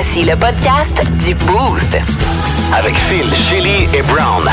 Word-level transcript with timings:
Voici 0.00 0.22
le 0.22 0.36
podcast 0.36 1.02
du 1.24 1.34
Boost. 1.34 1.98
Avec 2.72 2.94
Phil, 2.94 3.34
Chili 3.34 3.88
et 3.92 4.02
Brown. 4.02 4.48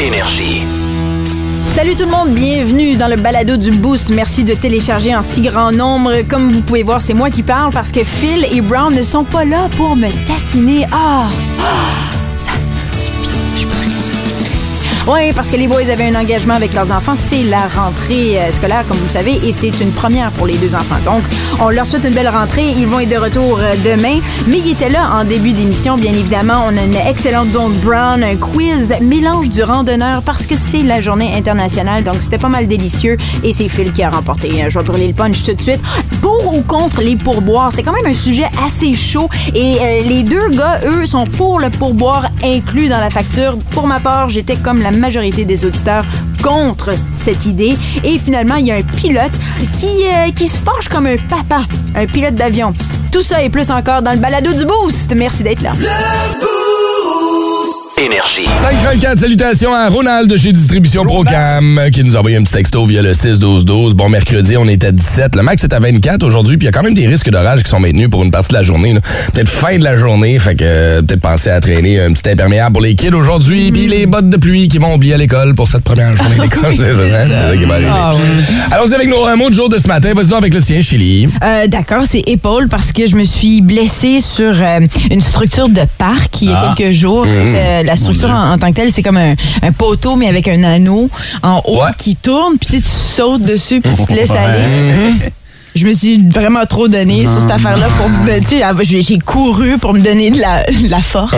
Énergie. 0.00 0.62
Salut 1.68 1.96
tout 1.96 2.06
le 2.06 2.10
monde, 2.10 2.30
bienvenue 2.30 2.96
dans 2.96 3.08
le 3.08 3.16
balado 3.16 3.58
du 3.58 3.72
Boost. 3.72 4.08
Merci 4.08 4.42
de 4.42 4.54
télécharger 4.54 5.14
en 5.14 5.20
si 5.20 5.42
grand 5.42 5.70
nombre. 5.70 6.22
Comme 6.30 6.50
vous 6.50 6.62
pouvez 6.62 6.82
voir, 6.82 7.02
c'est 7.02 7.12
moi 7.12 7.28
qui 7.28 7.42
parle 7.42 7.72
parce 7.72 7.92
que 7.92 8.02
Phil 8.02 8.46
et 8.50 8.62
Brown 8.62 8.94
ne 8.94 9.02
sont 9.02 9.24
pas 9.24 9.44
là 9.44 9.68
pour 9.76 9.94
me 9.94 10.08
taquiner. 10.26 10.86
Ah, 10.92 11.26
ah 11.60 12.11
Oui, 15.08 15.32
parce 15.34 15.50
que 15.50 15.56
les 15.56 15.66
boys 15.66 15.90
avaient 15.90 16.14
un 16.14 16.14
engagement 16.14 16.54
avec 16.54 16.72
leurs 16.74 16.92
enfants. 16.92 17.14
C'est 17.16 17.42
la 17.42 17.62
rentrée 17.62 18.38
euh, 18.38 18.52
scolaire, 18.52 18.84
comme 18.86 18.96
vous 18.98 19.06
le 19.06 19.10
savez, 19.10 19.40
et 19.44 19.52
c'est 19.52 19.80
une 19.80 19.90
première 19.90 20.30
pour 20.30 20.46
les 20.46 20.56
deux 20.56 20.76
enfants. 20.76 21.00
Donc, 21.04 21.22
on 21.60 21.70
leur 21.70 21.86
souhaite 21.86 22.04
une 22.04 22.14
belle 22.14 22.28
rentrée. 22.28 22.68
Ils 22.78 22.86
vont 22.86 23.00
être 23.00 23.08
de 23.08 23.16
retour 23.16 23.58
euh, 23.60 23.74
demain. 23.84 24.20
Mais 24.46 24.58
ils 24.58 24.70
étaient 24.70 24.88
là 24.88 25.10
en 25.12 25.24
début 25.24 25.52
d'émission, 25.54 25.96
bien 25.96 26.12
évidemment. 26.12 26.66
On 26.68 26.76
a 26.76 26.82
une 26.84 26.94
excellente 26.94 27.50
zone 27.50 27.72
brown, 27.84 28.22
un 28.22 28.36
quiz 28.36 28.94
mélange 29.00 29.48
du 29.48 29.64
randonneur 29.64 30.22
parce 30.22 30.46
que 30.46 30.56
c'est 30.56 30.84
la 30.84 31.00
journée 31.00 31.34
internationale. 31.34 32.04
Donc, 32.04 32.16
c'était 32.20 32.38
pas 32.38 32.48
mal 32.48 32.68
délicieux. 32.68 33.16
Et 33.42 33.52
c'est 33.52 33.68
Phil 33.68 33.92
qui 33.92 34.04
a 34.04 34.08
remporté. 34.10 34.50
Euh, 34.62 34.70
Je 34.70 34.78
vais 34.78 34.84
brûler 34.84 35.08
le 35.08 35.14
punch 35.14 35.42
tout 35.42 35.54
de 35.54 35.62
suite. 35.62 35.80
Pour 36.20 36.54
ou 36.54 36.62
contre 36.62 37.00
les 37.00 37.16
pourboires? 37.16 37.72
C'était 37.72 37.82
quand 37.82 37.92
même 37.92 38.06
un 38.06 38.14
sujet 38.14 38.46
assez 38.64 38.94
chaud. 38.94 39.28
Et 39.52 39.78
les 40.06 40.22
deux 40.22 40.48
gars, 40.50 40.78
eux, 40.86 41.06
sont 41.06 41.26
pour 41.26 41.58
le 41.58 41.70
pourboire 41.70 42.28
inclus 42.44 42.88
dans 42.88 43.00
la 43.00 43.10
facture. 43.10 43.58
Pour 43.72 43.88
ma 43.88 43.98
part, 43.98 44.28
j'étais 44.28 44.54
comme 44.54 44.80
la 44.80 44.91
majorité 44.98 45.44
des 45.44 45.64
auditeurs 45.64 46.04
contre 46.42 46.92
cette 47.16 47.46
idée. 47.46 47.76
Et 48.04 48.18
finalement, 48.18 48.56
il 48.56 48.66
y 48.66 48.72
a 48.72 48.76
un 48.76 48.82
pilote 48.82 49.32
qui, 49.78 50.04
euh, 50.06 50.30
qui 50.34 50.48
se 50.48 50.60
penche 50.60 50.88
comme 50.88 51.06
un 51.06 51.16
papa, 51.30 51.64
un 51.94 52.06
pilote 52.06 52.34
d'avion. 52.34 52.74
Tout 53.10 53.22
ça 53.22 53.42
et 53.42 53.50
plus 53.50 53.70
encore 53.70 54.02
dans 54.02 54.12
le 54.12 54.18
balado 54.18 54.52
du 54.52 54.64
Boost. 54.64 55.14
Merci 55.14 55.42
d'être 55.42 55.62
là. 55.62 55.72
Énergie. 58.02 58.46
534, 58.62 59.20
salutations 59.20 59.72
à 59.72 59.88
Ronald 59.88 60.28
de 60.28 60.36
chez 60.36 60.50
Distribution 60.50 61.04
Procam 61.04 61.80
qui 61.92 62.02
nous 62.02 62.16
a 62.16 62.18
envoyé 62.18 62.36
un 62.36 62.42
petit 62.42 62.54
texto 62.54 62.84
via 62.84 63.00
le 63.00 63.12
6-12-12. 63.12 63.92
Bon, 63.94 64.08
mercredi, 64.08 64.56
on 64.56 64.66
est 64.66 64.82
à 64.82 64.90
17. 64.90 65.36
Le 65.36 65.42
max 65.42 65.62
est 65.62 65.72
à 65.72 65.78
24 65.78 66.24
aujourd'hui, 66.24 66.56
puis 66.56 66.64
il 66.64 66.66
y 66.66 66.68
a 66.68 66.72
quand 66.72 66.82
même 66.82 66.94
des 66.94 67.06
risques 67.06 67.30
d'orage 67.30 67.62
qui 67.62 67.70
sont 67.70 67.78
maintenus 67.78 68.08
pour 68.10 68.24
une 68.24 68.32
partie 68.32 68.48
de 68.48 68.54
la 68.54 68.62
journée. 68.64 68.94
là. 68.94 69.00
Peut-être 69.32 69.48
fin 69.48 69.78
de 69.78 69.84
la 69.84 69.96
journée, 69.96 70.36
fait 70.40 70.56
que 70.56 70.64
euh, 70.64 71.02
peut-être 71.02 71.20
penser 71.20 71.50
à 71.50 71.60
traîner 71.60 72.00
un 72.00 72.12
petit 72.12 72.28
imperméable 72.28 72.72
pour 72.72 72.82
les 72.82 72.96
kids 72.96 73.14
aujourd'hui, 73.14 73.70
puis 73.70 73.86
les 73.86 74.06
bottes 74.06 74.28
de 74.30 74.36
pluie 74.36 74.66
qui 74.66 74.78
vont 74.78 74.94
oublier 74.94 75.14
à 75.14 75.18
l'école 75.18 75.54
pour 75.54 75.68
cette 75.68 75.84
première 75.84 76.16
journée 76.16 76.36
d'école. 76.40 76.74
c'est 76.76 76.94
ça, 76.94 77.02
hein? 77.02 77.24
C'est 77.28 77.50
ça 77.52 77.56
qui 77.56 77.64
va 77.66 77.74
arriver. 77.74 77.90
Ah 77.92 78.10
Allons-y 78.72 78.94
avec 78.94 79.08
nos 79.08 79.28
euh, 79.28 79.36
mots 79.36 79.48
de 79.50 79.54
jour 79.54 79.68
de 79.68 79.78
ce 79.78 79.86
matin. 79.86 80.12
Vas-y 80.12 80.26
donc 80.28 80.38
avec 80.40 80.54
le 80.54 80.60
sien, 80.60 80.80
Chili. 80.80 81.28
Euh, 81.44 81.68
D'accord, 81.68 82.02
c'est 82.06 82.22
épaule 82.26 82.68
parce 82.68 82.90
que 82.90 83.06
je 83.06 83.14
me 83.14 83.24
suis 83.24 83.60
blessée 83.60 84.20
sur 84.20 84.52
euh, 84.60 84.80
une 85.10 85.20
structure 85.20 85.68
de 85.68 85.82
parc 85.98 86.42
il 86.42 86.48
y 86.50 86.52
a 86.52 86.74
quelques 86.76 86.92
jours. 86.92 87.26
C'était- 87.30 87.84
la 87.92 87.96
structure 87.96 88.30
en, 88.30 88.52
en 88.52 88.58
tant 88.58 88.68
que 88.70 88.74
telle, 88.76 88.92
c'est 88.92 89.02
comme 89.02 89.16
un, 89.18 89.34
un 89.62 89.72
poteau, 89.72 90.16
mais 90.16 90.28
avec 90.28 90.48
un 90.48 90.62
anneau 90.64 91.08
en 91.42 91.60
haut 91.66 91.82
Ouais. 91.82 91.90
qui 91.98 92.16
tourne, 92.16 92.58
puis 92.58 92.80
tu 92.80 92.88
sautes 92.88 93.42
dessus, 93.42 93.80
puis 93.80 93.92
tu 93.94 94.06
te 94.06 94.12
laisses 94.14 94.30
aller. 94.30 95.14
Je 95.74 95.86
me 95.86 95.92
suis 95.94 96.22
vraiment 96.28 96.66
trop 96.66 96.86
donné 96.86 97.22
sur 97.26 97.40
cette 97.40 97.50
affaire-là 97.50 97.86
pour 97.96 98.08
me, 98.10 98.38
tu 98.40 98.58
sais, 98.58 99.00
j'ai 99.02 99.18
couru 99.18 99.78
pour 99.78 99.94
me 99.94 100.00
donner 100.00 100.30
de 100.30 100.38
la, 100.38 100.64
de 100.66 100.90
la 100.90 101.00
force. 101.00 101.34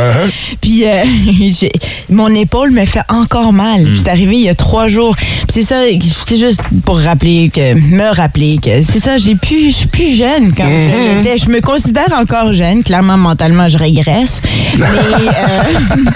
Puis 0.61 0.85
euh, 0.85 1.05
j'ai- 1.51 1.71
mon 2.11 2.29
épaule 2.35 2.73
me 2.73 2.85
fait 2.85 3.03
encore 3.09 3.53
mal. 3.53 3.85
Puis 3.85 4.01
C'est 4.03 4.09
arrivé 4.11 4.35
il 4.37 4.43
y 4.43 4.49
a 4.49 4.55
trois 4.55 4.89
jours. 4.89 5.15
Puis 5.17 5.47
c'est 5.51 5.63
ça, 5.63 5.83
c'est 6.27 6.37
juste 6.37 6.61
pour 6.85 6.99
rappeler 6.99 7.51
que, 7.55 7.75
me 7.75 8.13
rappeler 8.15 8.59
que 8.61 8.83
c'est 8.83 8.99
ça, 8.99 9.19
j'ai 9.19 9.37
plus, 9.37 9.71
je 9.71 9.75
suis 9.77 9.87
plus 9.87 10.17
jeune 10.17 10.53
quand 10.53 10.65
je 10.65 11.19
l'étais. 11.19 11.39
Je 11.39 11.49
me 11.51 11.61
considère 11.61 12.13
encore 12.19 12.53
jeune. 12.53 12.83
Clairement, 12.83 13.17
mentalement, 13.17 13.69
je 13.69 13.79
régresse. 13.79 14.41
Mais, 14.79 14.85
euh, 14.85 16.11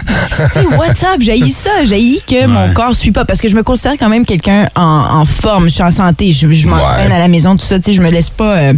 tu 0.52 0.60
sais, 0.60 0.66
what's 0.76 1.02
up? 1.04 1.20
J'ai 1.20 1.38
ça. 1.50 1.70
J'ai 1.88 2.20
que 2.28 2.46
mon 2.46 2.72
corps 2.74 2.94
suit 2.96 3.12
pas 3.12 3.24
parce 3.24 3.40
que 3.40 3.48
je 3.48 3.54
me 3.54 3.62
considère 3.62 3.94
quand 3.98 4.08
même 4.08 4.26
quelqu'un 4.26 4.68
en, 4.74 5.20
en 5.20 5.24
forme. 5.24 5.66
Je 5.68 5.74
suis 5.74 5.82
en 5.84 5.90
santé. 5.92 6.32
Je, 6.32 6.50
je 6.50 6.66
m'entraîne 6.68 7.08
Ouais. 7.08 7.14
à 7.14 7.18
la 7.18 7.28
maison, 7.28 7.56
tout 7.56 7.64
ça. 7.64 7.78
Tu 7.78 7.84
sais, 7.86 7.92
je 7.92 8.00
me 8.02 8.07
laisse 8.10 8.30
pas 8.30 8.56
euh, 8.56 8.72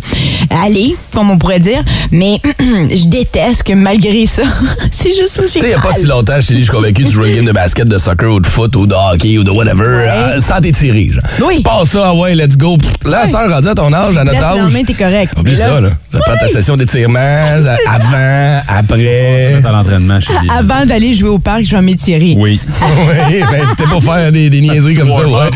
aller, 0.65 0.97
comme 1.13 1.31
on 1.31 1.39
pourrait 1.39 1.61
dire. 1.61 1.83
Mais 2.11 2.41
je 2.61 3.07
déteste 3.09 3.63
que 3.65 3.73
malgré 3.73 4.27
ça, 4.27 4.43
c'est 4.91 5.11
juste 5.11 5.29
ça. 5.29 5.43
Tu 5.43 5.49
sais, 5.49 5.59
il 5.63 5.67
n'y 5.69 5.73
a 5.75 5.79
pas 5.81 5.93
si 5.93 6.07
longtemps, 6.07 6.41
Chili, 6.41 6.61
je 6.61 6.65
suis 6.65 6.73
convaincu 6.73 7.05
que 7.05 7.09
tu 7.09 7.15
joues 7.15 7.25
une 7.27 7.35
game 7.37 7.45
de 7.45 7.53
basket, 7.53 7.87
de 7.89 7.99
soccer 7.99 8.33
ou 8.33 8.41
de 8.41 8.47
foot 8.47 8.75
ou 8.77 8.87
de 8.87 8.95
hockey 8.95 9.39
ou 9.39 9.45
de 9.45 9.51
whatever 9.51 9.85
euh, 9.87 10.39
sans 10.41 10.61
t'étirer. 10.61 11.09
genre. 11.09 11.23
Oui. 11.47 11.57
Tu 11.57 11.63
passes 11.63 11.89
ça, 11.91 12.15
ouais, 12.15 12.35
let's 12.35 12.57
go. 12.57 12.77
Là, 13.05 13.23
c'est 13.27 13.35
un 13.35 13.49
rendu 13.49 13.69
à 13.69 13.75
ton 13.75 13.93
âge, 13.93 14.17
à 14.17 14.25
notre 14.25 14.39
le 14.39 14.45
âge. 14.45 14.59
lendemain, 14.59 14.85
t'es 14.85 14.95
correct. 14.95 15.33
Oublie 15.39 15.53
Mais 15.53 15.59
là- 15.59 15.67
ça, 15.67 15.81
là. 15.81 15.89
Ça 16.13 16.19
prend 16.19 16.35
ta 16.37 16.49
session 16.49 16.77
d'étirement, 16.77 17.19
avant, 17.89 18.61
après. 18.69 19.61
à 19.65 19.73
l'entraînement 19.73 20.19
lui. 20.19 20.49
Avant 20.51 20.85
d'aller 20.85 21.15
jouer 21.15 21.29
au 21.31 21.39
parc, 21.39 21.63
je 21.65 21.77
vais 21.77 21.83
m'étirer. 21.83 22.35
Oui. 22.37 22.61
oui, 23.29 23.41
ben, 23.51 23.63
c'était 23.71 23.89
pour 23.89 24.03
faire 24.03 24.31
des, 24.33 24.51
des 24.51 24.61
niaiseries 24.61 24.97
comme 24.97 25.11
ça, 25.11 25.27
ouais. 25.27 25.49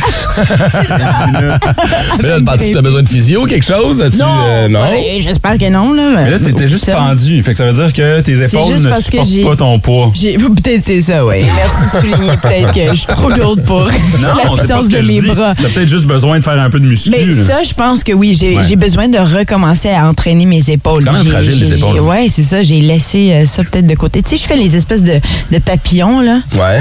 Mais 2.22 2.28
là, 2.28 2.38
penses-tu 2.44 2.66
que 2.68 2.72
tu 2.72 2.78
as 2.78 2.82
besoin 2.82 3.02
de 3.02 3.08
physio 3.08 3.42
ou 3.42 3.46
quelque 3.66 3.82
chose? 3.82 4.02
As-tu, 4.02 4.18
Non, 4.18 4.26
euh, 4.46 4.68
non? 4.68 4.80
ouais, 4.80 5.18
j'espère 5.20 5.58
que 5.58 5.68
non. 5.68 5.92
Là, 5.92 6.22
Mais 6.24 6.30
là, 6.30 6.38
t'étais 6.38 6.68
juste 6.68 6.90
pendu. 6.92 7.42
Fait 7.42 7.52
que 7.52 7.58
ça 7.58 7.70
veut 7.70 7.72
dire 7.72 7.92
que 7.92 8.20
tes 8.20 8.32
épaules 8.42 8.72
ne 8.74 8.92
supportent 9.00 9.42
pas 9.42 9.56
ton 9.56 9.78
poids. 9.78 10.12
J'ai- 10.14 10.36
Peut-être 10.64 10.82
c'est 10.84 11.00
ça, 11.02 11.24
oui. 11.26 11.36
Merci 11.56 11.84
de 11.86 12.00
souligner. 12.00 12.36
Peut-être 12.40 12.72
que 12.72 12.90
je 12.90 12.94
suis 12.94 13.06
trop 13.06 13.28
lourde 13.30 13.64
pour 13.64 13.80
Non, 14.20 14.28
la 14.44 14.50
puissance 14.56 14.88
de 14.88 14.98
mes 14.98 15.20
bras. 15.22 15.54
T'as 15.60 15.68
peut-être 15.68 15.88
juste 15.88 16.06
besoin 16.06 16.38
de 16.38 16.44
faire 16.44 16.58
un 16.60 16.70
peu 16.70 16.80
de 16.80 16.86
muscu. 16.86 17.10
Mais 17.10 17.30
ça, 17.32 17.62
je 17.62 17.72
pense 17.74 18.02
que 18.04 18.12
oui, 18.12 18.36
j'ai 18.38 18.56
Ouais. 18.56 18.62
j'ai 18.62 18.76
besoin 18.76 19.08
de 19.08 19.18
recommencer 19.18 19.88
à 19.90 20.08
entraîner 20.08 20.46
mes 20.46 20.70
épaules. 20.70 21.02
C'est 21.02 21.08
quand 21.08 21.14
même 21.14 21.24
J'ai- 21.24 21.30
fragile, 21.30 21.58
les 21.58 21.72
épaules. 21.72 22.00
Oui, 22.00 22.28
c'est 22.28 22.42
ça. 22.42 22.62
J'ai 22.62 22.80
laissé 22.80 23.32
euh, 23.32 23.44
ça 23.46 23.62
peut-être 23.64 23.86
de 23.86 23.94
côté. 23.94 24.22
Tu 24.22 24.30
sais, 24.30 24.36
je 24.36 24.46
fais 24.46 24.56
les 24.56 24.76
espèces 24.76 25.02
de, 25.02 25.18
de 25.50 25.58
papillons, 25.58 26.20
là. 26.20 26.38
Ouais. 26.54 26.80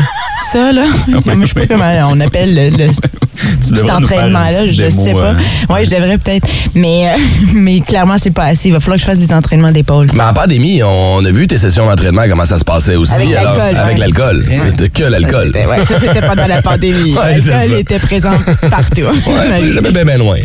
Ça, 0.52 0.72
là. 0.72 0.84
Comment- 1.26 1.42
je 1.46 1.48
sais 1.48 1.54
pas 1.54 1.68
comment 1.68 2.10
on 2.12 2.20
appelle 2.20 2.54
le, 2.56 2.70
le- 2.86 2.92
cet 3.62 3.90
entraînement-là. 3.90 4.68
Je 4.70 4.90
sais 4.90 5.14
pas. 5.14 5.20
euh. 5.20 5.34
Oui, 5.70 5.80
je 5.86 5.90
devrais 5.90 6.18
peut-être. 6.18 6.48
Mais, 6.76 7.08
euh, 7.08 7.18
mais 7.56 7.80
clairement, 7.82 8.16
c'est 8.18 8.32
pas 8.32 8.46
assez. 8.46 8.70
Il 8.70 8.74
va 8.74 8.80
falloir 8.80 8.96
que 8.98 9.02
je 9.02 9.06
fasse 9.06 9.20
des 9.20 9.34
entraînements 9.34 9.72
d'épaule. 9.72 10.08
Mais 10.14 10.24
en 10.24 10.34
pandémie, 10.34 10.82
on 10.84 11.24
a 11.24 11.32
vu 11.32 11.48
tes 11.48 11.58
sessions 11.58 11.86
d'entraînement, 11.86 12.24
comment 12.28 12.46
ça 12.46 12.58
se 12.60 12.64
passait 12.66 12.96
aussi. 12.96 13.14
Avec 13.14 13.32
l'alcool, 13.32 13.78
Avec 13.78 13.94
ouais. 13.94 14.00
l'alcool. 14.00 14.46
C'était 14.56 14.90
que 14.90 15.04
l'alcool. 15.04 15.52
Ouais, 15.54 15.86
ça, 15.86 16.00
c'était 16.00 16.22
pendant 16.22 16.48
la 16.48 16.62
pandémie. 16.62 17.14
Ouais, 17.24 17.38
L'alcool 17.46 17.78
était 17.80 18.00
présent 18.00 18.32
partout. 18.70 19.02
Ouais, 19.02 19.72
jamais 19.72 19.92
bien, 19.92 20.04
bien 20.04 20.18
loin. 20.18 20.38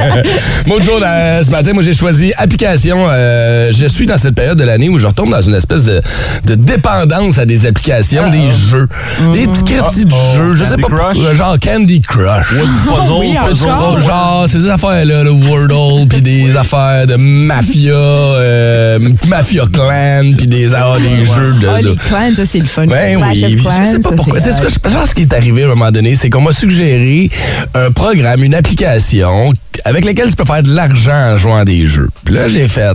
Mot 0.66 0.78
de 0.78 0.84
jour, 0.84 1.00
euh, 1.02 1.42
ce 1.42 1.50
matin, 1.50 1.72
moi, 1.72 1.82
j'ai 1.82 1.94
choisi 1.94 2.32
application. 2.36 3.06
Euh, 3.08 3.70
je 3.72 3.86
suis 3.86 4.06
dans 4.06 4.16
cette 4.18 4.34
période 4.34 4.58
de 4.58 4.64
l'année 4.64 4.88
où 4.88 4.98
je 4.98 5.06
retombe 5.06 5.30
dans 5.30 5.40
une 5.42 5.54
espèce 5.54 5.84
de, 5.84 6.00
de 6.46 6.54
dépendance 6.54 7.38
à 7.38 7.46
des 7.46 7.66
applications, 7.66 8.28
des 8.30 8.50
jeux. 8.50 8.88
Des 9.32 9.46
petits 9.46 9.64
Christy 9.64 10.04
de 10.04 10.14
jeux. 10.36 10.54
Je 10.54 10.64
sais 10.64 10.76
pas 10.76 10.88
Crush? 10.88 11.18
Genre 11.34 11.56
Candy 11.58 12.00
Crush. 12.00 12.48
Puzzle, 12.48 13.12
Oui, 13.20 13.36
puzzle. 13.48 13.70
encore. 13.70 13.98
Genre, 13.98 14.44
ces 14.48 14.68
affaires-là, 14.68 15.24
le 15.24 15.30
Wordle, 15.72 16.08
puis 16.08 16.20
des 16.22 16.56
affaires 16.56 17.06
de 17.06 17.16
mafia, 17.16 17.92
euh, 17.94 18.98
mafia 19.28 19.64
clan, 19.72 20.32
puis 20.36 20.46
des, 20.46 20.74
ah, 20.74 20.96
des 20.98 21.24
jeux 21.24 21.54
de... 21.54 21.68
Ah, 21.68 21.80
de- 21.80 21.88
les 21.90 21.96
clans, 21.96 22.30
ça, 22.34 22.46
c'est 22.46 22.58
le 22.58 22.66
fun. 22.66 22.86
ben 22.86 23.16
oui, 23.16 23.56
Clans, 23.56 23.84
je 23.84 23.90
sais 23.90 23.98
pas 23.98 24.10
ça, 24.10 24.16
pourquoi. 24.16 24.40
C'est 24.40 24.52
ce 24.52 24.60
que 24.60 24.68
je 24.70 24.78
pense 24.78 25.14
qui 25.14 25.22
est 25.22 25.32
arrivé 25.32 25.62
à 25.62 25.66
un 25.66 25.68
moment 25.70 25.90
donné, 25.90 26.14
c'est 26.14 26.30
qu'on 26.30 26.40
m'a 26.42 26.52
suggéré 26.52 27.30
un 27.74 27.90
programme, 27.90 28.42
une 28.42 28.54
application 28.54 29.52
avec 29.84 30.04
laquelle 30.04 30.30
tu 30.30 30.36
peux 30.36 30.44
faire 30.44 30.62
de 30.62 30.72
l'argent 30.74 31.32
en 31.34 31.36
jouant 31.38 31.58
à 31.58 31.64
des 31.64 31.86
jeux. 31.86 32.08
Puis 32.24 32.34
là, 32.34 32.48
j'ai 32.48 32.68
fait. 32.68 32.92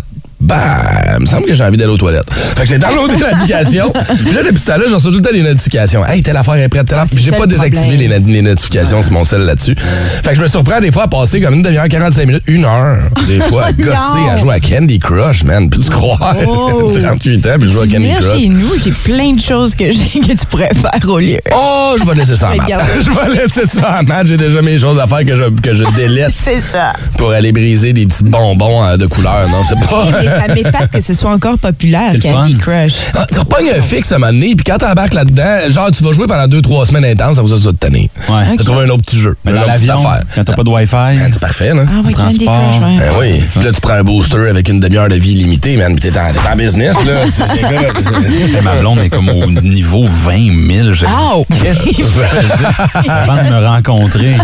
Bah, 0.50 0.78
il 1.18 1.22
me 1.22 1.26
semble 1.28 1.46
que 1.46 1.54
j'ai 1.54 1.64
envie 1.64 1.78
d'aller 1.78 1.92
aux 1.92 1.98
toilettes. 1.98 2.30
Fait 2.34 2.64
que 2.64 2.70
j'ai 2.70 2.80
downloadé 2.80 3.18
l'application. 3.22 3.94
Puis 4.26 4.34
là, 4.34 4.42
depuis 4.44 4.60
ce 4.60 4.66
temps-là, 4.66 4.86
j'en 4.90 4.96
reçois 4.96 5.12
tout 5.12 5.18
le 5.18 5.22
temps 5.24 5.32
des 5.32 5.44
notifications. 5.44 6.04
Hey, 6.06 6.24
telle 6.24 6.38
affaire 6.38 6.56
est 6.56 6.68
prête, 6.70 6.88
telle 6.88 6.98
affaire. 6.98 7.16
Puis 7.16 7.24
j'ai 7.24 7.32
pas 7.32 7.46
désactivé 7.46 7.98
les, 7.98 8.08
les 8.08 8.42
notifications 8.42 9.02
sur 9.02 9.12
mon 9.14 9.24
cell 9.24 9.42
là-dessus. 9.42 9.76
Fait 10.24 10.32
que 10.32 10.36
je 10.38 10.42
me 10.42 10.48
surprends 10.48 10.80
des 10.80 10.92
fois 10.92 11.04
à 11.04 11.08
passer 11.08 11.40
comme 11.40 11.54
une 11.54 11.62
demi-heure, 11.62 11.88
45 11.88 12.26
minutes, 12.26 12.44
une 12.48 12.66
heure, 12.66 12.98
des 13.28 13.40
fois, 13.40 13.66
à 13.66 13.72
gosser, 13.74 14.30
à 14.32 14.38
jouer 14.38 14.56
à 14.56 14.60
Candy 14.60 14.98
Crush, 15.00 15.44
man. 15.44 15.70
Puis 15.70 15.82
tu 15.82 15.90
crois? 15.90 16.18
Oh. 16.48 16.92
38 17.00 17.48
ans, 17.48 17.50
puis 17.60 17.70
je 17.70 17.74
joue 17.74 17.82
à 17.82 17.88
Candy 17.88 18.10
Crush. 18.20 18.40
chez 18.42 18.48
nous, 18.48 18.72
j'ai 18.84 18.92
plein 18.92 19.34
de 19.34 19.40
choses 19.42 19.76
que, 19.76 19.84
que 19.86 20.32
tu 20.34 20.46
pourrais 20.50 20.72
faire 20.74 21.08
au 21.10 21.20
lieu. 21.20 21.40
Oh, 21.56 21.96
je 22.00 22.06
vais 22.06 22.16
laisser 22.16 22.36
ça 22.36 22.48
en 22.52 22.56
maths. 22.56 22.66
Regarde. 22.66 22.84
Je 23.00 23.10
vais 23.10 23.42
laisser 23.44 23.66
ça 23.68 24.00
en 24.00 24.04
maths. 24.04 24.28
J'ai 24.28 24.38
déjà 24.38 24.62
mes 24.62 24.78
choses 24.80 25.00
à 25.00 25.08
faire 25.08 25.26
que 25.26 25.36
je, 25.36 25.44
que 25.62 25.74
je 25.74 25.84
délaisse 25.96 26.34
C'est 26.34 26.60
ça. 26.60 26.94
pour 27.18 27.32
aller 27.32 27.52
briser 27.52 27.94
des 27.94 28.06
petits 28.06 28.24
bonbons 28.24 28.84
euh, 28.84 28.98
de 28.98 29.06
couleur. 29.06 29.48
Non, 29.50 29.64
c'est 29.68 29.76
pas. 29.88 30.08
Ça 30.48 30.54
m'épate 30.54 30.92
que 30.92 31.02
ce 31.02 31.14
soit 31.14 31.32
encore 31.32 31.58
populaire, 31.58 32.12
Candy. 32.22 32.54
Crush. 32.56 32.94
Ah, 33.16 33.26
tu 33.32 33.40
repognes 33.40 33.70
un 33.78 33.82
fixe 33.82 34.12
à 34.12 34.16
un 34.16 34.20
moment 34.20 34.32
donné, 34.32 34.56
puis 34.56 34.64
quand 34.66 34.78
t'embarques 34.78 35.14
là-dedans, 35.14 35.70
genre, 35.70 35.92
tu 35.92 36.04
vas 36.04 36.14
jouer 36.14 36.28
pendant 36.28 36.48
deux, 36.48 36.62
trois 36.62 36.86
semaines 36.86 37.06
intenses, 37.06 37.36
ça 37.36 37.42
vous 37.42 37.54
a 37.54 37.60
ça 37.60 37.72
de 37.72 37.78
tanner. 37.78 38.10
Ouais. 38.30 38.56
T'as 38.58 38.64
trouvé 38.64 38.84
un 38.86 38.90
autre 38.90 39.04
petit 39.04 39.18
jeu, 39.20 39.36
Mais 39.46 39.52
une 39.52 39.58
dans 39.60 39.66
l'avion, 39.66 40.00
affaire. 40.00 40.24
quand 40.36 40.44
t'as 40.44 40.54
pas 40.54 40.64
de 40.64 40.70
Wi-Fi. 40.70 40.96
Man, 40.96 41.30
c'est 41.32 41.40
parfait, 41.42 41.74
là. 41.74 41.84
Ah 41.88 42.02
oui, 42.06 42.14
Candy 42.14 42.46
transport. 42.46 42.72
Crush, 42.72 42.82
ouais. 42.82 42.98
Ben 42.98 43.12
oui. 43.20 43.44
Puis 43.56 43.64
là, 43.66 43.72
tu 43.72 43.82
prends 43.82 43.94
un 43.94 44.04
booster 44.04 44.48
avec 44.50 44.70
une 44.70 44.80
demi-heure 44.80 45.10
de 45.10 45.16
vie 45.16 45.34
limitée, 45.36 45.78
man, 45.78 45.96
puis 45.96 46.10
t'es 46.12 46.18
en, 46.18 46.30
en 46.52 46.56
business, 46.56 46.96
là. 47.06 47.26
C'est- 47.30 48.62
ma 48.62 48.76
blonde 48.76 49.00
est 49.00 49.10
comme 49.10 49.30
au 49.30 49.46
niveau 49.62 50.06
20 50.08 50.68
000. 50.84 50.94
Je- 50.94 51.06
Ow! 51.06 51.46
Qu'est-ce 51.62 51.90
que 51.90 52.04
faisais 52.04 52.66
avant 53.10 53.44
de 53.44 53.50
me 53.50 53.68
rencontrer? 53.68 54.36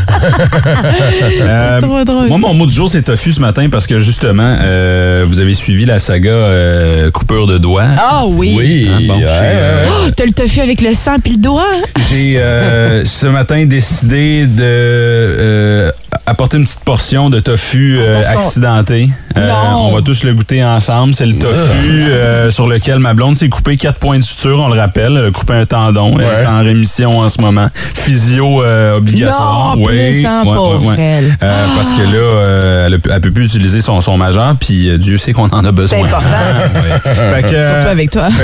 Euh, 1.42 1.82
trop 1.82 2.04
drôle. 2.04 2.28
Moi, 2.28 2.38
mon 2.38 2.54
mot 2.54 2.66
du 2.66 2.74
jour, 2.74 2.90
c'est 2.90 3.04
tofu 3.04 3.32
ce 3.32 3.40
matin 3.40 3.68
parce 3.70 3.88
que 3.88 4.00
justement, 4.00 4.58
euh, 4.62 5.26
vous 5.28 5.40
avez 5.40 5.54
suivi 5.54 5.85
la 5.86 6.00
saga 6.00 6.30
euh, 6.32 7.12
coupure 7.12 7.48
de 7.48 7.58
doigts. 7.58 7.84
Ah 7.98 8.24
oui. 8.28 8.54
Oui. 8.58 8.90
Hein, 8.92 9.00
bon, 9.08 9.18
ouais, 9.20 9.24
ouais, 9.24 9.30
euh, 9.32 9.84
ouais. 9.86 9.92
Oh, 10.08 10.12
T'as 10.16 10.26
le 10.26 10.32
tofu 10.32 10.62
avec 10.62 10.82
le 10.82 10.94
sang 10.94 11.18
puis 11.22 11.32
le 11.34 11.38
doigt. 11.38 11.66
hein? 11.74 11.82
J'ai 12.10 12.36
euh, 12.40 13.04
ce 13.06 13.28
matin 13.28 13.66
décidé 13.66 14.46
de 14.46 14.62
euh, 14.64 15.92
apporter 16.28 16.58
une 16.58 16.66
petite 16.66 16.84
portion 16.84 17.30
de 17.30 17.40
tofu 17.40 17.98
euh, 18.00 18.16
Parce 18.22 18.34
qu'on- 18.34 18.40
accidenté. 18.40 19.10
Euh, 19.38 19.52
on 19.76 19.92
va 19.94 20.02
tous 20.02 20.24
le 20.24 20.34
goûter 20.34 20.64
ensemble. 20.64 21.14
C'est 21.14 21.26
le 21.26 21.34
tofu 21.38 22.06
euh, 22.10 22.50
sur 22.52 22.68
lequel 22.68 23.00
ma 23.00 23.14
blonde 23.14 23.36
s'est 23.36 23.50
coupé 23.50 23.76
quatre 23.76 24.00
points 24.00 24.18
de 24.18 24.24
suture, 24.24 24.60
on 24.62 24.70
le 24.70 24.80
rappelle. 24.80 25.18
Elle 25.18 25.26
a 25.28 25.32
coupé 25.32 25.54
un 25.54 25.66
tendon. 25.66 26.18
Elle 26.20 26.26
Ouais. 26.26 26.44
est 26.44 26.48
en 26.48 26.64
rémission 26.64 27.20
en 27.20 27.28
ce 27.30 27.42
moment. 27.42 27.68
Physio 27.74 28.64
euh, 28.64 28.98
obligatoire. 28.98 29.76
Non, 29.78 29.86
plus, 29.86 30.26
hein, 30.26 30.42
pauvre 30.46 30.94
elle. 30.98 31.36
Euh, 31.44 31.68
Parce 31.76 31.92
que 31.94 32.02
là, 32.02 32.14
euh, 32.18 32.88
elle, 32.88 32.94
a 32.94 32.98
pu- 33.00 33.10
elle 33.14 33.22
peut 33.22 33.32
plus 33.32 33.46
utiliser 33.46 33.82
son, 33.82 34.00
son 34.02 34.18
majeur, 34.18 34.56
puis 34.60 34.90
euh, 34.90 34.98
Dieu 34.98 35.18
sait 35.18 35.34
qu'on 35.34 35.50
en 35.50 35.66
a 35.66 35.72
besoin. 35.72 36.00
important. 36.06 36.28
Ouais. 36.76 37.00
Fait 37.36 37.42
que, 37.44 37.54
euh, 37.56 37.74
Surtout 37.76 37.90
avec 37.92 38.10
toi. 38.12 38.30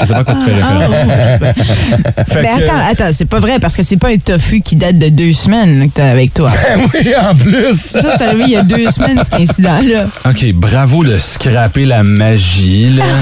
Je 0.00 0.06
sais 0.06 0.12
pas 0.14 0.24
quand 0.24 0.34
tu 0.34 0.44
fais 0.44 0.54
référence. 0.54 0.94
Fait 2.28 2.42
Mais 2.42 2.48
que- 2.58 2.64
attends, 2.64 2.82
attends, 2.90 3.08
c'est 3.12 3.24
pas 3.26 3.40
vrai 3.40 3.58
parce 3.60 3.76
que 3.76 3.82
c'est 3.82 3.96
pas 3.96 4.08
un 4.10 4.16
tofu 4.18 4.60
qui 4.60 4.76
date 4.76 4.98
de 4.98 5.08
deux 5.14 5.32
semaines 5.32 5.78
là, 5.80 5.86
que 5.86 5.90
t'as 5.94 6.10
avec 6.10 6.34
toi. 6.34 6.50
oui, 6.94 7.12
en 7.20 7.34
plus. 7.34 7.92
Toi, 7.92 8.16
t'es 8.18 8.24
arrivé 8.24 8.44
il 8.46 8.50
y 8.50 8.56
a 8.56 8.62
deux 8.62 8.90
semaines, 8.90 9.18
cet 9.22 9.34
incident-là. 9.34 10.06
OK, 10.28 10.52
bravo 10.54 11.04
de 11.04 11.16
scraper 11.18 11.84
la 11.86 12.02
magie, 12.02 12.90
là. 12.90 13.04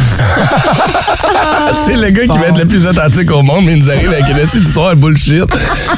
C'est 1.86 1.96
le 1.96 2.10
gars 2.10 2.22
qui 2.26 2.38
va 2.38 2.46
être 2.48 2.58
le 2.58 2.66
plus 2.66 2.86
authentique 2.86 3.30
au 3.30 3.42
monde, 3.42 3.64
mais 3.64 3.72
il 3.74 3.82
nous 3.82 3.90
arrive 3.90 4.08
avec 4.12 4.28
une 4.28 4.36
petite 4.36 4.64
histoire 4.64 4.94
bullshit. 4.96 5.44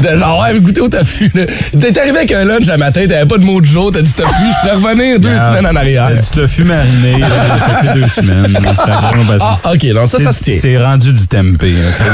De 0.00 0.16
genre, 0.16 0.40
ouais, 0.40 0.58
goûtez 0.60 0.80
au 0.80 0.88
tofu. 0.88 1.30
là. 1.34 1.44
T'es 1.78 1.98
arrivé 1.98 2.18
avec 2.18 2.32
un 2.32 2.44
lunch 2.44 2.68
à 2.68 2.76
matin, 2.76 3.02
t'avais 3.06 3.26
pas 3.26 3.38
de 3.38 3.44
mot 3.44 3.60
de 3.60 3.66
jour, 3.66 3.90
t'as 3.90 4.02
dit 4.02 4.12
tofu, 4.12 4.28
je 4.30 4.68
peux 4.68 4.74
revenir 4.76 5.18
deux 5.20 5.36
Ah, 5.38 5.46
semaines 5.46 5.66
en 5.66 5.76
arrière. 5.76 6.08
C'était 6.10 6.20
du 6.20 6.28
tofu 6.46 6.64
mariné, 6.64 7.18
là, 7.18 7.26
ça 7.68 7.74
fait 7.82 7.94
deux 8.00 8.08
semaines. 8.08 8.58
Ça 8.76 8.84
a 8.98 9.00
vraiment 9.12 9.36
pas- 9.38 9.60
Ah, 9.64 9.72
ok, 9.72 9.84
non, 9.94 10.06
ça, 10.06 10.18
ça 10.20 10.32
se 10.32 10.38
C'est- 10.44 10.52
tient. 10.52 10.60
C'est 10.60 10.78
rendu 10.82 11.12
du 11.12 11.26
tempeh. 11.26 11.74
ok? 11.88 12.06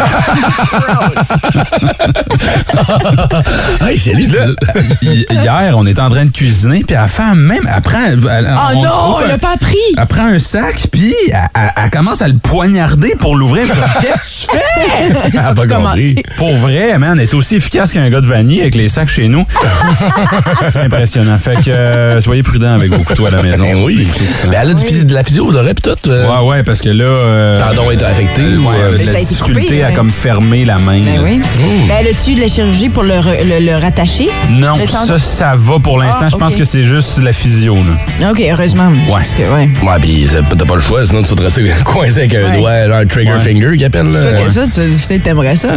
Hey, 3.80 3.96
j'ai 3.96 4.12
lu 4.14 4.24
Puis 4.28 4.36
là, 4.36 4.46
hi- 5.02 5.26
hier, 5.30 5.74
on 5.76 5.86
était 5.86 6.00
en 6.00 6.10
train 6.10 6.24
de 6.26 6.30
cuisiner, 6.30 6.84
puis 6.86 6.94
la 6.94 7.08
femme 7.08 7.40
même, 7.40 7.68
elle 7.74 7.80
prend... 7.82 8.04
elle- 8.04 8.20
Oh 8.22 8.72
on 8.76 8.82
non, 8.82 9.18
un- 9.24 9.26
l'a 9.28 9.38
pas 9.38 9.54
appris. 9.54 9.76
Elle 9.96 10.06
prend 10.06 10.26
un 10.26 10.38
sac, 10.38 10.86
puis 10.92 11.14
elle, 11.28 11.38
elle- 11.54 11.72
elle 11.84 11.90
commence 11.90 12.20
à 12.22 12.28
le 12.28 12.34
poignarder 12.34 13.14
pour 13.18 13.36
l'ouvrir. 13.36 13.66
Qu'est-ce 14.00 14.46
que 14.46 14.52
tu 14.52 14.58
fais? 14.58 15.30
Elle 15.32 15.38
a 15.38 15.54
pas 15.54 15.66
compris. 15.66 16.22
Pour 16.36 16.54
vrai, 16.56 16.98
man, 16.98 17.18
elle 17.18 17.24
est 17.24 17.34
aussi 17.34 17.56
efficace 17.56 17.92
qu'un 17.92 18.08
gars 18.10 18.20
de 18.20 18.26
vanille 18.26 18.60
avec 18.60 18.74
les 18.74 18.88
sacs 18.88 19.08
chez 19.08 19.28
nous. 19.28 19.44
C'est 20.68 20.80
impressionnant. 20.80 21.38
Fait 21.38 21.56
que 21.62 21.70
euh, 21.70 22.20
soyez 22.20 22.42
prudents 22.42 22.74
avec 22.74 22.90
vos 22.92 23.02
couteaux 23.04 23.26
à 23.26 23.30
la 23.30 23.42
maison. 23.42 23.64
Ben 23.64 23.82
oui. 23.82 24.06
Mais 24.48 24.56
elle 24.60 24.70
a 24.70 24.74
du 24.74 24.84
physio- 24.84 25.04
de 25.04 25.14
la 25.14 25.24
physio, 25.24 25.50
d'oreille 25.52 25.74
pis 25.74 25.82
tout. 25.82 25.96
euh, 26.10 26.26
Ouais, 26.28 26.48
ouais, 26.48 26.62
parce 26.62 26.80
que 26.80 26.88
là. 26.88 27.04
Euh, 27.04 27.58
Tendon 27.68 27.90
est 27.90 28.02
affecté 28.02 28.42
euh, 28.42 28.56
ou, 28.58 28.70
euh, 28.70 28.98
la 29.04 29.20
difficulté 29.20 29.62
coupé, 29.62 29.82
à 29.84 29.88
ouais. 29.88 29.94
comme 29.94 30.10
fermer 30.10 30.64
la 30.64 30.78
main. 30.78 31.00
Ben 31.00 31.16
là. 31.16 31.22
oui. 31.24 31.40
Ben, 31.88 31.94
elle 32.00 32.08
a-tu 32.08 32.34
de 32.34 32.40
la 32.40 32.48
chirurgie 32.48 32.88
pour 32.88 33.02
le, 33.02 33.14
le, 33.16 33.59
le 33.60 33.76
rattacher? 33.76 34.28
Non, 34.50 34.76
Le 34.78 34.86
ça, 34.86 35.18
ça 35.18 35.54
va 35.56 35.78
pour 35.78 35.98
l'instant. 35.98 36.20
Ah, 36.24 36.28
Je 36.30 36.36
pense 36.36 36.54
que 36.56 36.64
c'est 36.64 36.84
juste 36.84 37.18
la 37.22 37.32
physio. 37.32 37.76
Là. 38.20 38.30
OK, 38.30 38.40
heureusement. 38.50 38.90
Parce 39.08 39.34
que, 39.34 39.42
ouais. 39.42 39.68
Ouais, 39.82 40.00
pis 40.00 40.26
c'est- 40.30 40.42
t'as 40.56 40.64
pas 40.64 40.74
le 40.74 40.80
choix, 40.80 41.04
sinon 41.06 41.22
tu 41.22 41.30
vas 41.30 41.36
te 41.36 41.42
rester 41.42 41.70
coincé 41.84 42.18
avec 42.20 42.34
un 42.34 42.50
Ouais. 42.50 42.56
doigt, 42.58 42.70
un 42.96 43.06
trigger 43.06 43.32
Ouais. 43.32 43.40
finger 43.40 43.76
qu'il 43.76 43.84
appelle. 43.84 44.10
Là. 44.10 44.48
Ça, 44.48 44.64
tu- 44.64 44.80
peut-être 44.80 45.22
t'aimerais 45.22 45.56
ça. 45.56 45.68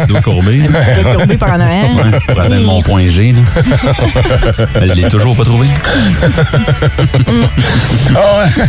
Tu 0.00 0.06
dois 0.06 0.20
courber. 0.20 0.60
Tu 0.96 1.02
dois 1.02 1.14
courbé 1.14 1.36
par 1.36 1.52
en 1.54 1.60
arrière. 1.60 1.90
Ouais, 1.94 2.18
pour 2.26 2.40
atteindre 2.40 2.64
mon 2.66 2.82
point 2.82 3.08
G. 3.08 3.32
Là. 3.32 3.62
Elle 4.80 4.92
l'est 4.92 5.08
toujours 5.08 5.36
pas 5.36 5.44
trouvé. 5.44 5.66
Ah 8.14 8.20
ouais. 8.38 8.64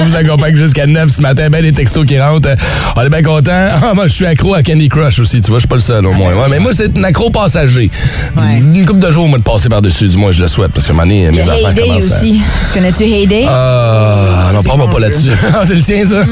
On 0.00 0.04
vous 0.04 0.16
accompagne 0.16 0.56
jusqu'à 0.56 0.86
9 0.86 1.10
ce 1.10 1.20
matin. 1.20 1.48
Ben, 1.50 1.62
les 1.62 1.72
textos 1.72 2.06
qui 2.06 2.20
rentrent. 2.20 2.54
On 2.96 3.02
est 3.02 3.08
bien 3.08 3.22
contents. 3.22 3.68
Ah, 3.82 3.92
moi, 3.94 4.06
je 4.08 4.12
suis 4.12 4.26
accro 4.26 4.54
à 4.54 4.62
Candy 4.62 4.88
Crush 4.88 5.18
aussi. 5.20 5.40
Tu 5.40 5.48
vois, 5.48 5.56
je 5.58 5.62
suis 5.62 5.68
pas 5.68 5.76
le 5.76 5.80
seul 5.80 6.04
au 6.06 6.12
moins. 6.12 6.32
Ouais, 6.34 6.46
mais 6.50 6.58
moi, 6.58 6.72
c'est 6.74 6.94
un 6.98 7.04
accro 7.04 7.30
passager. 7.30 7.90
Ouais. 8.36 8.58
Une 8.58 8.84
couple 8.84 8.98
de 9.00 9.10
jours, 9.10 9.28
moi, 9.28 9.38
de 9.38 9.42
passer 9.44 9.68
par-dessus. 9.68 10.08
Du 10.08 10.16
moins, 10.16 10.30
je 10.32 10.42
le 10.42 10.48
souhaite 10.48 10.72
parce 10.72 10.86
que 10.86 10.92
y 10.92 10.96
mes 11.30 11.40
affaires 11.40 11.54
Heyday 11.70 11.82
commencent 11.86 12.12
à- 12.12 12.16
aussi. 12.16 12.40
Tu 12.68 12.74
connais-tu 12.74 13.04
Heyday? 13.04 13.46
Ah, 13.48 14.50
non, 14.52 14.62
parle-moi 14.62 14.86
mon 14.86 14.92
pas 14.92 15.00
là-dessus. 15.00 15.30
Ah, 15.54 15.62
c'est 15.64 15.74
le 15.74 15.82
tien, 15.82 16.04
ça? 16.04 16.22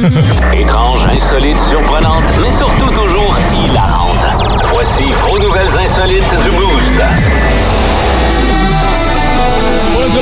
Étrange, 0.55 1.01
insolite, 1.13 1.59
surprenante, 1.71 2.23
mais 2.43 2.51
surtout 2.51 2.91
toujours 2.91 3.37
hilarante. 3.65 4.17
Voici 4.73 5.05
vos 5.29 5.39
nouvelles 5.39 5.79
insolites 5.85 6.31
du 6.45 6.51
Boost. 6.51 7.66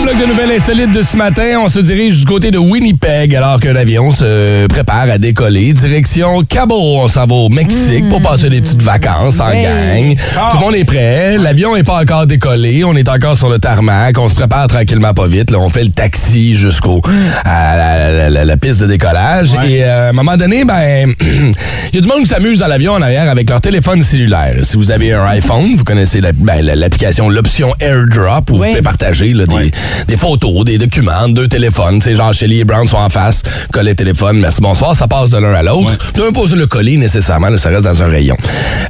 Bloc 0.03 0.19
de 0.21 0.27
nouvelles 0.27 0.51
insolites 0.61 0.93
de 0.93 1.01
ce 1.01 1.17
matin, 1.17 1.61
on 1.65 1.69
se 1.71 1.79
dirige 1.81 2.19
du 2.19 2.25
côté 2.27 2.51
de 2.51 2.59
Winnipeg 2.59 3.35
alors 3.35 3.59
qu'un 3.59 3.75
avion 3.75 4.11
se 4.11 4.67
prépare 4.67 5.09
à 5.09 5.17
décoller. 5.17 5.73
Direction 5.73 6.43
Cabo, 6.43 6.75
on 6.79 7.09
s'en 7.09 7.27
va 7.27 7.35
au 7.35 7.49
Mexique 7.49 8.07
pour 8.11 8.21
passer 8.21 8.51
des 8.51 8.61
petites 8.61 8.83
vacances 8.83 9.41
en 9.41 9.49
gang. 9.51 10.15
Tout 10.51 10.59
le 10.59 10.61
monde 10.61 10.75
est 10.75 10.85
prêt. 10.85 11.39
L'avion 11.39 11.75
n'est 11.75 11.85
pas 11.85 12.01
encore 12.03 12.27
décollé. 12.27 12.85
On 12.85 12.95
est 12.97 13.09
encore 13.09 13.39
sur 13.39 13.49
le 13.49 13.59
tarmac. 13.59 14.19
On 14.19 14.29
se 14.29 14.35
prépare 14.35 14.67
tranquillement 14.67 15.15
pas 15.15 15.27
vite. 15.27 15.51
Là, 15.51 15.59
on 15.59 15.71
fait 15.71 15.85
le 15.85 15.91
taxi 15.91 16.55
jusqu'au 16.55 17.01
à 17.45 17.77
la, 17.77 18.11
la- 18.13 18.31
la- 18.31 18.45
la 18.45 18.57
piste 18.59 18.81
de 18.83 18.87
décollage. 18.87 19.53
Ouais. 19.53 19.71
Et 19.71 19.85
euh, 19.85 20.09
à 20.09 20.11
un 20.11 20.13
moment 20.13 20.37
donné, 20.37 20.65
ben 20.67 21.15
il 21.21 21.95
y 21.95 21.99
a 21.99 22.01
du 22.03 22.09
monde 22.09 22.21
qui 22.21 22.27
s'amuse 22.27 22.59
dans 22.59 22.67
l'avion 22.67 22.93
en 22.93 23.01
arrière 23.01 23.31
avec 23.31 23.49
leur 23.49 23.61
téléphone 23.63 24.03
cellulaire. 24.03 24.57
Si 24.65 24.77
vous 24.77 24.91
avez 24.91 25.13
un 25.15 25.25
iPhone, 25.29 25.77
vous 25.77 25.85
connaissez 25.85 26.21
la- 26.21 26.33
ben, 26.33 26.61
la- 26.61 26.75
l'application, 26.75 27.31
l'option 27.31 27.73
AirDrop 27.81 28.51
où 28.51 28.59
vous 28.59 28.65
pouvez 28.65 28.83
partager 28.83 29.33
là, 29.33 29.47
des, 29.47 29.55
Ouais. 29.55 29.71
Des 30.07 30.17
photos, 30.17 30.65
des 30.65 30.79
documents, 30.79 31.29
deux 31.29 31.49
téléphones. 31.49 31.99
Tu 32.01 32.11
sais, 32.11 32.15
genre 32.17 32.33
Shelly 32.33 32.61
et 32.61 32.65
Brown 32.65 32.87
sont 32.87 32.97
en 32.97 33.09
face, 33.09 33.43
collent 33.73 33.85
les 33.87 33.95
téléphones, 33.95 34.39
merci, 34.39 34.61
bonsoir, 34.61 34.95
ça 34.95 35.07
passe 35.09 35.31
de 35.31 35.39
l'un 35.39 35.55
à 35.55 35.63
l'autre. 35.63 35.91
Ouais. 35.91 35.97
Tu 36.15 36.21
peux 36.21 36.33
pas 36.33 36.47
se 36.49 36.55
le 36.55 36.67
coller 36.67 36.97
nécessairement, 36.97 37.49
là, 37.49 37.59
ça 37.59 37.69
reste 37.71 37.83
dans 37.85 38.03
un 38.03 38.07
rayon. 38.09 38.37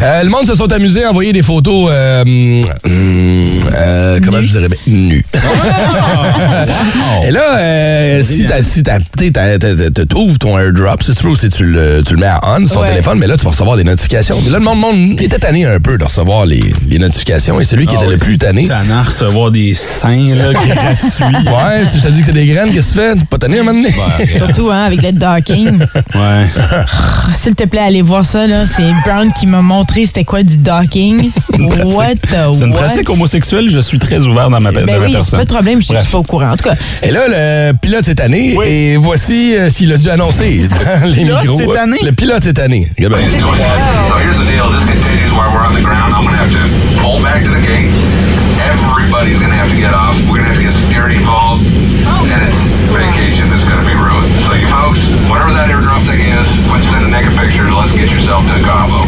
Euh, 0.03 0.23
le 0.23 0.29
monde 0.31 0.47
se 0.47 0.55
sont 0.55 0.71
amusés 0.73 1.05
à 1.05 1.11
envoyer 1.11 1.33
des 1.33 1.43
photos, 1.43 1.89
euh, 1.93 2.23
hum, 2.23 2.65
euh, 3.77 4.21
comment 4.25 4.41
je 4.43 4.49
dirais, 4.51 4.69
ben, 4.69 4.79
nues. 4.87 5.25
Et 7.27 7.31
là, 7.31 7.59
euh, 7.59 8.23
si 8.23 8.45
t'as- 8.47 8.63
si 8.63 8.83
t'as- 8.83 8.99
t'sais, 9.01 9.31
t'as- 9.31 9.59
t'as- 9.59 9.91
t'as- 9.91 10.05
t'ouvres 10.07 10.39
ton 10.39 10.59
airdrop, 10.59 11.03
c'est 11.03 11.15
true, 11.15 11.37
si 11.37 11.49
tu 11.49 11.65
le, 11.65 12.03
tu 12.07 12.15
le 12.15 12.21
mets 12.21 12.27
à 12.27 12.41
on 12.45 12.65
sur 12.67 12.77
ton 12.77 12.81
Ouais. 12.83 12.89
téléphone, 12.89 13.19
mais 13.19 13.27
là, 13.27 13.37
tu 13.37 13.45
vas 13.45 13.51
recevoir 13.51 13.77
des 13.77 13.85
notifications. 13.85 14.37
Mais 14.45 14.51
là, 14.51 14.59
le 14.59 14.65
monde, 14.65 14.79
monde 14.81 15.21
était 15.21 15.39
tanné 15.39 15.65
un 15.65 15.79
peu 15.81 15.97
de 15.97 16.05
recevoir 16.05 16.45
les, 16.47 16.63
les 16.89 16.99
notifications. 16.99 17.61
Et 17.61 17.65
celui 17.65 17.87
qui 17.87 17.95
Ah 17.99 18.03
était 18.03 18.13
le 18.13 18.19
plus 18.19 18.39
tanné. 18.39 18.67
T'en 18.69 18.91
as 18.91 18.99
à 18.99 19.03
recevoir 19.03 19.51
des 19.51 19.75
seins 19.75 20.35
là, 20.35 20.53
gratuits. 20.85 21.49
Ouais, 21.49 21.87
si 21.87 21.99
je 21.99 22.05
te 22.05 22.09
dis 22.09 22.21
que 22.21 22.27
c'est 22.27 22.33
des 22.33 22.47
graines, 22.47 22.73
qu'est-ce 22.73 22.95
que 22.97 23.13
tu 23.13 23.19
fais? 23.19 23.25
Pas 23.27 23.39
tanné 23.39 23.59
à 23.59 23.61
un 23.61 23.65
moment 23.65 23.81
donné? 23.83 23.95
Surtout 24.37 24.71
hein, 24.71 24.85
avec 24.85 25.03
le 25.03 25.13
docking. 25.13 25.79
Ouais. 26.15 26.47
S'il 27.33 27.55
te 27.55 27.65
plaît, 27.65 27.81
allez 27.81 28.03
voir 28.03 28.25
ça. 28.25 28.47
là. 28.47 28.67
C'est 28.67 28.83
Brown 29.05 29.31
qui 29.39 29.47
m'a 29.47 29.63
montré 29.63 30.07
c'était 30.07 30.25
quoi 30.25 30.43
du 30.43 30.57
docking. 30.59 31.31
What 31.85 32.15
the 32.23 32.53
C'est 32.53 32.65
une 32.65 32.73
what? 32.73 32.79
pratique 32.79 33.09
homosexuelle, 33.11 33.69
je 33.71 33.79
suis 33.81 33.99
très 33.99 34.21
ouvert 34.27 34.51
dans 34.51 34.61
ma, 34.61 34.73
Ben 34.73 34.85
dans 34.87 34.93
ma 34.93 34.99
oui, 34.99 35.07
c'est 35.11 35.13
personne. 35.19 35.39
pas 35.41 35.45
de 35.45 35.51
problème, 35.53 35.81
je 35.81 35.87
suis 35.87 35.95
pas 36.13 36.19
au 36.19 36.23
courant. 36.23 36.51
En 36.51 36.57
tout 36.57 36.69
cas, 36.69 36.75
Et 37.03 37.11
là, 37.11 37.21
le 37.29 37.73
pilote 37.73 38.05
cette 38.05 38.21
année, 38.21 38.55
Oui. 38.57 38.67
et 38.69 38.97
voici 38.97 39.55
euh, 39.57 39.71
s'il 39.71 39.93
a 39.93 39.97
dû 39.97 40.09
annoncer 40.11 40.69
dans 41.03 41.07
les 41.07 41.15
pilote 41.15 41.43
micros. 41.43 41.59
cette 41.59 41.77
année? 41.77 41.99
Le 42.03 42.13
pilote 42.13 42.45
cette 42.45 42.59
année. 42.59 42.91
Regarde 42.97 43.15
bien. 43.17 43.31
So 43.31 44.17
here's 44.19 44.39
the 44.39 44.47
deal. 44.47 44.71
This 44.77 44.85
continues 44.87 45.31
while 45.33 45.51
we're 45.53 45.67
on 45.67 45.75
the 45.75 45.83
ground. 45.83 46.15
I'm 46.15 46.27
going 46.27 46.37
to 46.37 46.43
have 46.43 46.53
to 46.53 47.01
pull 47.01 47.23
back 47.23 47.43
to 47.45 47.51
the 47.51 47.61
gate. 47.67 47.91
Everybody's 49.25 49.41
going 49.41 49.57
to 49.57 49.57
have 49.57 49.71
to 49.73 49.81
get 49.81 49.95
off. 49.95 50.21
We're 50.29 50.37
going 50.37 50.45
to 50.45 50.53
have 50.53 50.61
to 50.61 50.65
get 50.69 50.77
security 50.77 51.17
involved. 51.17 51.65
Oh. 52.05 52.29
And 52.29 52.45
it's 52.45 52.69
vacation 52.93 53.49
that's 53.49 53.65
going 53.65 53.81
to 53.81 53.89
be 53.89 53.97
ruined. 53.97 54.24
So 54.43 54.55
you 54.55 54.67
folks, 54.67 55.01
whatever 55.31 55.53
that 55.55 55.69
airdrop 55.71 56.03
thing 56.05 56.21
is, 56.21 56.49
quit 56.69 56.83
sending 56.85 57.11
naked 57.11 57.33
pictures. 57.39 57.71
Let's 57.73 57.93
get 57.97 58.11
yourself 58.11 58.45
to 58.47 58.59
Cabo. 58.61 59.01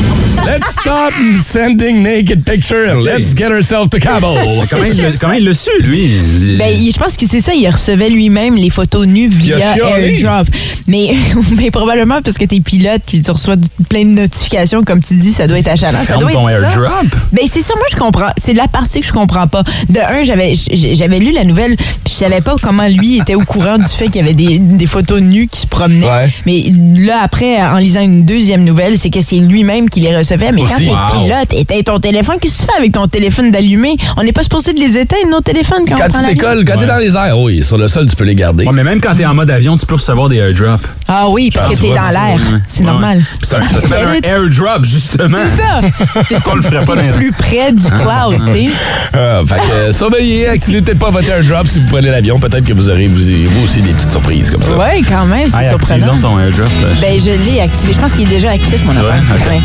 Let's 0.47 0.69
stop 0.79 1.13
sending 1.43 2.03
naked 2.03 2.45
picture 2.47 2.85
and 2.89 3.03
let's 3.03 3.35
get 3.35 3.51
ourselves 3.51 3.91
to 3.91 3.99
Cabo. 4.01 4.35
Comment 4.71 4.85
il, 4.87 5.03
l'a- 5.03 5.13
comment 5.19 5.33
il 5.35 5.45
l'a 5.45 5.55
su, 5.55 5.71
lui? 5.83 6.57
Ben, 6.57 6.69
il- 6.81 6.93
je 6.93 6.99
pense 6.99 7.17
que 7.17 7.27
c'est 7.27 7.41
ça, 7.41 7.53
il 7.55 7.69
recevait 7.69 8.09
lui-même 8.11 8.55
les 8.55 8.71
photos 8.71 9.07
nues 9.07 9.27
a 9.27 9.39
via 9.39 9.75
chialé. 9.75 10.21
AirDrop. 10.23 10.47
Mais, 10.87 11.15
mais 11.57 11.71
probablement 11.71 12.23
parce 12.23 12.39
que 12.39 12.45
t'es 12.45 12.61
pilote 12.61 13.03
puis 13.07 13.21
tu 13.23 13.31
reçois 13.31 13.57
du- 13.57 13.69
plein 13.89 14.05
de 14.05 14.11
notifications, 14.11 14.85
comme 14.85 15.03
tu 15.03 15.15
dis, 15.17 15.33
ça 15.33 15.47
doit 15.47 15.59
être 15.59 15.69
achalant. 15.69 15.99
Ça 15.99 16.05
Ferme 16.05 16.21
doit 16.23 16.33
ton 16.33 16.49
être 16.49 16.71
ça. 16.71 16.79
airdrop. 16.79 17.07
Ben 17.33 17.45
c'est 17.49 17.63
ça, 17.63 17.75
moi 17.77 17.87
je 17.91 17.97
comprends. 17.97 18.31
C'est 18.39 18.55
la 18.55 18.69
partie 18.69 19.01
que 19.01 19.07
je 19.07 19.13
comprends 19.13 19.49
pas. 19.49 19.63
De 19.89 19.99
un, 20.01 20.23
j'avais 20.25 20.55
j- 20.55 20.95
j'avais 20.95 21.19
lu 21.19 21.33
la 21.33 21.45
nouvelle, 21.45 21.77
puis 21.77 21.87
je 22.09 22.13
savais 22.15 22.41
pas 22.41 22.55
comment 22.63 22.87
lui 22.89 23.19
était 23.19 23.35
au 23.35 23.41
courant 23.45 23.79
du 23.79 23.85
fait 23.89 24.07
qu'il 24.07 24.17
y 24.17 24.21
avait 24.21 24.35
des, 24.35 24.59
des 24.59 24.87
photos 24.87 25.16
nues 25.21 25.49
qui 25.51 25.61
se 25.63 25.67
promenaient. 25.67 26.07
Ouais. 26.07 26.33
Mais 26.47 26.65
là 27.05 27.19
après, 27.23 27.61
en 27.63 27.79
lisant 27.79 28.01
une 28.03 28.25
deuxième 28.25 28.65
nouvelle, 28.65 28.99
c'est 28.99 29.11
que 29.11 29.21
c'est 29.21 29.37
lui-même 29.37 29.89
qui 29.91 30.01
les 30.01 30.17
recevait. 30.17 30.53
Mais 30.53 30.63
quand 30.63 30.77
t'es 30.79 30.87
Wow. 30.87 31.23
pilote, 31.25 31.53
éteins 31.53 31.81
ton 31.85 31.99
téléphone, 31.99 32.37
qu'est-ce 32.41 32.59
que 32.59 32.63
tu 32.63 32.67
fais 32.73 32.79
avec 32.79 32.93
ton 32.93 33.07
téléphone 33.07 33.51
d'allumé? 33.51 33.97
On 34.17 34.23
n'est 34.23 34.33
pas 34.33 34.43
supposé 34.43 34.73
de 34.73 34.79
les 34.81 34.97
éteindre 34.99 35.29
nos 35.31 35.41
téléphones 35.41 35.85
quand, 35.89 35.95
on 35.95 35.99
Quand 35.99 36.11
prend 36.13 36.21
tu 36.29 36.35
décolles, 36.35 36.65
quand 36.65 36.75
t'es 36.75 36.81
Ouais. 36.81 36.87
dans 36.87 36.97
les 36.99 37.15
airs, 37.17 37.39
oui, 37.39 37.63
sur 37.63 37.79
le 37.79 37.89
sol, 37.89 38.07
tu 38.09 38.17
peux 38.17 38.25
les 38.25 38.35
garder. 38.35 38.65
Ouais, 38.65 38.73
mais 38.73 38.85
même 38.85 39.01
quand 39.01 39.15
t'es 39.15 39.27
en 39.27 39.35
mode 39.35 39.51
avion, 39.51 39.77
tu 39.77 39.87
peux 39.87 39.95
recevoir 39.97 40.29
des 40.29 40.37
airdrops. 40.37 40.81
Ah 41.09 41.29
oui, 41.29 41.51
parce 41.53 41.67
Ah, 41.67 41.71
que 41.71 41.75
tu 41.77 41.83
t'es 41.83 41.95
dans 41.95 42.09
l'air. 42.09 42.41
C'est 42.67 42.81
Ouais, 42.81 42.87
normal. 42.87 43.23
Ça, 43.43 43.61
ça 43.63 43.81
s'appelle 43.81 44.07
un 44.25 44.27
airdrop, 44.29 44.85
justement. 44.85 45.39
C'est 45.55 45.63
ça. 45.63 45.81
Pourquoi 46.29 46.53
on 46.53 46.57
le 46.57 46.63
ferait 46.63 46.85
pas 46.85 46.95
dans 46.97 47.03
T'es 47.03 47.13
plus 47.15 47.33
près 47.33 47.73
du 47.73 47.83
cloud, 47.85 48.41
tu 48.47 48.53
sais. 48.53 48.69
Euh, 49.15 49.45
fait 49.45 49.57
que 49.57 49.93
surveillez, 49.93 50.49
activez 50.49 50.83
peut-être 50.83 50.99
pas 50.99 51.11
votre 51.11 51.29
airdrop 51.31 51.67
si 51.69 51.81
vous 51.81 51.89
prenez 51.89 52.11
l'avion. 52.11 52.39
Peut-être 52.39 52.65
que 52.65 52.73
vous 52.73 52.89
aurez 52.91 53.07
vous, 53.07 53.21
vous 53.53 53.63
aussi 53.63 53.83
des 53.83 53.93
petites 53.93 54.11
surprises 54.11 54.51
comme 54.51 54.63
ça. 54.63 54.77
Ouais, 54.77 55.01
quand 55.09 55.27
même, 55.27 55.49
c'est 55.49 55.57
active 55.57 55.87
surprenant. 55.87 56.21
ton 56.21 56.39
airdrop. 56.41 56.69
Là. 56.83 56.89
Ben, 57.01 57.21
je 57.21 57.31
l'ai 57.31 57.61
activé. 57.61 57.93
Je 57.93 57.99
pense 57.99 58.13
qu'il 58.13 58.23
est 58.23 58.35
déjà 58.35 58.51
actif, 58.51 58.85
mon 58.85 58.93
C'est 58.93 58.99
affaire. 59.01 59.23
vrai? 59.23 59.39
Ok. 59.41 59.47
Ouais. 59.51 59.61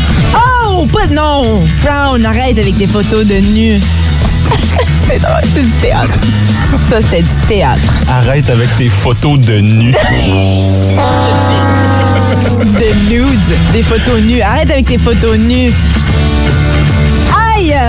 Oh, 0.66 0.86
pas 0.86 1.06
de 1.06 1.14
non! 1.14 1.60
Brown, 1.82 2.24
arrête 2.26 2.58
avec 2.58 2.76
tes 2.76 2.86
photos 2.86 3.26
de 3.26 3.34
nu. 3.34 3.80
c'est 5.08 5.18
drôle, 5.20 5.42
c'est 5.54 5.62
du 5.64 5.72
théâtre. 5.80 6.14
Ça, 6.90 7.00
c'était 7.00 7.22
du 7.22 7.46
théâtre. 7.48 7.80
Arrête 8.08 8.48
avec 8.50 8.74
tes 8.76 8.88
photos 8.88 9.38
de 9.38 9.58
nu. 9.60 9.92
De 12.62 13.08
nudes. 13.10 13.56
Des 13.72 13.82
photos 13.82 14.20
nues. 14.22 14.40
Arrête 14.40 14.70
avec 14.70 14.86
tes 14.86 14.98
photos 14.98 15.36
nues. 15.36 15.72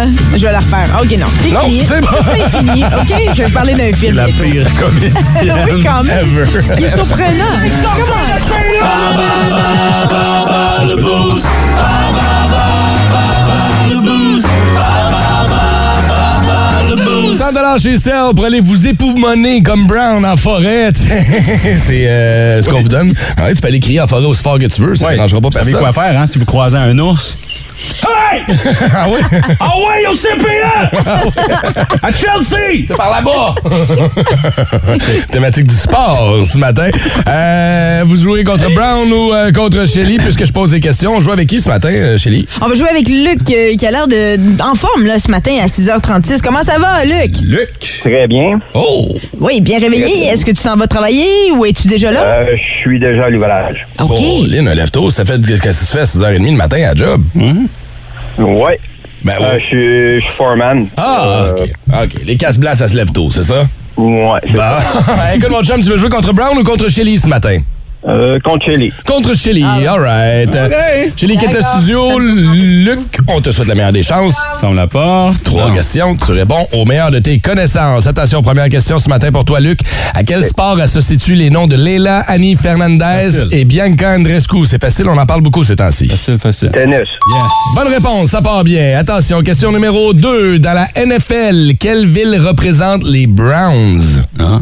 Aïe! 0.03 0.13
Je 0.35 0.45
vais 0.45 0.51
la 0.51 0.59
refaire. 0.59 0.85
OK, 1.01 1.17
non. 1.17 1.25
C'est 1.41 1.49
Non, 1.51 1.59
fini. 1.61 1.81
c'est 1.83 2.01
bon. 2.01 2.07
C'est 2.35 2.57
fini. 2.57 2.83
OK? 2.83 3.13
Je 3.35 3.41
vais 3.43 3.51
parler 3.51 3.73
d'un 3.73 3.93
film 3.93 4.15
La 4.15 4.25
bientôt. 4.27 4.43
pire 4.43 4.73
comédienne. 4.75 5.13
oui, 5.71 5.83
quand 5.83 6.03
même. 6.03 6.19
Ever. 6.19 6.61
Ce 6.61 6.73
qui 6.75 6.83
est 6.85 6.95
surprenant. 6.95 7.45
Le 10.87 10.95
boost. 10.95 11.47
100 17.37 17.77
chez 17.81 17.97
Cell 17.97 18.13
pour 18.35 18.45
aller 18.45 18.59
vous 18.59 18.87
époumoner 18.87 19.61
comme 19.63 19.87
Brown 19.87 20.23
en 20.25 20.37
forêt. 20.37 20.91
C'est 20.95 22.07
euh, 22.07 22.61
ce 22.61 22.69
qu'on 22.69 22.81
vous 22.81 22.89
donne. 22.89 23.13
Ouais, 23.41 23.53
tu 23.53 23.61
peux 23.61 23.67
aller 23.67 23.79
crier 23.79 24.01
en 24.01 24.07
forêt 24.07 24.25
aussi 24.25 24.41
fort 24.43 24.59
que 24.59 24.65
tu 24.65 24.81
veux. 24.81 24.95
Ça 24.95 25.05
ne 25.05 25.09
Ouais. 25.09 25.15
dérangera 25.15 25.41
pas 25.41 25.47
Vous 25.49 25.53
savez 25.53 25.71
personne. 25.71 25.91
quoi 25.93 26.03
faire, 26.03 26.19
hein, 26.19 26.25
si 26.27 26.37
vous 26.37 26.45
croisez 26.45 26.77
un 26.77 26.97
ours? 26.99 27.37
Ah 28.03 28.07
oui? 28.47 29.39
Ah 29.59 29.73
ouais, 29.77 30.07
au 30.09 30.13
CPA! 30.15 30.91
à 32.01 32.11
Chelsea! 32.11 32.85
C'est 32.87 32.97
par 32.97 33.11
là-bas! 33.11 33.55
Thématique 35.31 35.67
du 35.67 35.75
sport 35.75 36.37
ce 36.45 36.57
matin. 36.57 36.89
Euh, 37.27 38.03
vous 38.05 38.15
jouez 38.15 38.43
contre 38.43 38.69
Brown 38.73 39.11
ou 39.11 39.33
euh, 39.33 39.51
contre 39.51 39.87
Shelly, 39.87 40.17
puisque 40.17 40.45
je 40.45 40.51
pose 40.51 40.71
des 40.71 40.79
questions. 40.79 41.13
On 41.15 41.19
joue 41.19 41.31
avec 41.31 41.47
qui 41.47 41.59
ce 41.59 41.69
matin, 41.69 41.89
euh, 41.91 42.17
Shelly? 42.17 42.47
On 42.61 42.67
va 42.67 42.75
jouer 42.75 42.89
avec 42.89 43.07
Luc 43.07 43.39
euh, 43.51 43.75
qui 43.75 43.85
a 43.85 43.91
l'air 43.91 44.07
de 44.07 44.37
en 44.61 44.75
forme 44.75 45.05
là, 45.05 45.19
ce 45.19 45.29
matin 45.29 45.51
à 45.61 45.67
6h36. 45.67 46.41
Comment 46.41 46.63
ça 46.63 46.77
va, 46.79 47.03
Luc? 47.05 47.37
Luc! 47.41 47.69
Très 48.01 48.27
bien. 48.27 48.59
Oh! 48.73 49.15
Oui, 49.39 49.61
bien 49.61 49.79
réveillé. 49.79 50.27
Est-ce 50.27 50.45
que 50.45 50.51
tu 50.51 50.61
t'en 50.63 50.75
vas 50.75 50.87
travailler 50.87 51.51
ou 51.57 51.65
es-tu 51.65 51.87
déjà 51.87 52.11
là? 52.11 52.21
Euh, 52.23 52.45
je 52.55 52.79
suis 52.81 52.99
déjà 52.99 53.25
à 53.25 53.29
l'ouvrage. 53.29 53.87
OK. 53.99 54.11
Oh, 54.21 54.43
Lynn, 54.47 54.67
un 54.67 54.75
lève-tôt, 54.75 55.09
ça 55.11 55.25
fait 55.25 55.39
qu'est-ce 55.45 55.61
que 55.61 55.69
tu 55.69 55.91
fais 55.91 55.99
à 55.99 56.03
6h30 56.03 56.45
le 56.51 56.57
matin 56.57 56.77
à 56.89 56.95
job? 56.95 57.21
Ouais. 58.37 58.79
Ben 59.23 59.35
Euh, 59.39 59.53
ouais. 59.53 59.59
je 59.59 59.65
suis- 59.65 60.15
je 60.15 60.19
suis 60.25 60.33
foreman. 60.35 60.87
Ah, 60.97 61.23
Euh, 61.25 61.51
OK. 61.63 61.71
OK. 62.03 62.21
Les 62.25 62.35
casse-blancs, 62.37 62.75
ça 62.77 62.87
se 62.87 62.95
lève 62.95 63.11
tôt, 63.11 63.29
c'est 63.31 63.43
ça? 63.43 63.65
Ouais. 63.95 64.39
Bon. 64.53 64.61
Écoute, 65.35 65.49
mon 65.51 65.63
chum, 65.63 65.81
tu 65.81 65.89
veux 65.89 65.97
jouer 65.97 66.09
contre 66.09 66.33
Brown 66.33 66.57
ou 66.57 66.63
contre 66.63 66.89
Shelly 66.89 67.17
ce 67.17 67.27
matin? 67.29 67.57
Euh, 68.05 68.37
contre 68.43 68.65
Chili. 68.65 68.91
Contre 69.05 69.33
Shelly, 69.33 69.63
all 69.63 69.99
right. 70.01 70.53
Shelly 71.15 71.37
qui 71.37 71.45
est 71.45 71.49
à 71.49 71.51
D'accord. 71.61 71.69
studio. 71.77 72.19
Luc, 72.19 72.99
on 73.29 73.39
te 73.39 73.49
souhaite 73.51 73.69
la 73.69 73.75
meilleure 73.75 73.93
des 73.93 74.03
chances. 74.03 74.35
Ferme 74.59 74.75
la 74.75 74.87
porte. 74.87 75.41
Trois 75.43 75.69
Non. 75.69 75.73
questions. 75.75 76.15
Tu 76.17 76.31
réponds 76.33 76.67
au 76.73 76.83
meilleur 76.83 77.11
de 77.11 77.19
tes 77.19 77.39
connaissances. 77.39 78.05
Attention, 78.05 78.41
première 78.41 78.67
question 78.67 78.99
ce 78.99 79.07
matin 79.07 79.31
pour 79.31 79.45
toi, 79.45 79.61
Luc. 79.61 79.79
À 80.13 80.23
quel 80.23 80.43
sport 80.43 80.77
associent-tu 80.79 81.35
les 81.35 81.49
noms 81.49 81.65
de 81.67 81.77
Leila 81.77 82.19
Annie 82.27 82.57
Fernandez 82.57 83.05
Facile. 83.31 83.47
et 83.51 83.63
Bianca 83.63 84.15
Andrescu? 84.17 84.65
C'est 84.65 84.81
facile, 84.81 85.07
on 85.07 85.17
en 85.17 85.25
parle 85.25 85.41
beaucoup 85.41 85.63
ces 85.63 85.77
temps-ci. 85.77 86.09
Facile, 86.09 86.37
facile. 86.39 86.71
Tennis. 86.73 86.97
Yes. 86.97 87.51
Bonne 87.75 87.87
réponse, 87.93 88.25
ça 88.31 88.41
part 88.41 88.65
bien. 88.65 88.97
Attention, 88.97 89.41
question 89.43 89.71
numéro 89.71 90.13
2. 90.13 90.59
Dans 90.59 90.73
la 90.73 90.89
NFL, 91.05 91.75
quelle 91.79 92.05
ville 92.05 92.37
représente 92.45 93.05
les 93.05 93.27
Browns? 93.27 94.25
Ah. 94.39 94.59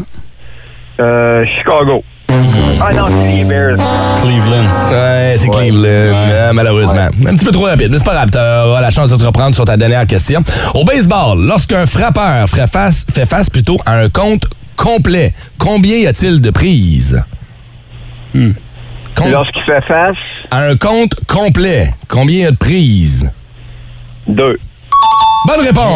Euh, 1.00 1.44
Chicago. 1.58 2.04
Ah 2.28 2.92
non, 2.94 3.06
c'est 3.08 3.32
les 3.36 3.44
Bears. 3.44 3.76
Cleveland. 4.22 4.66
Ouais, 4.90 5.34
c'est 5.38 5.48
Ouais. 5.48 5.68
Cleveland, 5.70 5.82
Ouais. 5.82 6.32
euh, 6.32 6.52
malheureusement. 6.52 7.08
Un 7.26 7.36
petit 7.36 7.44
peu 7.44 7.50
trop 7.52 7.64
rapide, 7.66 7.88
mais 7.90 7.98
c'est 7.98 8.04
pas 8.04 8.14
grave. 8.14 8.30
Tu 8.30 8.38
auras 8.38 8.80
la 8.80 8.90
chance 8.90 9.10
de 9.10 9.16
te 9.16 9.24
reprendre 9.24 9.54
sur 9.54 9.64
ta 9.64 9.76
dernière 9.76 10.06
question. 10.06 10.42
Au 10.74 10.84
baseball, 10.84 11.38
lorsqu'un 11.46 11.86
frappeur 11.86 12.48
fait 12.48 12.66
face, 12.66 13.04
fait 13.12 13.26
face 13.26 13.50
plutôt 13.50 13.78
à 13.86 13.92
un 13.98 14.08
compte 14.08 14.44
complet, 14.76 15.34
combien 15.58 15.96
y 15.98 16.06
a-t-il 16.06 16.40
de 16.40 16.50
prises? 16.50 17.22
Com- 18.32 19.30
Lorsqu'il 19.30 19.62
fait 19.62 19.82
face, 19.82 20.16
à 20.50 20.62
un 20.62 20.76
compte 20.76 21.14
complet, 21.28 21.92
combien 22.08 22.38
y 22.38 22.46
a 22.46 22.50
de 22.50 22.56
prises? 22.56 23.28
deux. 24.26 24.58
Bonne 25.44 25.66
réponse! 25.66 25.92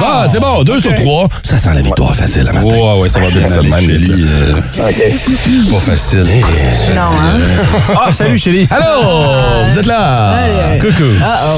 Ah, 0.00 0.26
c'est 0.30 0.38
bon, 0.38 0.62
deux 0.62 0.78
sur 0.78 0.94
trois. 0.94 1.26
Ça 1.42 1.58
sent 1.58 1.70
la 1.74 1.80
victoire 1.80 2.14
facile 2.14 2.44
la 2.44 2.52
matin. 2.52 2.66
Ouais, 2.76 3.00
ouais, 3.00 3.08
ça 3.08 3.18
va 3.18 3.28
bien 3.28 3.44
Ça 3.44 3.60
vite, 3.60 3.70
là. 3.72 3.78
euh, 3.78 4.54
OK. 4.78 5.72
pas 5.72 5.80
facile. 5.80 6.24
Non, 6.94 7.00
hein? 7.00 7.38
Ah, 8.06 8.12
salut, 8.12 8.38
Shelly. 8.38 8.68
Allô, 8.70 9.08
vous 9.68 9.78
êtes 9.78 9.86
là? 9.86 10.78
Coucou. 10.80 11.02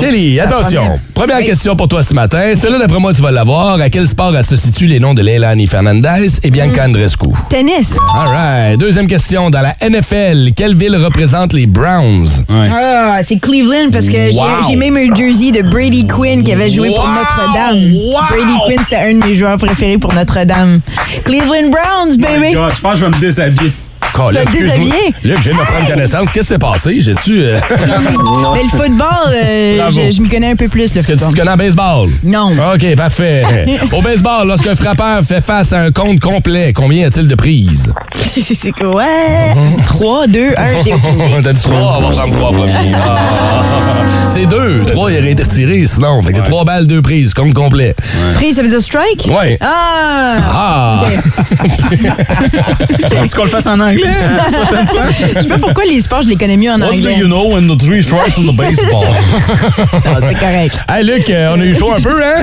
Shelly, 0.01 0.41
attention. 0.41 0.81
première. 0.83 0.99
Première 1.15 1.37
Oui. 1.41 1.45
question 1.47 1.77
pour 1.77 1.89
toi 1.89 2.03
ce 2.03 2.15
matin. 2.15 2.53
Celle-là, 2.57 2.79
d'après 2.79 2.99
moi, 2.99 3.13
tu 3.13 3.21
vas 3.21 3.31
l'avoir. 3.31 3.79
À 3.79 3.91
quel 3.91 4.07
sport 4.09 4.35
associent-tu 4.35 4.87
les 4.87 4.99
noms 5.01 5.13
de 5.15 5.21
Leilani 5.21 5.67
Fernandez 5.67 6.29
et 6.43 6.51
Bianca 6.51 6.87
Andrescu? 6.87 7.29
Tennis. 7.51 7.99
All 8.17 8.29
right. 8.29 8.79
Deuxième 8.81 9.07
question. 9.07 9.51
Dans 9.51 9.61
la 9.61 9.75
NFL, 9.83 10.53
quelle 10.57 10.77
ville 10.77 10.97
représente 10.97 11.53
les 11.53 11.67
Browns? 11.67 12.29
Ouais. 12.49 12.69
Ah, 12.73 13.19
c'est 13.23 13.39
Cleveland 13.39 13.91
parce 13.93 14.07
que 14.07 14.13
j'ai- 14.31 14.39
Wow. 14.39 14.47
j'ai 14.69 14.77
même 14.77 14.97
un 14.97 15.15
jersey 15.15 15.51
de 15.53 15.61
Brady 15.63 16.07
Quinn 16.07 16.43
qui 16.43 16.53
avait 16.53 16.71
joué 16.71 16.89
pour 16.89 17.05
Wow. 17.19 17.47
Notre-Dame. 17.47 17.93
Brady 18.31 18.59
Quinn, 18.67 18.79
c'était 18.85 18.97
un 18.97 19.15
de 19.15 19.27
mes 19.27 19.35
joueurs 19.35 19.57
préférés 19.57 19.99
pour 19.99 20.13
Notre-Dame. 20.15 20.81
Cleveland 21.25 21.71
Browns, 21.71 22.17
baby! 22.19 22.53
God, 22.55 22.73
je 22.77 22.81
pense 22.81 22.93
que 22.95 22.99
je 23.01 23.05
vais 23.07 23.11
me 23.17 23.21
déshabiller. 23.21 23.73
Oh, 24.21 24.29
Tu 24.31 24.35
vas 24.37 24.45
te 24.47 24.51
déshabiller? 24.51 25.15
Luc, 25.23 25.37
je 25.43 25.51
viens 25.51 25.61
de 25.61 25.65
prendre 25.65 25.87
connaissance. 25.89 26.33
Qu'est-ce 26.33 26.47
qui 26.49 26.53
s'est 26.55 26.59
passé? 26.59 27.01
J'ai-tu. 27.01 27.41
euh, 27.41 27.61
Mais 28.55 28.63
le 28.65 28.69
football, 28.69 29.33
euh, 29.33 29.91
je, 29.93 30.11
je 30.11 30.21
m'y 30.23 30.29
connais 30.29 30.51
un 30.51 30.57
peu 30.57 30.67
plus, 30.67 30.85
Est-ce 30.97 31.07
que 31.07 31.13
tu 31.13 31.19
football. 31.19 31.35
te 31.35 31.39
connais 31.39 31.51
en 31.53 31.57
baseball? 31.57 32.09
Non. 32.25 32.51
OK, 32.75 32.97
parfait. 32.97 33.43
Au 33.93 34.03
baseball, 34.03 34.49
lorsqu'un 34.49 34.75
frappeur 34.75 35.23
fait 35.23 35.41
face 35.41 35.73
à 35.73 35.83
un 35.83 35.93
compte 35.93 36.19
complet, 36.19 36.73
combien 36.73 37.03
y 37.03 37.05
a-t-il 37.05 37.29
de 37.29 37.35
prises? 37.37 37.93
C'est 38.55 38.73
quoi? 38.73 39.05
3, 39.85 40.27
2, 40.29 40.41
1, 40.57 40.83
j'ai 40.85 40.95
aucune 40.95 41.15
idée. 41.21 41.25
T'as 41.43 41.53
dit 41.53 41.63
trois, 41.63 41.99
on 41.99 42.09
va 42.09 42.11
prendre 42.17 42.33
trois 42.35 42.53
premiers. 42.53 42.73
Ah. 44.31 44.31
C'est 44.31 44.47
deux. 44.47 44.83
Trois, 44.87 45.11
il 45.11 45.19
aurait 45.19 45.31
été 45.33 45.43
retiré 45.43 45.85
sinon. 45.87 46.23
Fait 46.23 46.33
que 46.33 46.39
c'est 46.39 46.45
trois 46.45 46.65
balles, 46.65 46.87
deux 46.87 47.01
prises, 47.01 47.33
compte 47.33 47.55
complet. 47.55 47.95
Prise, 48.35 48.57
ça 48.57 48.63
veut 48.63 48.69
dire 48.69 48.81
strike? 48.81 49.27
Ouais. 49.31 49.59
Ah! 49.61 50.37
Ah! 50.51 51.03
Veux-tu 51.91 53.29
qu'on 53.37 53.45
le 53.45 53.51
fasse 53.51 53.67
en 53.67 53.81
anglais? 53.81 54.05
hein, 54.07 54.51
la 54.53 54.59
prochaine 54.59 54.87
fois? 54.87 55.03
Je 55.35 55.41
sais 55.41 55.49
pas 55.49 55.59
pourquoi 55.59 55.85
les 55.87 56.01
sports, 56.03 56.23
je 56.23 56.29
les 56.29 56.37
connais 56.37 56.57
mieux 56.59 56.71
en 56.71 56.81
What 56.81 56.89
do 56.89 56.95
anglais. 56.95 57.17
you 57.19 57.27
know 57.27 57.53
when 57.55 57.67
the 57.69 57.79
three 57.81 58.03
strikes 58.03 58.37
in 58.39 58.43
the 58.53 58.57
baseball? 58.57 59.07
Non, 60.05 60.21
c'est 60.29 60.35
correct. 60.39 60.79
Hey 60.89 61.05
Luc, 61.05 61.29
euh, 61.31 61.55
on 61.57 61.61
a 61.61 61.65
eu 61.65 61.75
chaud 61.75 61.93
un 61.97 62.01
peu, 62.01 62.23
hein? 62.23 62.43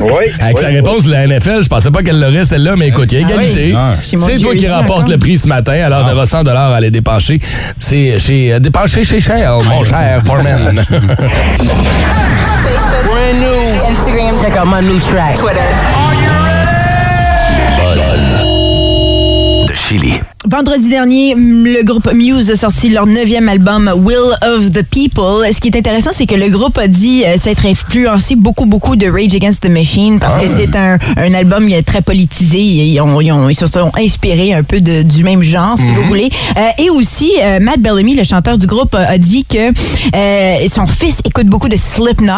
Oui. 0.00 0.24
Avec 0.40 0.56
oui, 0.56 0.62
sa 0.62 0.68
réponse 0.68 1.04
de 1.04 1.10
la 1.12 1.26
NFL, 1.26 1.62
je 1.64 1.68
pensais 1.68 1.90
pas 1.90 2.02
qu'elle 2.02 2.18
l'aurait 2.20 2.44
celle-là, 2.46 2.74
mais 2.76 2.88
écoute, 2.88 3.12
il 3.12 3.20
y 3.20 3.24
a 3.24 3.28
égalité. 3.28 3.74
Ah 3.76 3.94
Chez 4.02 4.16
mon 4.16 4.26
C'est 4.26 4.36
toi 4.38 4.54
qui 4.54 4.60
jersey 4.62 4.76
remporte 4.76 5.08
le 5.10 5.18
prix 5.20 5.38
ce 5.38 5.46
matin, 5.46 5.80
alors 5.84 6.04
tu 6.04 6.12
auras 6.12 6.26
100 6.26 6.46
à 6.46 6.74
aller 6.76 6.90
dépenser. 6.90 7.38
C'est 7.78 8.18
chez 8.18 8.54
euh, 8.54 8.58
dépenser 8.58 9.04
chez 9.04 9.20
Shell, 9.20 9.46
mon 9.64 9.84
cher 9.84 10.20
Foreman. 10.24 10.84
Facebook, 12.64 13.88
Instagram, 13.88 14.34
check 14.40 14.56
out 14.56 14.66
my 14.66 14.80
new 14.82 14.98
track. 14.98 15.36
Twitter. 15.36 15.60
de 19.68 19.74
Chili. 19.74 20.20
Vendredi 20.48 20.88
dernier, 20.88 21.34
le 21.36 21.82
groupe 21.84 22.10
Muse 22.14 22.50
a 22.50 22.56
sorti 22.56 22.88
leur 22.88 23.04
neuvième 23.06 23.48
album 23.48 23.92
Will 24.02 24.16
of 24.42 24.70
the 24.70 24.82
People. 24.82 25.44
Ce 25.52 25.60
qui 25.60 25.68
est 25.68 25.76
intéressant, 25.76 26.10
c'est 26.14 26.24
que 26.24 26.34
le 26.34 26.48
groupe 26.48 26.78
a 26.78 26.88
dit 26.88 27.24
euh, 27.26 27.36
s'être 27.36 27.66
influencé 27.66 28.36
beaucoup, 28.36 28.64
beaucoup 28.64 28.96
de 28.96 29.06
Rage 29.06 29.34
Against 29.34 29.62
the 29.62 29.68
Machine 29.68 30.18
parce 30.18 30.38
que 30.38 30.46
c'est 30.48 30.74
un, 30.76 30.96
un 31.18 31.34
album 31.34 31.68
très 31.84 32.00
politisé. 32.00 32.58
Ils, 32.58 33.00
ont- 33.02 33.20
ils 33.20 33.30
ont- 33.32 33.50
ils 33.50 33.54
se 33.54 33.66
sont 33.66 33.92
inspirés 33.98 34.54
un 34.54 34.62
peu 34.62 34.80
de- 34.80 35.02
du 35.02 35.24
même 35.24 35.42
genre, 35.42 35.76
si 35.76 35.92
vous 35.92 36.02
voulez. 36.04 36.30
Euh, 36.56 36.60
et 36.84 36.88
aussi, 36.88 37.30
euh, 37.42 37.58
Matt 37.60 37.80
Bellamy, 37.80 38.14
le 38.14 38.24
chanteur 38.24 38.56
du 38.56 38.66
groupe, 38.66 38.94
a, 38.94 39.00
a 39.10 39.18
dit 39.18 39.44
que 39.44 39.58
euh, 39.68 40.68
son 40.68 40.86
fils 40.86 41.20
écoute 41.24 41.46
beaucoup 41.48 41.68
de 41.68 41.76
Slipknot, 41.76 42.32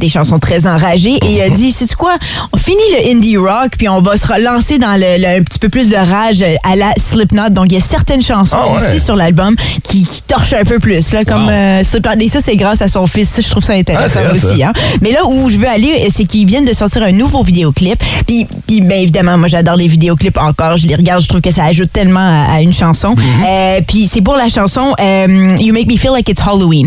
des 0.00 0.08
chansons 0.08 0.38
très 0.38 0.66
enragées, 0.66 1.18
et 1.22 1.32
il 1.34 1.40
a 1.42 1.50
dit, 1.50 1.70
c'est 1.70 1.94
quoi, 1.96 2.16
on 2.52 2.56
finit 2.56 2.78
le 2.96 3.10
indie 3.14 3.36
rock, 3.36 3.72
puis 3.76 3.90
on 3.90 4.00
va 4.00 4.16
se 4.16 4.26
relancer 4.26 4.78
dans 4.78 4.94
le, 4.94 5.20
le- 5.20 5.40
un 5.40 5.42
petit 5.42 5.58
peu 5.58 5.68
plus 5.68 5.90
de 5.90 5.96
rage 5.96 6.42
à 6.64 6.76
la 6.76 6.92
Slipknot. 6.96 7.41
Donc, 7.50 7.66
il 7.70 7.74
y 7.74 7.78
a 7.78 7.80
certaines 7.80 8.22
chansons 8.22 8.56
Ah 8.60 8.70
ouais. 8.72 8.76
aussi 8.88 9.00
sur 9.00 9.16
l'album 9.16 9.54
qui, 9.82 10.04
qui 10.04 10.22
torchent 10.22 10.52
un 10.54 10.64
peu 10.64 10.78
plus, 10.78 11.12
là, 11.12 11.24
comme 11.24 11.48
euh, 11.48 11.82
Slipknot. 11.84 12.12
Et 12.20 12.28
ça, 12.28 12.40
c'est 12.40 12.56
grâce 12.56 12.82
à 12.82 12.88
son 12.88 13.06
fils. 13.06 13.28
Ça, 13.28 13.42
je 13.42 13.48
trouve 13.50 13.62
ça 13.64 13.72
intéressant 13.74 14.20
Ah, 14.28 14.34
aussi. 14.34 14.58
ça. 14.58 14.68
Hein. 14.68 14.72
Mais 15.00 15.12
là 15.12 15.24
où 15.26 15.48
je 15.48 15.56
veux 15.56 15.68
aller, 15.68 16.08
c'est 16.14 16.24
qu'ils 16.24 16.46
viennent 16.46 16.64
de 16.64 16.72
sortir 16.72 17.02
un 17.02 17.12
nouveau 17.12 17.42
vidéoclip. 17.42 18.02
Puis, 18.26 18.46
puis 18.66 18.80
bien 18.80 18.98
évidemment, 18.98 19.36
moi, 19.38 19.48
j'adore 19.48 19.76
les 19.76 19.88
vidéoclips 19.88 20.38
encore. 20.38 20.76
Je 20.76 20.86
les 20.86 20.94
regarde, 20.94 21.22
je 21.22 21.28
trouve 21.28 21.40
que 21.40 21.50
ça 21.50 21.64
ajoute 21.64 21.92
tellement 21.92 22.20
à, 22.20 22.54
à 22.56 22.60
une 22.60 22.72
chanson. 22.72 23.14
Euh, 23.46 23.80
puis 23.86 24.08
c'est 24.10 24.20
pour 24.22 24.36
la 24.36 24.48
chanson 24.48 24.94
euh, 25.00 25.56
You 25.60 25.72
Make 25.72 25.86
Me 25.90 25.96
Feel 25.96 26.12
Like 26.12 26.28
It's 26.28 26.40
Halloween. 26.46 26.86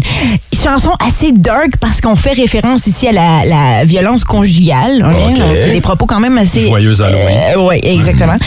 Chanson 0.54 0.92
assez 1.06 1.32
dark 1.32 1.78
parce 1.80 2.02
qu'on 2.02 2.16
fait 2.16 2.32
référence 2.34 2.88
ici 2.88 3.08
à 3.08 3.12
la, 3.12 3.46
la 3.46 3.86
violence 3.86 4.24
conjugale. 4.24 5.04
hein. 5.06 5.34
C'est 5.58 5.72
des 5.72 5.82
propos 5.82 6.06
quand 6.06 6.20
même 6.20 6.38
assez... 6.38 6.62
Joyeux 6.62 7.02
Halloween. 7.02 7.68
oui, 7.70 7.80
exactement. 7.84 8.38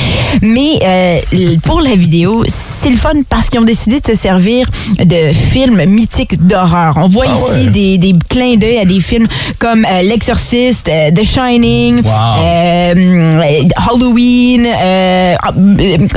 Mais 0.42 0.70
euh, 0.82 1.18
l- 1.32 1.58
pour 1.62 1.80
la 1.80 1.94
vidéo, 1.98 2.44
c'est 2.48 2.90
le 2.90 2.96
fun 2.96 3.10
parce 3.28 3.48
qu'ils 3.48 3.60
ont 3.60 3.64
décidé 3.64 4.00
de 4.00 4.06
se 4.06 4.14
servir 4.14 4.66
de 4.98 5.32
films 5.34 5.84
mythiques 5.86 6.38
d'horreur. 6.46 6.94
On 6.96 7.08
voit 7.08 7.26
Ah 7.28 7.34
ici 7.34 7.64
ouais. 7.66 7.70
des, 7.70 7.98
des 7.98 8.14
clins 8.28 8.56
d'œil 8.56 8.78
à 8.78 8.84
des 8.84 9.00
films 9.00 9.26
comme 9.58 9.84
euh, 9.84 10.02
L'Exorciste, 10.02 10.88
euh, 10.88 11.10
The 11.10 11.24
Shining, 11.24 12.02
Wow. 12.04 12.10
euh, 12.40 13.42
Halloween, 13.90 14.66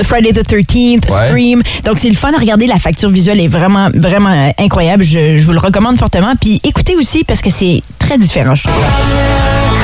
Friday 0.03 0.31
the 0.33 0.45
13th, 0.47 1.09
Ouais. 1.11 1.27
Scream. 1.27 1.61
Donc 1.85 1.99
c'est 1.99 2.09
le 2.09 2.15
fun 2.15 2.31
à 2.33 2.37
regarder. 2.39 2.67
La 2.67 2.79
facture 2.79 3.09
visuelle 3.09 3.39
est 3.39 3.47
vraiment, 3.47 3.89
vraiment 3.93 4.51
incroyable. 4.57 5.03
Je, 5.03 5.37
je 5.37 5.43
vous 5.45 5.53
le 5.53 5.59
recommande 5.59 5.97
fortement. 5.97 6.33
Puis 6.39 6.59
écoutez 6.63 6.95
aussi 6.95 7.23
parce 7.23 7.41
que 7.41 7.49
c'est 7.49 7.81
très 7.99 8.17
différent, 8.17 8.55
je 8.55 8.63
trouve. 8.63 9.80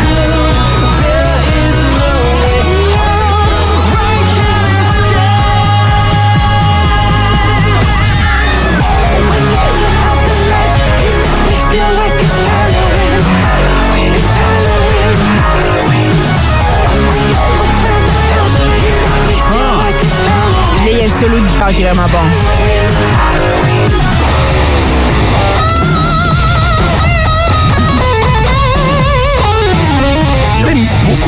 Il 21.59 21.63
y 21.63 21.63
a 21.63 21.65
le 21.65 21.65
solo 21.65 21.65
de 21.65 21.65
guitare 21.65 21.73
qui 21.73 21.81
est 21.81 21.85
vraiment 21.85 22.07
bon. 22.07 22.56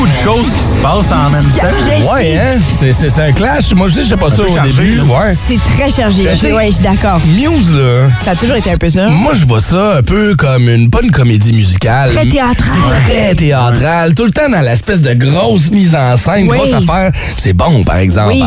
Beaucoup 0.00 0.08
de 0.08 0.12
choses 0.12 0.54
qui 0.54 0.62
se 0.64 0.76
passent 0.78 1.12
en 1.12 1.28
même 1.30 1.44
temps. 1.44 2.12
Ouais, 2.14 2.38
hein? 2.38 2.58
C'est- 2.70 2.92
C'est 2.92 3.10
c'est 3.10 3.22
un 3.22 3.32
clash. 3.32 3.72
Moi, 3.74 3.88
je 3.88 3.96
sais, 3.96 4.02
je 4.04 4.08
sais 4.08 4.16
pas 4.16 4.30
ça 4.30 4.42
au 4.42 4.48
chargé, 4.48 4.82
début. 4.82 4.96
là. 4.96 5.02
Ouais. 5.04 5.34
C'est 5.36 5.58
très 5.62 5.90
chargé. 5.90 6.24
Ben, 6.24 6.54
ouais, 6.54 6.66
je 6.66 6.74
suis 6.76 6.82
d'accord. 6.84 7.20
Muse, 7.36 7.72
là. 7.74 8.08
Ça 8.24 8.30
a 8.32 8.36
toujours 8.36 8.56
été 8.56 8.70
un 8.70 8.76
peu 8.76 8.88
ça. 8.88 9.06
Moi, 9.08 9.32
je 9.34 9.44
vois 9.46 9.60
ça 9.60 9.96
un 9.98 10.02
peu 10.02 10.34
comme 10.36 10.68
une 10.68 10.88
bonne 10.88 11.10
comédie 11.10 11.52
musicale. 11.52 12.12
Très 12.12 12.26
théâtrale. 12.28 12.78
C'est 13.06 13.12
très 13.14 13.34
théâtral. 13.34 14.14
Tout 14.14 14.24
le 14.24 14.30
temps 14.30 14.48
dans 14.50 14.60
l'espèce 14.60 15.02
de 15.02 15.12
grosse 15.14 15.70
mise 15.70 15.94
en 15.94 16.16
scène, 16.16 16.48
Oui. 16.48 16.56
grosse 16.56 16.72
affaire. 16.72 17.12
C'est 17.36 17.52
bon, 17.52 17.82
par 17.84 17.96
exemple. 17.96 18.28
Oui. 18.32 18.42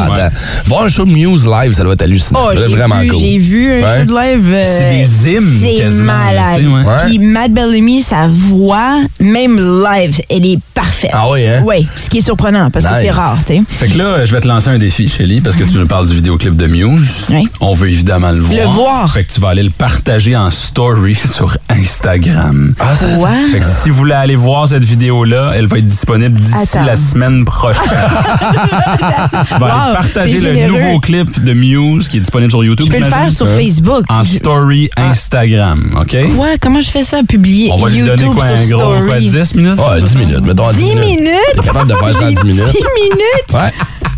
Voir 0.66 0.84
un 0.84 0.90
show 0.90 1.06
de 1.06 1.12
Muse 1.12 1.48
live, 1.48 1.74
ça 1.74 1.84
doit 1.84 1.94
être 1.94 2.02
hallucinant. 2.04 2.48
Oh, 2.52 2.70
vraiment 2.70 3.00
vu, 3.00 3.08
cool. 3.10 3.20
J'ai 3.20 3.38
vu 3.38 3.72
un 3.72 3.84
Ouais. 3.84 4.00
show 4.00 4.06
de 4.06 4.14
live. 4.14 4.54
euh, 4.54 4.64
C'est 4.66 4.90
des 4.90 5.30
hymnes 5.36 5.58
C'est 5.62 5.76
quasiment, 5.84 6.14
malade. 6.14 7.06
Puis 7.08 7.20
Matt 7.20 7.52
Bellamy, 7.52 8.02
sa 8.02 8.28
voix, 8.28 9.02
même 9.20 9.60
live, 9.60 10.20
elle 10.30 10.46
est 10.46 10.60
parfaite. 10.74 11.12
Ah 11.14 11.30
oui, 11.32 11.43
hein? 11.48 11.64
Oui, 11.66 11.88
ce 11.98 12.10
qui 12.10 12.20
est 12.20 12.22
surprenant 12.22 12.70
parce 12.72 12.86
que 12.86 12.92
c'est 13.02 13.10
rare, 13.12 13.38
tu 13.46 13.56
sais. 13.56 13.62
Fait 13.68 13.88
que 13.90 13.98
là, 13.98 14.26
je 14.26 14.32
vais 14.32 14.40
te 14.42 14.48
lancer 14.48 14.70
un 14.70 14.78
défi, 14.78 15.08
Shelly, 15.10 15.42
parce 15.42 15.56
que 15.56 15.64
tu 15.64 15.78
nous 15.78 15.88
parles 15.88 16.08
du 16.08 16.14
vidéoclip 16.16 16.56
de 16.56 16.68
Muse. 16.68 17.26
Oui. 17.30 17.48
On 17.62 17.74
veut 17.74 17.90
évidemment 17.90 18.32
le 18.32 18.40
voir. 18.40 18.60
Le 18.62 18.68
voir. 18.68 19.12
Fait 19.14 19.24
que 19.24 19.32
tu 19.32 19.40
vas 19.40 19.50
aller 19.50 19.64
le 19.64 19.70
partager 19.70 20.36
en 20.36 20.52
story 20.52 21.16
sur 21.34 21.58
Instagram. 21.70 22.74
Ah, 22.80 22.96
ça? 22.96 23.06
Fait 23.52 23.60
que 23.60 23.66
si 23.66 23.90
vous 23.90 23.98
voulez 23.98 24.14
aller 24.14 24.36
voir 24.36 24.68
cette 24.68 24.84
vidéo-là, 24.84 25.52
elle 25.56 25.68
va 25.68 25.78
être 25.78 25.88
disponible 25.88 26.40
d'ici 26.40 26.78
la 26.86 26.96
semaine 26.96 27.46
prochaine. 27.46 27.84
Tu 28.54 29.60
vas 29.60 29.60
Wow, 29.60 29.66
aller 29.66 29.94
partager 29.94 30.40
le 30.40 30.68
nouveau 30.68 31.00
clip 31.00 31.44
de 31.44 31.54
Muse 31.54 32.08
qui 32.08 32.18
est 32.18 32.20
disponible 32.22 32.52
sur 32.52 32.64
YouTube. 32.64 32.88
Je 32.88 32.92
peux 32.98 33.04
le 33.04 33.10
faire 33.10 33.32
sur 33.32 33.48
Facebook. 33.48 34.04
En 34.10 34.24
Je- 34.24 34.36
story 34.38 34.90
Instagram, 34.98 35.96
OK? 36.00 36.14
Ouais, 36.38 36.58
comment 36.62 36.82
je 36.82 36.90
fais 36.90 37.04
ça? 37.04 37.22
Publier 37.28 37.70
On 37.72 37.78
va 37.78 37.90
lui 37.90 38.02
donner 38.02 38.26
quoi, 38.26 38.46
un 38.46 38.66
gros 38.68 39.06
quoi, 39.06 39.20
10 39.20 39.56
minutes? 39.56 39.80
Ouais, 39.80 40.02
10 40.02 40.16
minutes. 40.18 40.42
Mettons 40.42 40.68
à 40.68 40.74
10, 40.74 40.84
10 40.84 40.96
minutes? 40.96 41.33
T'es 41.56 41.62
capable 41.68 41.90
de 41.90 41.96
faire 41.96 42.13
ça 42.13 42.25
en 42.25 42.30
10 42.32 42.44
minutes? 42.44 42.63
10 42.72 42.84
minutes? 43.02 43.54
Ouais, 43.54 43.72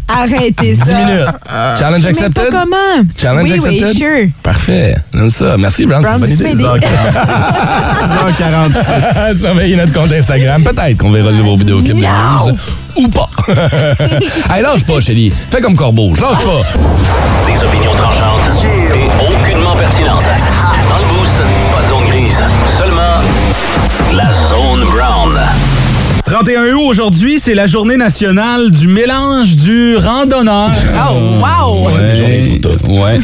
Arrêtez 0.08 0.74
10 0.74 0.76
ça. 0.84 0.94
minutes. 0.94 1.26
Challenge 1.80 2.02
Je 2.02 2.06
même 2.08 2.14
pas 2.14 2.42
accepted? 2.42 2.50
comment. 2.52 3.04
Challenge 3.20 3.44
oui, 3.50 3.54
accepted? 3.54 3.88
oui, 3.88 3.96
sure. 3.98 4.28
Parfait. 4.44 4.96
J'aime 5.14 5.30
ça. 5.32 5.58
Merci, 5.58 5.86
Brown. 5.88 6.04
C'est 6.04 6.14
une 6.14 6.20
bonne 6.20 6.30
idée. 6.30 6.46
c'est 6.46 6.56
BD. 6.56 6.88
6h46. 8.06 9.40
Surveillez 9.40 9.76
notre 9.76 9.94
compte 9.94 10.12
Instagram. 10.12 10.64
Peut-être 10.64 10.98
qu'on 10.98 11.12
verra 11.12 11.32
le 11.32 11.38
nouveau 11.38 11.56
vidéoclip 11.58 11.98
de. 11.98 12.02
Muse. 12.06 12.56
Ou 12.98 13.08
pas. 13.10 13.30
hey, 14.56 14.62
lâche 14.62 14.84
pas, 14.86 15.00
Chélie. 15.00 15.34
Fais 15.50 15.60
comme 15.62 15.76
Corbeau. 15.76 16.14
Je 16.16 16.22
lâche 16.22 16.38
pas. 16.38 16.62
Des 17.52 17.64
opinions 17.64 17.94
tranchantes 17.96 18.64
et 18.64 19.10
aucunement 19.22 19.76
pertinentes. 19.76 20.24
Dans 20.90 20.98
le 20.98 21.20
boost, 21.20 21.36
pas 21.76 21.82
de 21.82 21.88
zone 21.88 22.06
grise. 22.10 22.38
31 26.36 26.74
août 26.74 26.88
aujourd'hui, 26.90 27.40
c'est 27.40 27.56
la 27.56 27.66
journée 27.66 27.96
nationale 27.96 28.70
du 28.70 28.90
mélange 28.90 29.56
du 29.56 29.96
randonneur. 29.96 30.70
Oh, 30.94 31.16
wow! 31.40 31.88
Ouais. 31.88 33.20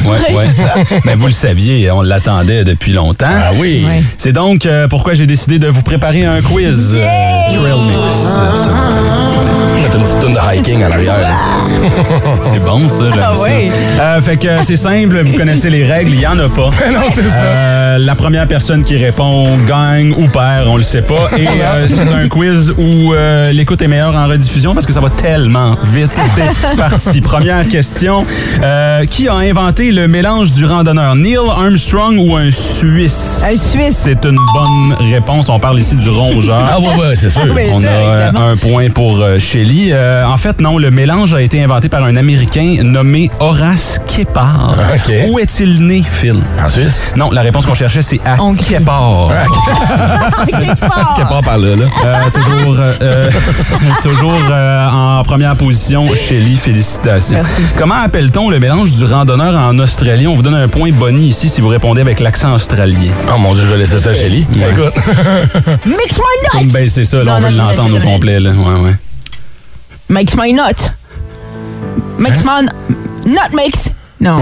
Mais 1.04 1.14
vous 1.14 1.26
le 1.26 1.32
saviez, 1.32 1.90
on 1.90 2.00
l'attendait 2.00 2.64
depuis 2.64 2.92
longtemps. 2.92 3.26
Ah 3.28 3.50
oui. 3.58 3.84
Ouais. 3.86 4.02
C'est 4.16 4.32
donc 4.32 4.64
euh, 4.64 4.88
pourquoi 4.88 5.12
j'ai 5.12 5.26
décidé 5.26 5.58
de 5.58 5.68
vous 5.68 5.82
préparer 5.82 6.24
un 6.24 6.40
quiz 6.40 6.96
euh, 6.96 7.06
Trail 7.54 7.80
Mix. 7.86 8.40
Hiking 10.54 10.84
en 10.84 10.90
arrière. 10.90 11.14
C'est 12.42 12.58
bon, 12.58 12.88
ça, 12.88 13.04
j'aime 13.10 13.22
Ah 13.22 13.34
ça. 13.36 14.02
Euh, 14.02 14.20
fait 14.20 14.36
que 14.36 14.48
c'est 14.62 14.76
simple, 14.76 15.22
vous 15.22 15.36
connaissez 15.36 15.70
les 15.70 15.84
règles, 15.84 16.12
il 16.12 16.18
n'y 16.18 16.26
en 16.26 16.38
a 16.38 16.48
pas. 16.48 16.70
non, 16.92 17.00
c'est 17.14 17.22
ça. 17.22 17.44
Euh, 17.44 17.98
la 17.98 18.14
première 18.14 18.46
personne 18.48 18.84
qui 18.84 18.96
répond 18.96 19.46
gagne 19.66 20.12
ou 20.12 20.28
perd, 20.28 20.66
on 20.68 20.76
le 20.76 20.82
sait 20.82 21.02
pas. 21.02 21.28
Et 21.36 21.46
euh, 21.46 21.86
c'est 21.88 22.08
un 22.12 22.28
quiz 22.28 22.72
où 22.76 23.12
euh, 23.14 23.52
l'écoute 23.52 23.80
est 23.82 23.88
meilleure 23.88 24.14
en 24.16 24.26
rediffusion 24.26 24.74
parce 24.74 24.86
que 24.86 24.92
ça 24.92 25.00
va 25.00 25.10
tellement 25.10 25.76
vite. 25.84 26.10
C'est 26.34 26.76
parti. 26.76 27.20
Première 27.20 27.68
question. 27.68 28.24
Euh, 28.62 29.04
qui 29.06 29.28
a 29.28 29.34
inventé 29.36 29.90
le 29.92 30.08
mélange 30.08 30.52
du 30.52 30.64
randonneur? 30.64 31.14
Neil 31.16 31.36
Armstrong 31.36 32.16
ou 32.18 32.36
un 32.36 32.50
Suisse? 32.50 33.42
Un 33.44 33.56
Suisse. 33.56 33.98
C'est 34.04 34.24
une 34.24 34.36
bonne 34.54 34.96
réponse. 35.10 35.48
On 35.48 35.58
parle 35.58 35.80
ici 35.80 35.96
du 35.96 36.08
rongeur. 36.08 36.58
Ah 36.70 36.80
ouais, 36.80 36.86
ouais, 37.08 37.16
c'est 37.16 37.30
sûr. 37.30 37.46
Oui. 37.54 37.62
On 37.72 37.80
ça, 37.80 37.86
a 37.88 38.24
évidemment. 38.26 38.48
un 38.48 38.56
point 38.56 38.90
pour 38.90 39.20
euh, 39.20 39.38
Shelley. 39.38 39.90
Euh, 39.92 40.24
en 40.26 40.36
fait, 40.42 40.60
non, 40.60 40.76
le 40.76 40.90
mélange 40.90 41.34
a 41.34 41.40
été 41.40 41.62
inventé 41.62 41.88
par 41.88 42.02
un 42.02 42.16
Américain 42.16 42.78
nommé 42.82 43.30
Horace 43.38 44.00
Kepard. 44.08 44.74
OK. 44.94 45.12
Où 45.30 45.38
est-il 45.38 45.86
né, 45.86 46.02
Phil? 46.10 46.36
En 46.60 46.68
Suisse? 46.68 47.02
Non, 47.16 47.30
la 47.30 47.42
réponse 47.42 47.64
qu'on 47.64 47.74
cherchait, 47.74 48.02
c'est 48.02 48.20
à 48.24 48.42
On- 48.42 48.54
Kepard. 48.54 49.30
Quelque 50.46 50.80
part. 50.80 51.14
Qui 51.16 51.22
part 51.22 51.42
par 51.42 51.58
là, 51.58 51.76
là. 51.76 51.84
Euh, 52.04 52.30
toujours 52.32 52.76
euh, 52.80 53.30
toujours 54.02 54.40
euh, 54.50 54.88
en 54.90 55.22
première 55.22 55.54
position, 55.56 56.08
Shelley, 56.16 56.56
félicitations. 56.56 57.38
Merci. 57.38 57.62
Comment 57.78 58.02
appelle-t-on 58.04 58.50
le 58.50 58.58
mélange 58.58 58.92
du 58.94 59.04
randonneur 59.04 59.54
en 59.56 59.78
Australie? 59.78 60.26
On 60.26 60.34
vous 60.34 60.42
donne 60.42 60.54
un 60.56 60.68
point 60.68 60.90
Bonnie 60.92 61.28
ici 61.28 61.48
si 61.48 61.60
vous 61.60 61.68
répondez 61.68 62.00
avec 62.00 62.18
l'accent 62.18 62.52
australien. 62.54 63.12
Oh 63.32 63.38
mon 63.38 63.54
Dieu, 63.54 63.62
je 63.64 63.70
vais 63.72 63.78
laisser 63.78 64.00
ça 64.00 64.10
à. 64.10 64.12
Ouais. 64.12 64.70
Écoute. 64.70 64.94
Mix 65.86 66.18
my 66.18 66.62
nuts! 66.64 66.72
Ben, 66.72 66.88
c'est 66.90 67.04
ça, 67.04 67.18
là, 67.22 67.38
Non, 67.38 67.46
on 67.46 67.50
veut 67.50 67.56
l'entendre 67.56 67.96
au 67.96 68.00
complet. 68.00 68.40
Là. 68.40 68.50
Ouais, 68.50 68.80
ouais. 68.80 68.96
Makes 70.12 70.36
my 70.36 70.50
nut. 70.50 70.90
Makes 72.18 72.44
my 72.44 72.60
nut 73.24 73.50
mix. 73.54 73.88
Non. 74.22 74.38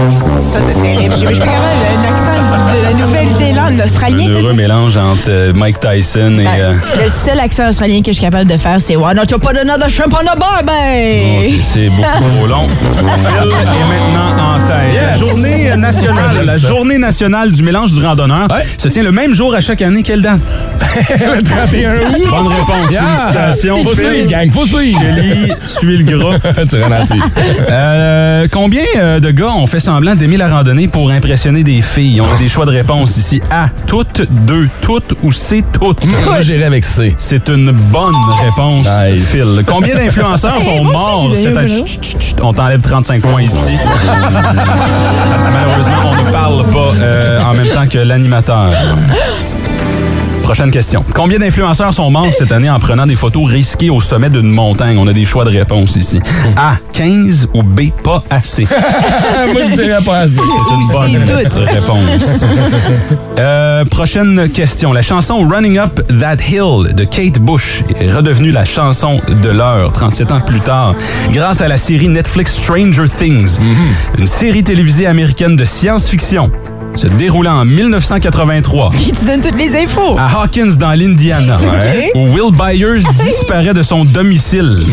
Ça, 0.53 0.59
c'est 0.67 0.79
terrible. 0.81 1.15
Je 1.15 1.25
je 1.25 1.31
suis 1.33 1.39
pas 1.39 1.45
capable 1.47 1.79
d'un 1.81 2.09
accent 2.13 2.55
du- 2.71 2.77
de 2.77 2.83
la 2.83 2.93
Nouvelle-Zélande, 2.93 3.73
l'Australien. 3.79 4.29
Un 4.29 4.33
heureux 4.39 4.53
mélange 4.53 4.95
entre 4.95 5.29
euh, 5.29 5.53
Mike 5.55 5.79
Tyson 5.79 6.37
et... 6.37 6.45
euh, 6.47 6.73
Le 7.03 7.09
seul 7.09 7.39
accent 7.39 7.67
australien 7.67 8.01
que 8.01 8.07
je 8.11 8.13
suis 8.13 8.21
capable 8.21 8.47
de 8.49 8.57
faire, 8.57 8.79
c'est 8.79 8.95
Why 8.95 9.15
not 9.15 9.23
you 9.31 9.39
put 9.39 9.57
another 9.57 9.89
shrimp 9.89 10.13
on 10.13 10.23
the 10.23 10.37
barbie? 10.39 11.55
Ok, 11.57 11.63
c'est 11.63 11.89
beaucoup 11.89 12.37
trop 12.37 12.45
long. 12.47 12.67
Phil 12.69 13.49
est 13.49 13.55
maintenant 13.55 14.53
en 14.55 14.67
tête. 14.67 15.01
La 15.01 15.17
journée 15.17 15.75
nationale, 15.77 16.35
la 16.45 16.57
journée 16.59 16.97
nationale 16.99 17.51
du 17.51 17.63
mélange 17.63 17.91
du 17.93 18.05
randonneur 18.05 18.47
Ouais. 18.51 18.63
se 18.77 18.87
tient 18.87 19.03
le 19.03 19.11
même 19.11 19.33
jour 19.33 19.55
à 19.55 19.61
chaque 19.61 19.81
année. 19.81 20.03
Quelle 20.03 20.21
date? 20.21 20.39
le 21.09 21.41
31 21.41 21.93
août. 21.95 22.27
Bonne 22.29 22.47
réponse. 22.47 22.91
Yeah. 22.91 23.01
Félicitations, 23.03 23.83
Faut 23.83 23.95
suivre, 23.95 24.27
gang, 24.27 24.51
faut 24.51 24.65
suivre. 24.67 24.99
Kelly 24.99 25.51
suit 25.65 25.97
le 25.97 26.03
gras. 26.03 26.37
tu 26.69 26.81
ralentis. 26.81 27.19
Euh, 27.69 28.47
combien 28.51 28.83
euh, 28.97 29.19
de 29.19 29.31
gars 29.31 29.51
ont 29.53 29.67
fait 29.71 29.79
semblant 29.79 30.15
d'aimer 30.15 30.35
la 30.35 30.49
randonnée 30.49 30.89
pour 30.89 31.11
impressionner 31.11 31.63
des 31.63 31.81
filles? 31.81 32.19
On 32.19 32.25
a 32.29 32.37
des 32.37 32.49
choix 32.49 32.65
de 32.65 32.71
réponse 32.71 33.15
ici. 33.15 33.41
A, 33.51 33.67
toutes, 33.87 34.21
deux, 34.29 34.67
toutes 34.81 35.13
ou 35.23 35.31
C, 35.31 35.63
toutes? 35.71 36.03
Moi, 36.25 36.41
j'irai 36.41 36.65
avec 36.65 36.83
C. 36.83 37.15
C'est 37.17 37.47
une 37.47 37.71
bonne 37.71 38.13
réponse, 38.43 38.85
Nice. 39.01 39.29
Phil. 39.29 39.63
Combien 39.65 39.95
d'influenceurs 39.95 40.61
sont 40.65 40.83
morts 40.83 41.31
cette 41.37 41.55
année? 41.55 41.71
un 41.71 41.85
Chut, 41.85 42.03
chut, 42.03 42.21
chut, 42.21 42.35
On 42.41 42.51
t'enlève 42.51 42.81
35 42.81 43.21
points 43.21 43.43
ici. 43.43 43.71
Malheureusement, 45.53 45.93
on 46.05 46.15
ne 46.25 46.31
parle 46.31 46.65
pas 46.65 46.91
euh, 46.99 47.41
en 47.41 47.53
même 47.53 47.69
temps 47.69 47.87
que 47.87 47.99
l'animateur. 47.99 48.71
Prochaine 50.51 50.71
question. 50.71 51.05
Combien 51.15 51.39
d'influenceurs 51.39 51.93
sont 51.93 52.11
morts 52.11 52.27
cette 52.37 52.51
année 52.51 52.69
en 52.69 52.77
prenant 52.77 53.05
des 53.05 53.15
photos 53.15 53.49
risquées 53.49 53.89
au 53.89 54.01
sommet 54.01 54.29
d'une 54.29 54.51
montagne? 54.51 54.97
On 54.97 55.07
a 55.07 55.13
des 55.13 55.23
choix 55.23 55.45
de 55.45 55.49
réponse 55.49 55.95
ici. 55.95 56.19
A, 56.57 56.75
15 56.91 57.47
ou 57.53 57.63
B, 57.63 57.83
pas 58.03 58.21
assez? 58.29 58.67
Moi, 59.53 59.61
je 59.69 59.75
dirais 59.81 60.03
pas 60.03 60.17
assez. 60.17 60.41
C'est 60.41 61.13
une 61.13 61.23
bonne 61.23 61.63
réponse. 61.63 62.45
Euh, 63.39 63.85
prochaine 63.85 64.49
question. 64.49 64.91
La 64.91 65.01
chanson 65.01 65.47
Running 65.47 65.77
Up 65.79 66.01
That 66.19 66.43
Hill 66.49 66.93
de 66.95 67.05
Kate 67.05 67.39
Bush 67.39 67.83
est 67.97 68.11
redevenue 68.11 68.51
la 68.51 68.65
chanson 68.65 69.21
de 69.29 69.49
l'heure 69.49 69.93
37 69.93 70.31
ans 70.33 70.41
plus 70.41 70.59
tard 70.59 70.95
grâce 71.31 71.61
à 71.61 71.69
la 71.69 71.77
série 71.77 72.09
Netflix 72.09 72.57
Stranger 72.57 73.05
Things, 73.07 73.57
une 74.17 74.27
série 74.27 74.65
télévisée 74.65 75.07
américaine 75.07 75.55
de 75.55 75.63
science-fiction 75.63 76.51
se 76.95 77.07
déroulant 77.07 77.61
en 77.61 77.65
1983 77.65 78.91
Tu 79.19 79.25
donnes 79.25 79.41
toutes 79.41 79.57
les 79.57 79.75
infos. 79.75 80.15
à 80.17 80.41
Hawkins 80.41 80.75
dans 80.77 80.91
l'Indiana, 80.91 81.57
où 82.15 82.27
Will 82.33 82.51
Byers 82.53 83.03
disparaît 83.23 83.73
de 83.73 83.83
son 83.83 84.05
domicile. 84.05 84.85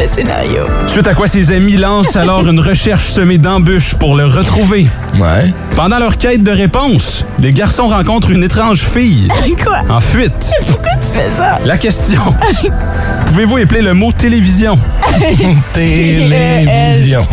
Le 0.00 0.08
scénario. 0.08 0.62
Suite 0.86 1.06
à 1.06 1.14
quoi 1.14 1.28
ses 1.28 1.52
amis 1.52 1.76
lancent 1.76 2.16
alors 2.16 2.46
une 2.48 2.60
recherche 2.60 3.04
semée 3.04 3.38
d'embûches 3.38 3.94
pour 3.94 4.16
le 4.16 4.26
retrouver. 4.26 4.88
Ouais. 5.18 5.52
Pendant 5.74 5.98
leur 5.98 6.16
quête 6.18 6.42
de 6.42 6.50
réponse, 6.50 7.24
les 7.38 7.52
garçons 7.52 7.88
rencontrent 7.88 8.30
une 8.30 8.42
étrange 8.42 8.80
fille 8.80 9.28
Quoi? 9.64 9.78
en 9.88 10.00
fuite. 10.00 10.50
Pourquoi 10.66 10.90
tu 10.96 11.16
fais 11.18 11.30
ça? 11.30 11.58
La 11.64 11.78
question. 11.78 12.20
Pouvez-vous 13.26 13.58
épeler 13.58 13.80
le 13.82 13.94
mot 13.94 14.12
télévision? 14.12 14.78
Télévision. 15.72 17.26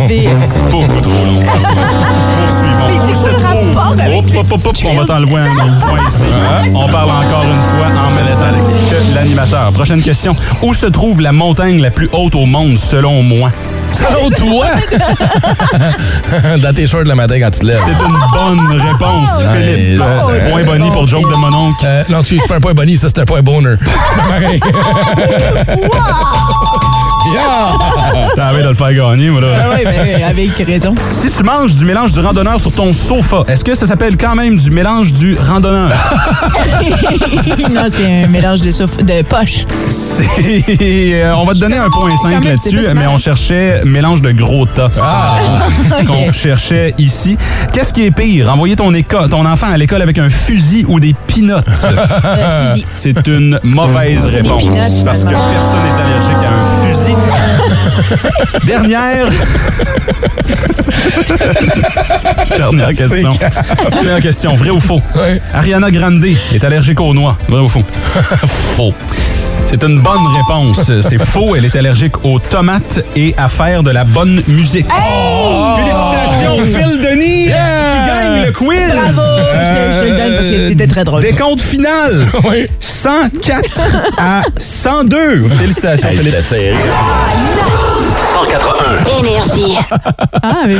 Beaucoup 0.72 1.02
trop 1.02 1.12
long. 1.12 1.41
Poursuivons. 1.41 2.88
Mais 2.88 3.00
Où 3.00 3.08
c'est 3.08 3.13
se 3.13 3.24
quoi 3.24 3.32
le 3.32 3.38
trouve? 3.43 3.76
rapport 3.76 3.91
avec 4.00 4.17
Hop, 4.17 4.26
hop, 4.38 4.52
hop, 4.54 4.65
hop, 4.67 4.78
on 4.86 4.96
va 4.98 5.06
t'enlever 5.06 5.36
un 5.38 5.48
autre 5.48 5.88
point 5.88 6.00
ici. 6.08 6.26
On 6.74 6.88
parle 6.88 7.10
encore 7.12 7.43
une 7.43 7.78
fois 7.78 7.88
en 7.88 8.10
temps 8.10 8.15
que 8.15 9.15
l'animateur. 9.15 9.72
Prochaine 9.74 10.02
question. 10.02 10.36
Où 10.62 10.74
se 10.74 10.86
trouve 10.86 11.19
la 11.22 11.32
montagne 11.32 11.82
la 11.82 11.91
plus 11.91 12.10
haute 12.13 12.36
au 12.36 12.46
monde 12.46 12.78
selon 12.78 13.24
moi? 13.24 13.52
Selon 13.93 14.29
toi? 14.32 14.65
Dans 16.58 16.73
tes 16.73 16.88
shorts 16.88 17.03
le 17.03 17.15
matin 17.15 17.39
quand 17.39 17.51
tu 17.51 17.60
te 17.60 17.65
lèves. 17.65 17.82
C'est 17.86 17.91
une 17.91 18.17
bonne 18.34 18.82
réponse, 18.82 19.43
Philippe. 19.53 19.99
Nice. 19.99 20.08
Euh, 20.29 20.49
point 20.49 20.63
Bonnie 20.63 20.91
pour 20.91 21.08
joke 21.08 21.29
de 21.29 21.36
mon 21.36 21.53
oncle. 21.53 21.86
Euh, 21.86 22.03
non, 22.10 22.19
excuse, 22.19 22.39
c'est 22.41 22.47
pas 22.47 22.56
un 22.56 22.62
point 22.62 22.73
Bonnie, 22.73 22.97
ça 22.97 23.08
c'est 23.10 23.19
un 23.19 23.25
point 23.25 23.41
boner. 23.41 23.75
Pareil. 24.29 24.60
Yeah! 27.31 27.69
T'as 28.36 28.51
envie 28.51 28.63
de 28.63 28.67
le 28.69 28.73
faire 28.73 28.93
gagner, 28.93 29.29
moi, 29.29 29.41
là. 29.41 29.47
Ah 29.63 29.67
oui, 29.75 29.83
ben, 29.83 30.23
avec 30.23 30.51
raison. 30.67 30.93
Si 31.12 31.29
tu 31.29 31.43
manges 31.43 31.75
du 31.75 31.86
mélange 31.86 32.12
du 32.12 32.19
randonneur 32.19 32.59
sur 32.59 32.71
ton 32.73 32.91
sofa, 32.93 33.43
est-ce 33.47 33.63
que 33.63 33.75
ça 33.75 33.86
s'appelle 33.88 34.17
quand 34.17 34.36
même 34.36 34.57
du 34.57 34.71
mélange 34.71 35.13
du 35.13 35.36
randonneur? 35.38 35.91
non, 37.71 37.86
c'est 37.89 38.23
un 38.23 38.27
mélange 38.27 38.62
de, 38.62 38.71
souffle, 38.71 39.03
de 39.05 39.21
poche. 39.23 39.65
C'est. 39.89 40.23
euh, 41.23 41.36
on 41.38 41.45
va 41.45 41.53
te 41.53 41.59
donner 41.59 41.77
un 41.77 41.89
point 41.89 42.15
5 42.15 42.17
Quand 42.21 42.29
même, 42.41 42.57
c'est 42.62 42.71
là-dessus, 42.71 42.93
mais 42.95 43.07
on 43.07 43.17
cherchait 43.17 43.81
mélange 43.86 44.21
de 44.21 44.31
gros 44.31 44.65
tas. 44.65 44.89
Qu'on 46.07 46.31
cherchait 46.31 46.93
ici. 46.97 47.38
Qu'est-ce 47.71 47.93
qui 47.93 48.05
est 48.05 48.12
pire? 48.12 48.51
Envoyer 48.51 48.75
ton, 48.75 48.93
éco- 48.93 49.27
ton 49.29 49.45
enfant 49.45 49.67
à 49.71 49.77
l'école 49.77 50.01
avec 50.01 50.17
un 50.17 50.29
fusil 50.29 50.86
ou 50.88 50.99
des 50.99 51.13
pinottes? 51.27 51.65
Euh, 51.86 52.71
fusil. 52.71 52.86
C'est 52.95 53.27
une 53.27 53.59
mauvaise 53.63 54.25
réponse. 54.27 54.63
peanuts, 54.63 55.03
parce 55.05 55.23
que 55.23 55.29
personne 55.29 55.83
n'est 55.83 56.01
allergique 56.01 56.45
à 56.45 56.49
un 56.49 56.88
fusil. 56.88 57.12
Dernière. 58.65 59.28
Dernière 62.58 62.93
question. 62.93 63.34
Dernière 63.91 64.21
question. 64.21 64.54
Vrai 64.56 64.69
ou 64.69 64.80
faux? 64.80 65.02
Ariana 65.54 65.91
Grande 65.91 66.26
est 66.26 66.63
allergique 66.63 66.99
aux 66.99 67.13
noix. 67.13 67.38
Vrai 67.47 67.62
ou 67.62 67.69
faux? 67.69 67.84
Faux. 68.76 68.93
C'est 69.73 69.83
une 69.89 70.01
bonne 70.01 70.27
réponse. 70.38 70.91
C'est 71.01 71.17
faux. 71.19 71.55
Elle 71.55 71.65
est 71.65 71.75
allergique 71.75 72.23
aux 72.23 72.38
tomates 72.38 73.03
et 73.15 73.33
à 73.38 73.47
faire 73.47 73.81
de 73.81 73.89
la 73.89 74.03
bonne 74.03 74.43
musique. 74.47 74.86
Félicitations, 75.75 76.57
Phil 76.63 77.01
Denis, 77.01 77.45
qui 77.45 78.07
gagne 78.07 78.45
le 78.45 78.51
quiz. 78.51 78.79
Bravo! 78.93 79.21
Je 79.63 79.69
te- 79.69 79.93
je 79.95 79.99
te 79.99 80.03
le 80.05 80.09
donne 80.17 80.36
parce 80.36 80.47
que 80.47 80.67
c'était 80.69 80.86
très 80.88 81.03
drôle. 81.03 81.21
Décompte 81.23 81.62
final. 81.62 82.27
Oui. 82.43 82.67
104 82.79 83.63
à 84.19 84.41
102. 84.59 85.47
Félicitations, 85.47 86.09
Hey, 86.09 86.17
Philippe. 86.19 86.36
C'était 86.36 86.43
serré. 86.43 86.73
181. 88.17 89.19
Énergie. 89.19 89.78
Ah, 90.41 90.63
mais? 90.67 90.76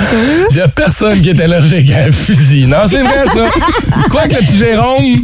Il 0.52 0.58
y 0.58 0.62
a 0.62 0.68
personne 0.68 1.22
qui 1.22 1.30
est 1.30 1.42
allergique 1.42 1.92
à 1.92 2.06
un 2.08 2.12
fusil. 2.12 2.66
Non, 2.68 2.78
c'est 2.88 3.02
vrai, 3.02 3.26
ça. 3.34 3.46
Quoi 4.10 4.24
que 4.28 4.36
le 4.36 4.40
petit 4.42 4.58
Jérôme 4.58 5.24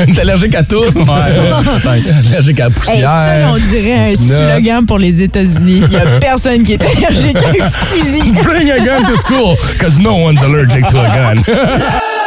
est 0.08 0.18
allergique 0.18 0.54
à 0.54 0.62
tout. 0.62 0.82
allergique 0.84 2.60
à 2.60 2.64
la 2.64 2.68
Hey, 2.68 2.72
poussière. 2.72 3.08
ça, 3.10 3.50
on 3.52 3.56
dirait 3.58 4.12
un 4.12 4.16
slogan 4.16 4.86
pour 4.86 4.98
les 4.98 5.22
États-Unis. 5.22 5.82
Il 5.84 5.88
n'y 5.88 5.96
a 5.96 6.06
personne 6.20 6.64
qui 6.64 6.72
est 6.74 6.82
allergique 6.82 7.36
à 7.36 7.64
un 7.66 7.70
fusil. 7.70 8.32
Bring 8.44 8.70
a 8.70 8.78
gun 8.80 9.04
to 9.04 9.16
school, 9.18 9.56
because 9.72 9.98
no 9.98 10.14
one's 10.14 10.42
allergic 10.42 10.86
to 10.88 10.98
a 10.98 11.08
gun. 11.08 11.42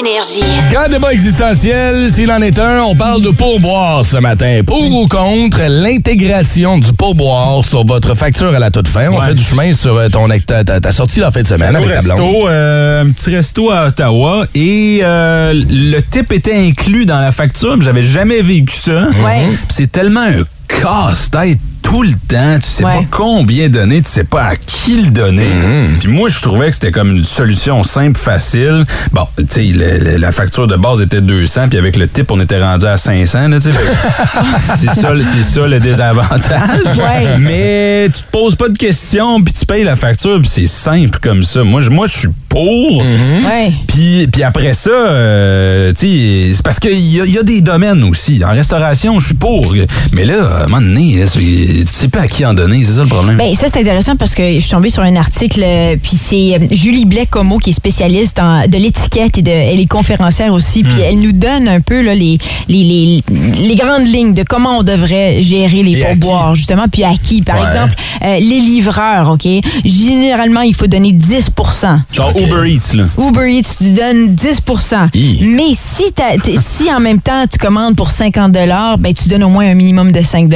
Énergie. 0.00 0.40
Grand 0.72 0.88
débat 0.88 1.12
existentiel, 1.12 2.10
s'il 2.10 2.30
en 2.32 2.40
est 2.40 2.58
un, 2.58 2.80
on 2.84 2.94
parle 2.94 3.20
de 3.22 3.28
pourboire 3.30 4.02
ce 4.04 4.16
matin. 4.16 4.60
Pour 4.66 4.82
ou 4.82 5.06
contre 5.06 5.58
l'intégration 5.68 6.78
du 6.78 6.90
pourboire 6.94 7.62
sur 7.62 7.84
votre 7.84 8.14
facture 8.14 8.54
à 8.54 8.58
la 8.58 8.70
toute 8.70 8.88
fin? 8.88 9.08
On 9.10 9.18
Ouais. 9.20 9.26
fait 9.26 9.34
du 9.34 9.44
chemin 9.44 9.74
sur 9.74 9.94
euh, 9.96 10.08
ton, 10.08 10.26
ta, 10.46 10.64
ta- 10.64 10.80
ta 10.80 10.92
sortie 10.92 11.20
la 11.20 11.30
fin 11.30 11.42
de 11.42 11.46
semaine 11.46 11.76
avec 11.76 11.90
ta 11.92 12.00
blonde. 12.00 12.18
resto, 12.20 12.48
euh, 12.48 13.02
un 13.04 13.10
petit 13.10 13.36
resto 13.36 13.70
à 13.70 13.88
Ottawa 13.88 14.46
et 14.54 15.00
euh, 15.02 15.52
le 15.52 16.00
type 16.00 16.32
était 16.32 16.56
inclus 16.56 17.04
dans 17.04 17.20
la 17.20 17.32
facture, 17.32 17.76
mais 17.76 17.84
j'avais 17.84 18.02
jamais 18.02 18.40
vécu 18.40 18.74
ça. 18.74 19.02
Ouais. 19.22 19.48
Puis 19.48 19.58
c'est 19.68 19.92
tellement 19.92 20.22
un 20.22 20.44
casse-tête 20.80 21.58
tout 21.90 22.02
le 22.02 22.12
temps, 22.28 22.58
tu 22.62 22.68
sais 22.68 22.84
Ouais. 22.84 22.92
pas 22.98 23.04
combien 23.10 23.68
donner, 23.68 24.00
tu 24.00 24.08
sais 24.08 24.22
pas 24.24 24.42
à 24.44 24.56
qui 24.56 24.94
le 25.02 25.10
donner. 25.10 25.44
Mhm. 25.44 25.98
Puis 25.98 26.08
moi, 26.08 26.28
je 26.28 26.40
trouvais 26.40 26.68
que 26.68 26.74
c'était 26.74 26.92
comme 26.92 27.10
une 27.16 27.24
solution 27.24 27.82
simple, 27.82 28.18
facile. 28.18 28.84
Bon, 29.12 29.26
tu 29.36 29.44
sais, 29.48 30.16
la 30.18 30.30
facture 30.30 30.66
de 30.68 30.76
base 30.76 31.00
était 31.00 31.20
200, 31.20 31.68
puis 31.68 31.78
avec 31.78 31.96
le 31.96 32.06
type, 32.06 32.30
on 32.30 32.38
était 32.40 32.62
rendu 32.62 32.86
à 32.86 32.96
500, 32.96 33.48
là, 33.48 33.56
tu 33.58 33.62
sais. 33.64 33.72
Fait 33.72 33.82
que 33.84 34.76
c'est 34.76 34.86
ça, 35.00 35.12
ça 35.42 35.66
le 35.66 35.80
désavantage. 35.80 36.80
Ouais. 36.96 37.38
Mais 37.38 38.08
tu 38.14 38.22
te 38.22 38.30
poses 38.30 38.54
pas 38.54 38.68
de 38.68 38.76
questions, 38.76 39.40
puis 39.42 39.52
tu 39.52 39.64
payes 39.66 39.84
la 39.84 39.96
facture, 39.96 40.38
puis 40.40 40.50
c'est 40.52 40.66
simple 40.66 41.18
comme 41.22 41.42
ça. 41.44 41.62
Moi, 41.64 41.80
je- 41.80 41.90
moi, 41.90 42.06
je 42.06 42.18
suis 42.18 42.28
pour. 42.50 42.98
Ouais. 42.98 43.72
Puis, 43.86 44.26
puis 44.30 44.42
après 44.42 44.74
ça, 44.74 44.90
euh, 44.90 45.92
tu 45.96 46.06
sais, 46.06 46.52
c'est 46.54 46.62
parce 46.62 46.78
qu'il 46.80 46.98
y, 46.98 47.16
y 47.32 47.38
a 47.38 47.42
des 47.42 47.60
domaines 47.62 48.02
aussi. 48.04 48.42
En 48.44 48.50
restauration, 48.52 49.18
je 49.18 49.26
suis 49.26 49.34
pour. 49.34 49.72
Mais 50.12 50.24
là, 50.24 50.34
à 50.44 50.64
un 50.64 50.66
moment 50.66 50.82
donné, 50.82 51.24
tu 51.32 51.84
sais 51.90 52.08
pas 52.08 52.22
à 52.22 52.28
qui 52.28 52.44
en 52.44 52.52
donner, 52.52 52.82
c'est 52.84 52.92
ça 52.94 53.02
le 53.02 53.08
problème. 53.08 53.36
Ben, 53.38 53.54
ça, 53.54 53.68
c'est 53.72 53.80
intéressant 53.80 54.16
parce 54.16 54.34
que 54.34 54.42
je 54.54 54.60
suis 54.60 54.70
tombée 54.70 54.90
sur 54.90 55.02
un 55.02 55.16
article, 55.16 55.62
euh, 55.64 55.96
puis 56.02 56.12
c'est 56.16 56.54
euh, 56.56 56.58
Julie 56.72 57.04
Blais-Como 57.06 57.58
qui 57.58 57.70
est 57.70 57.72
spécialiste 57.72 58.38
en- 58.40 58.66
de 58.66 58.76
l'étiquette 58.76 59.38
et 59.38 59.42
de, 59.42 59.50
elle 59.50 59.80
est 59.80 59.86
conférencière 59.86 60.52
aussi, 60.52 60.82
puis 60.82 61.00
elle 61.00 61.18
nous 61.20 61.32
donne 61.32 61.68
un 61.68 61.80
peu 61.80 62.02
là, 62.02 62.14
les, 62.14 62.36
les, 62.68 62.82
les, 62.84 63.20
les 63.68 63.74
grandes 63.76 64.06
lignes 64.06 64.34
de 64.34 64.42
comment 64.42 64.78
on 64.78 64.82
devrait 64.82 65.40
gérer 65.40 65.82
les 65.84 66.02
pourboires, 66.04 66.54
justement, 66.56 66.86
puis 66.90 67.04
à 67.04 67.12
qui. 67.22 67.42
Par 67.42 67.56
Ouais. 67.60 67.66
exemple, 67.66 67.94
euh, 68.24 68.38
les 68.40 68.60
livreurs, 68.60 69.30
OK? 69.30 69.46
Généralement, 69.84 70.62
il 70.62 70.74
faut 70.74 70.86
donner 70.88 71.12
10 71.12 71.50
Genre 72.12 72.32
Uber 72.44 72.70
Eats, 72.70 72.94
là. 72.94 73.04
Uber 73.18 73.50
Eats, 73.50 73.76
tu 73.78 73.92
donnes 73.92 74.34
10 74.34 74.62
Hi. 75.14 75.44
Mais 75.46 75.74
si, 75.74 76.04
si 76.58 76.92
en 76.92 77.00
même 77.00 77.20
temps 77.20 77.44
tu 77.50 77.58
commandes 77.58 77.96
pour 77.96 78.10
50 78.10 78.52
ben, 78.52 79.14
tu 79.14 79.28
donnes 79.28 79.44
au 79.44 79.48
moins 79.48 79.66
un 79.70 79.74
minimum 79.74 80.12
de 80.12 80.22
5 80.22 80.48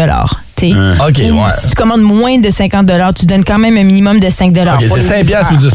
t'sais. 0.57 0.73
OK, 0.73 1.19
Ou 1.19 1.37
ouais. 1.37 1.51
Si 1.59 1.69
tu 1.69 1.75
commandes 1.75 2.03
moins 2.03 2.39
de 2.39 2.51
50 2.51 2.91
tu 3.17 3.27
donnes 3.27 3.45
quand 3.45 3.59
même 3.59 3.77
un 3.77 3.85
minimum 3.85 4.21
de 4.21 4.31
5 4.31 4.51
OK, 4.51 4.85
c'est 4.89 4.97
les 4.97 5.03
5 5.03 5.27
piastres 5.27 5.53
ou 5.53 5.57
10 5.57 5.71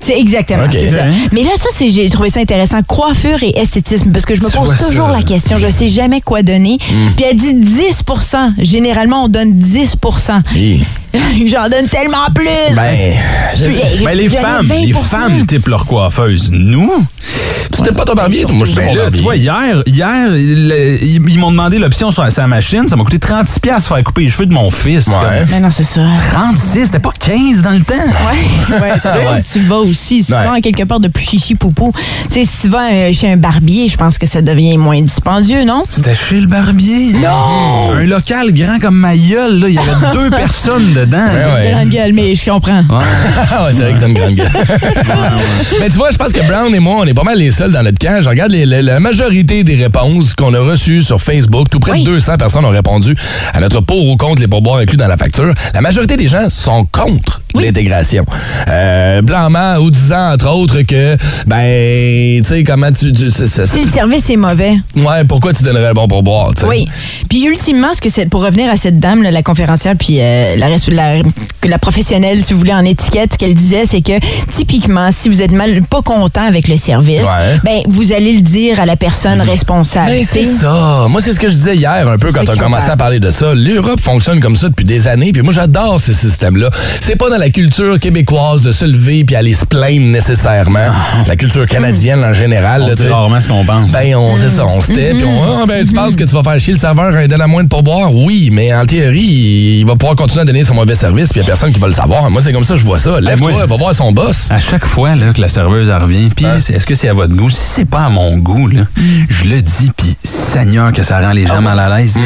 C'est 0.00 0.18
exactement, 0.18 0.64
OK. 0.64 0.72
c'est 0.72 0.88
ça. 0.88 1.04
Hein? 1.04 1.12
Mais 1.32 1.42
là, 1.42 1.50
ça, 1.56 1.68
c'est, 1.72 1.90
j'ai 1.90 2.08
trouvé 2.10 2.30
ça 2.30 2.40
intéressant. 2.40 2.82
Coiffure 2.82 3.42
et 3.42 3.58
esthétisme, 3.58 4.10
parce 4.10 4.24
que 4.26 4.34
je 4.34 4.42
me 4.42 4.50
Tu 4.50 4.56
pose 4.56 4.78
toujours 4.78 5.06
ça, 5.06 5.12
la 5.12 5.22
question. 5.22 5.58
Je 5.58 5.68
sais 5.68 5.88
jamais 5.88 6.20
quoi 6.20 6.42
donner. 6.42 6.78
Hmm. 6.90 7.10
Puis 7.16 7.24
elle 7.30 7.36
dit 7.36 7.54
10% 7.54 8.52
Généralement, 8.58 9.24
on 9.24 9.28
donne 9.28 9.52
10 9.52 9.96
Hi. 10.54 10.84
J'en 11.46 11.68
donne 11.68 11.86
tellement 11.88 12.26
plus. 12.34 12.74
Ben, 12.74 13.12
Ben, 14.04 14.16
les 14.16 14.28
femmes, 14.28 14.68
les 14.68 14.92
20%. 14.92 14.98
femmes 15.04 15.46
typent 15.46 15.68
leur 15.68 15.86
coiffeuse. 15.86 16.50
Nous, 16.52 16.90
tu 17.72 17.82
t'es 17.82 17.92
pas 17.94 18.04
ton 18.04 18.14
barbier? 18.14 18.42
toi? 18.42 18.52
Moi, 18.52 18.66
je 18.66 18.72
suis 18.72 18.80
ben 18.80 18.94
là, 18.96 19.10
tu 19.12 19.22
vois, 19.22 19.36
hier, 19.36 19.82
hier 19.86 20.28
le- 20.30 21.02
ils, 21.02 21.20
ils 21.28 21.38
m'ont 21.38 21.50
demandé 21.50 21.78
l'option 21.78 22.10
sur 22.12 22.30
sa 22.30 22.46
machine. 22.46 22.86
Ça 22.88 22.96
m'a 22.96 23.04
coûté 23.04 23.18
36$ 23.18 23.58
piastres 23.60 23.88
faire 23.94 24.04
couper 24.04 24.22
les 24.22 24.30
cheveux 24.30 24.46
de 24.46 24.52
mon 24.54 24.70
fils. 24.70 25.06
Ouais. 25.08 25.14
Comme, 25.14 25.48
Mais 25.50 25.60
non, 25.60 25.70
c'est 25.70 25.82
ça. 25.84 26.00
36, 26.32 26.86
c'était 26.86 26.98
pas 27.00 27.12
15 27.18 27.62
dans 27.62 27.70
le 27.70 27.82
temps. 27.82 27.94
Ouais, 27.94 28.74
ouais, 28.80 28.92
Ouais. 28.92 29.42
tu 29.52 29.60
vas 29.60 29.78
aussi. 29.78 30.22
Si 30.22 30.32
Ouais. 30.32 30.38
tu 30.44 30.50
vas 30.50 30.60
quelque 30.60 30.84
part 30.84 31.00
de 31.00 31.08
plus 31.08 31.24
chichi 31.24 31.54
poupou, 31.54 31.92
tu 32.30 32.34
sais, 32.34 32.44
si 32.44 32.62
tu 32.62 32.68
vas 32.68 32.90
euh, 32.92 33.12
chez 33.12 33.30
un 33.32 33.36
barbier, 33.36 33.88
je 33.88 33.96
pense 33.96 34.18
que 34.18 34.26
ça 34.26 34.40
devient 34.42 34.76
moins 34.76 35.00
dispendieux, 35.00 35.64
non? 35.64 35.84
C'était 35.88 36.14
chez 36.14 36.40
le 36.40 36.46
barbier. 36.46 37.12
Non! 37.14 37.92
Un 37.92 38.06
local 38.06 38.52
grand 38.52 38.78
comme 38.78 38.96
ma 38.96 39.16
gueule, 39.16 39.60
là. 39.60 39.68
Il 39.68 39.74
y 39.74 39.78
avait 39.78 40.12
deux 40.12 40.30
personnes 40.30 40.94
dedans. 41.06 41.18
Ouais. 41.54 41.70
Grande 41.70 41.88
gueule, 41.90 42.12
mais 42.12 42.34
je 42.34 42.50
comprends. 42.50 42.82
Ah 42.90 43.64
ouais, 43.64 43.72
c'est 43.72 43.82
vrai 43.82 43.94
que 43.94 44.00
t'as 44.00 44.08
une 44.08 44.14
grande 44.14 44.34
gueule. 44.34 44.48
Mais 45.80 45.88
tu 45.88 45.96
vois, 45.96 46.10
je 46.10 46.16
pense 46.16 46.32
que 46.32 46.40
Brown 46.46 46.74
et 46.74 46.78
moi, 46.80 46.96
on 47.00 47.04
est 47.04 47.14
pas 47.14 47.22
mal 47.24 47.38
les 47.38 47.50
seuls 47.50 47.72
dans 47.72 47.82
notre 47.82 47.98
camp. 47.98 48.20
Je 48.22 48.28
regarde 48.28 48.50
les- 48.52 48.66
les- 48.66 48.82
la 48.82 49.00
majorité 49.00 49.64
des 49.64 49.76
réponses 49.76 50.34
qu'on 50.34 50.52
a 50.54 50.60
reçues 50.60 51.02
sur 51.02 51.20
Facebook. 51.20 51.68
Tout 51.70 51.80
près 51.80 51.92
Oui. 51.92 52.04
de 52.04 52.10
200 52.10 52.36
personnes 52.36 52.64
ont 52.64 52.70
répondu 52.70 53.14
à 53.52 53.60
notre 53.60 53.80
pour 53.80 54.08
ou 54.08 54.16
contre 54.16 54.40
les 54.40 54.48
pourboires 54.48 54.78
inclus 54.78 54.96
dans 54.96 55.08
la 55.08 55.16
facture. 55.16 55.52
La 55.72 55.80
majorité 55.80 56.16
des 56.16 56.28
gens 56.28 56.48
sont 56.50 56.86
contre 56.90 57.40
l'intégration. 57.60 58.24
Euh, 58.68 59.22
blanchement, 59.22 59.76
ou 59.78 59.90
disant, 59.90 60.32
entre 60.32 60.50
autres, 60.50 60.82
que, 60.82 61.16
ben, 61.46 62.42
tu 62.42 62.48
sais, 62.48 62.62
comment 62.64 62.90
tu... 62.92 63.12
tu- 63.12 63.30
Si 63.30 63.84
le 63.84 63.88
service 63.90 64.28
est 64.30 64.36
mauvais. 64.36 64.76
ouais, 64.96 65.24
pourquoi 65.28 65.52
tu 65.52 65.62
donnerais 65.62 65.88
le 65.88 65.94
bon 65.94 66.08
pourboire, 66.08 66.52
tu 66.54 66.62
sais? 66.62 66.66
Oui. 66.66 66.86
Puis 67.28 67.44
ultimement, 67.44 67.92
ce 67.94 68.00
que 68.00 68.10
c'est 68.10 68.26
pour 68.28 68.42
revenir 68.44 68.70
à 68.70 68.76
cette 68.76 68.98
dame, 69.00 69.22
là, 69.22 69.30
la 69.30 69.42
conférencière, 69.42 69.94
puis 69.98 70.18
euh, 70.20 70.56
la, 70.56 70.68
la, 71.68 71.78
professionnelle, 71.78 72.42
si 72.44 72.52
vous 72.52 72.58
voulez, 72.58 72.72
en 72.74 72.84
étiquette, 72.84 73.32
ce 73.34 73.38
qu'elle 73.38 73.54
disait, 73.54 73.84
c'est 73.86 74.00
que 74.02 74.12
typiquement, 74.50 75.10
si 75.12 75.28
vous 75.28 75.42
êtes 75.42 75.52
mal 75.52 75.82
pas 75.82 76.02
content 76.02 76.46
avec 76.46 76.68
le 76.68 76.76
service, 76.76 77.20
Ouais. 77.22 77.58
ben 77.64 77.80
vous 77.88 78.12
allez 78.12 78.32
le 78.34 78.40
dire 78.40 78.80
à 78.80 78.86
la 78.86 78.96
personne 78.96 79.40
responsable. 79.40 80.06
Ben, 80.10 80.24
c'est 80.24 80.44
ça. 80.44 81.06
Moi, 81.08 81.20
c'est 81.20 81.32
ce 81.32 81.40
que 81.40 81.48
je 81.48 81.54
disais 81.54 81.76
hier 81.76 82.06
un 82.08 82.18
peu 82.18 82.30
quand 82.32 82.48
on 82.48 82.56
commençait 82.56 82.90
à 82.90 82.96
parler 82.96 83.20
de 83.20 83.30
ça. 83.30 83.54
L'Europe 83.54 84.00
fonctionne 84.00 84.40
comme 84.40 84.56
ça 84.56 84.68
depuis 84.68 84.84
des 84.84 85.06
années, 85.08 85.32
puis 85.32 85.42
moi, 85.42 85.52
j'adore 85.52 86.00
ce 86.00 86.12
système-là. 86.12 86.70
C'est 87.00 87.16
pas 87.16 87.30
dans 87.30 87.38
la 87.38 87.43
culture 87.50 87.98
québécoise 87.98 88.62
de 88.62 88.72
se 88.72 88.84
lever 88.84 89.24
puis 89.24 89.36
aller 89.36 89.54
se 89.54 89.64
plaindre 89.66 90.06
nécessairement. 90.06 90.86
La 91.26 91.36
culture 91.36 91.66
canadienne 91.66 92.24
en 92.24 92.32
général. 92.32 92.82
On 92.82 92.86
là, 92.88 92.94
dit 92.94 93.02
tu 93.02 93.08
sais. 93.08 93.12
rarement 93.14 93.40
ce 93.40 93.48
qu'on 93.48 93.64
pense. 93.64 93.90
Ben, 93.90 94.14
on 94.16 94.36
sait 94.36 94.50
ça, 94.50 94.66
on 94.66 94.80
se 94.80 94.92
tait, 94.92 95.14
puis 95.14 95.24
on, 95.24 95.62
ah, 95.62 95.66
ben, 95.66 95.84
tu 95.86 95.94
penses 95.94 96.16
que 96.16 96.24
tu 96.24 96.34
vas 96.34 96.42
faire 96.42 96.58
chier 96.60 96.72
le 96.74 96.78
serveur 96.78 97.16
et 97.18 97.28
donne 97.28 97.40
à 97.40 97.46
moins 97.46 97.62
de 97.64 97.68
pourboire? 97.68 98.14
Oui, 98.14 98.50
mais 98.52 98.74
en 98.74 98.84
théorie, 98.84 99.78
il 99.80 99.84
va 99.86 99.96
pouvoir 99.96 100.16
continuer 100.16 100.42
à 100.42 100.44
donner 100.44 100.64
son 100.64 100.74
mauvais 100.74 100.94
service, 100.94 101.30
puis 101.30 101.40
il 101.40 101.42
y 101.42 101.46
a 101.46 101.46
personne 101.46 101.72
qui 101.72 101.80
va 101.80 101.86
le 101.86 101.92
savoir. 101.92 102.30
Moi, 102.30 102.42
c'est 102.42 102.52
comme 102.52 102.64
ça 102.64 102.74
que 102.74 102.80
je 102.80 102.84
vois 102.86 102.98
ça. 102.98 103.20
Lève-toi, 103.20 103.52
moi- 103.52 103.66
va 103.66 103.76
voir 103.76 103.94
son 103.94 104.12
boss. 104.12 104.50
À 104.50 104.58
chaque 104.58 104.86
fois 104.86 105.14
là, 105.14 105.32
que 105.32 105.40
la 105.40 105.48
serveuse 105.48 105.90
revient, 105.90 106.30
puis 106.34 106.46
c'est- 106.60 106.74
est-ce 106.74 106.86
que 106.86 106.94
c'est 106.94 107.08
à 107.08 107.14
votre 107.14 107.34
goût? 107.34 107.50
Si 107.50 107.58
c'est 107.60 107.84
pas 107.84 108.04
à 108.04 108.08
mon 108.08 108.36
goût, 108.38 108.68
là, 108.68 108.82
je 109.28 109.44
le 109.48 109.60
dis, 109.62 109.90
puis 109.96 110.14
Seigneur 110.22 110.92
que 110.92 111.02
ça 111.02 111.20
rend 111.20 111.32
les 111.32 111.46
gens 111.46 111.60
mal 111.60 111.78
à 111.78 111.98
l'aise. 111.98 112.18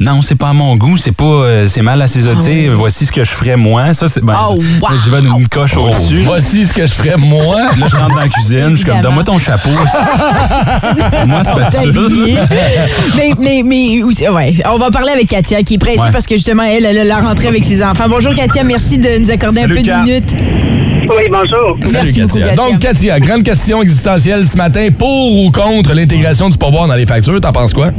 Non, 0.00 0.22
c'est 0.22 0.34
pas 0.34 0.48
à 0.50 0.52
mon 0.52 0.76
goût, 0.76 0.96
c'est 0.96 1.12
pas, 1.12 1.24
euh, 1.24 1.66
c'est 1.68 1.82
mal 1.82 2.00
assaisonné. 2.02 2.68
Voici 2.70 3.06
ce 3.06 3.12
que 3.12 3.24
je 3.24 3.30
ferais 3.30 3.56
moi. 3.56 3.94
Ça, 3.94 4.08
c'est, 4.08 4.24
ben, 4.24 4.34
Oh, 4.50 4.56
wow. 4.80 4.88
je 5.04 5.10
vais 5.10 5.20
d'une 5.20 5.48
coche 5.48 5.76
au-dessus. 5.76 6.22
Voici 6.24 6.64
ce 6.66 6.72
que 6.72 6.86
je 6.86 6.92
ferais 6.92 7.16
moi. 7.16 7.56
Là, 7.78 7.86
je 7.88 7.96
rentre 7.96 8.14
dans 8.14 8.20
la 8.20 8.28
cuisine, 8.28 8.70
je 8.72 8.76
suis 8.76 8.84
comme, 8.84 9.00
donne-moi 9.00 9.24
ton 9.24 9.38
chapeau. 9.38 9.70
moi, 11.26 11.42
c'est 11.44 11.54
pas 11.54 11.70
ça. 11.70 11.82
Mais, 13.16 13.32
mais, 13.38 13.62
mais 13.64 14.02
aussi- 14.02 14.28
ouais, 14.28 14.52
on 14.72 14.78
va 14.78 14.90
parler 14.90 15.12
avec 15.12 15.28
Katia 15.28 15.62
qui 15.62 15.74
est 15.74 15.78
pressée 15.78 16.00
Ouais. 16.00 16.10
parce 16.12 16.26
que 16.26 16.36
justement, 16.36 16.62
elle, 16.62 16.84
elle 16.84 16.98
a 16.98 17.04
la 17.04 17.20
rentrée 17.20 17.48
avec 17.48 17.64
ses 17.64 17.82
enfants. 17.82 18.04
Bonjour 18.08 18.34
Katia, 18.34 18.62
merci 18.64 18.98
de 18.98 19.18
nous 19.18 19.30
accorder 19.30 19.60
un 19.62 19.68
Salut, 19.68 19.76
peu 19.76 19.82
de 19.82 19.92
minutes. 20.04 20.36
Oui, 21.10 21.22
bonjour. 21.30 21.78
Merci 21.92 22.20
beaucoup, 22.22 22.38
Katia. 22.38 22.54
Donc, 22.54 22.78
Katia, 22.80 23.18
grande 23.20 23.42
question 23.42 23.82
existentielle 23.82 24.46
ce 24.46 24.56
matin. 24.56 24.88
Pour 24.96 25.32
ou 25.44 25.50
contre 25.50 25.94
l'intégration 25.94 26.48
du 26.50 26.58
pourboire 26.58 26.86
dans 26.86 26.94
les 26.94 27.06
factures, 27.06 27.40
t'en 27.40 27.52
penses 27.52 27.72
quoi? 27.72 27.90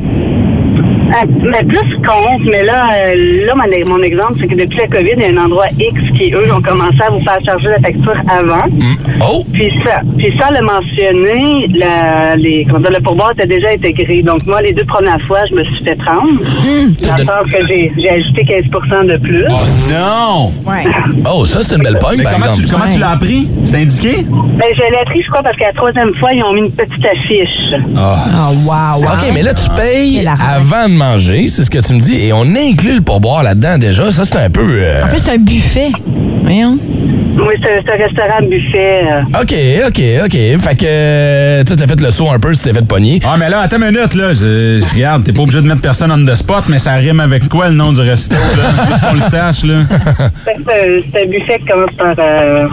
Ah, 1.11 1.25
mais 1.41 1.63
plus 1.63 1.95
contre, 1.97 2.45
mais 2.45 2.63
là, 2.63 2.89
euh, 2.93 3.45
là 3.45 3.53
mon, 3.55 3.97
mon 3.97 4.03
exemple, 4.03 4.33
c'est 4.39 4.47
que 4.47 4.55
depuis 4.55 4.77
la 4.77 4.87
COVID, 4.87 5.13
il 5.17 5.21
y 5.21 5.25
a 5.25 5.29
un 5.29 5.45
endroit 5.45 5.65
X 5.79 6.01
qui, 6.17 6.31
eux, 6.33 6.53
ont 6.53 6.61
commencé 6.61 7.01
à 7.01 7.09
vous 7.09 7.21
faire 7.21 7.37
charger 7.43 7.69
la 7.69 7.79
facture 7.79 8.15
avant. 8.27 8.65
Oh! 9.27 9.43
Puis 9.51 9.71
ça, 9.83 9.99
puis 10.17 10.33
ça 10.39 10.49
le 10.51 10.65
mentionné, 10.65 11.67
la, 11.75 12.35
les, 12.35 12.65
comment 12.65 12.79
dire, 12.79 12.91
le 12.91 13.03
pourboire 13.03 13.31
était 13.31 13.47
déjà 13.47 13.69
intégré. 13.69 14.21
Donc 14.21 14.45
moi, 14.45 14.61
les 14.61 14.73
deux 14.73 14.85
premières 14.85 15.21
fois, 15.21 15.39
je 15.49 15.55
me 15.55 15.63
suis 15.63 15.83
fait 15.83 15.95
prendre. 15.95 16.39
Sens 16.43 17.51
que 17.51 17.67
j'ai, 17.67 17.91
j'ai 17.97 18.09
ajouté 18.09 18.43
15 18.45 19.07
de 19.07 19.17
plus. 19.17 19.45
Oh 19.49 19.91
non! 19.91 20.53
Ouais. 20.65 20.85
Oh, 21.31 21.45
ça, 21.45 21.63
c'est 21.63 21.75
une 21.75 21.83
belle 21.83 21.99
pogne, 21.99 22.17
Mais 22.17 22.23
par 22.23 22.33
comment 22.33 22.53
tu, 22.55 22.67
comment 22.67 22.87
tu 22.87 22.99
l'as 22.99 23.11
appris? 23.11 23.47
C'est 23.65 23.77
indiqué? 23.77 24.25
Ben, 24.29 24.67
je 24.73 24.91
l'ai 24.91 24.99
appris, 24.99 25.21
je 25.21 25.29
crois, 25.29 25.41
parce 25.41 25.57
qu'à 25.57 25.67
la 25.67 25.73
troisième 25.73 26.13
fois, 26.15 26.31
ils 26.33 26.43
ont 26.43 26.53
mis 26.53 26.61
une 26.61 26.71
petite 26.71 27.05
affiche. 27.05 27.73
Ah. 27.97 28.25
Oh, 28.33 28.53
wow. 28.65 29.13
OK, 29.13 29.31
mais 29.33 29.41
là, 29.41 29.53
tu 29.53 29.69
payes 29.75 30.27
avant 30.27 30.87
de 30.87 30.98
manger, 30.99 31.47
c'est 31.47 31.63
ce 31.63 31.69
que 31.69 31.79
tu 31.79 31.93
me 31.93 31.99
dis, 31.99 32.15
et 32.15 32.33
on 32.33 32.43
inclut 32.55 32.95
le 32.95 33.01
pourboire 33.01 33.41
là-dedans 33.43 33.77
déjà. 33.77 34.11
Ça, 34.11 34.25
c'est 34.25 34.37
un 34.37 34.49
peu... 34.49 34.61
euh, 34.67 35.03
En 35.03 35.07
plus, 35.07 35.19
c'est 35.19 35.31
un 35.31 35.37
buffet. 35.37 35.89
Voyons. 36.43 36.77
Oui, 37.41 37.55
c'est, 37.63 37.89
un 37.91 37.97
restaurant 37.97 38.41
buffet. 38.49 39.03
euh. 39.05 39.41
OK, 39.41 39.53
OK, 39.87 40.01
OK. 40.25 40.61
Fait 40.61 40.75
que 40.75 40.85
euh, 40.85 41.63
tu 41.63 41.73
as 41.73 41.87
fait 41.87 41.99
le 42.01 42.11
saut 42.11 42.29
un 42.29 42.39
peu 42.39 42.53
si 42.53 42.63
t'es 42.63 42.73
fait 42.73 42.85
pogner. 42.85 43.19
Ah, 43.25 43.35
mais 43.39 43.49
là, 43.49 43.61
attends 43.61 43.77
une 43.77 43.91
minute, 43.91 44.13
là. 44.15 44.33
Je- 44.33 44.81
regarde, 44.93 45.23
t'es 45.23 45.31
pas 45.33 45.41
obligé 45.41 45.61
de 45.61 45.67
mettre 45.67 45.81
personne 45.81 46.11
on 46.11 46.25
the 46.25 46.35
spot, 46.35 46.65
mais 46.67 46.79
ça 46.79 46.93
rime 46.95 47.19
avec 47.19 47.47
quoi 47.47 47.69
le 47.69 47.75
nom 47.75 47.91
du 47.93 48.01
resto, 48.01 48.35
là? 48.35 48.85
Juste 48.89 49.01
qu'on 49.01 49.13
le 49.15 49.21
sache, 49.21 49.63
là. 49.63 49.75
C'est, 50.45 50.51
un- 50.51 51.01
c'est 51.11 51.23
un 51.23 51.29
buffet 51.29 51.59
qui 51.59 51.65
commence 51.65 51.93
par 51.97 52.13
euh, 52.19 52.67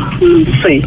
C. 0.65 0.83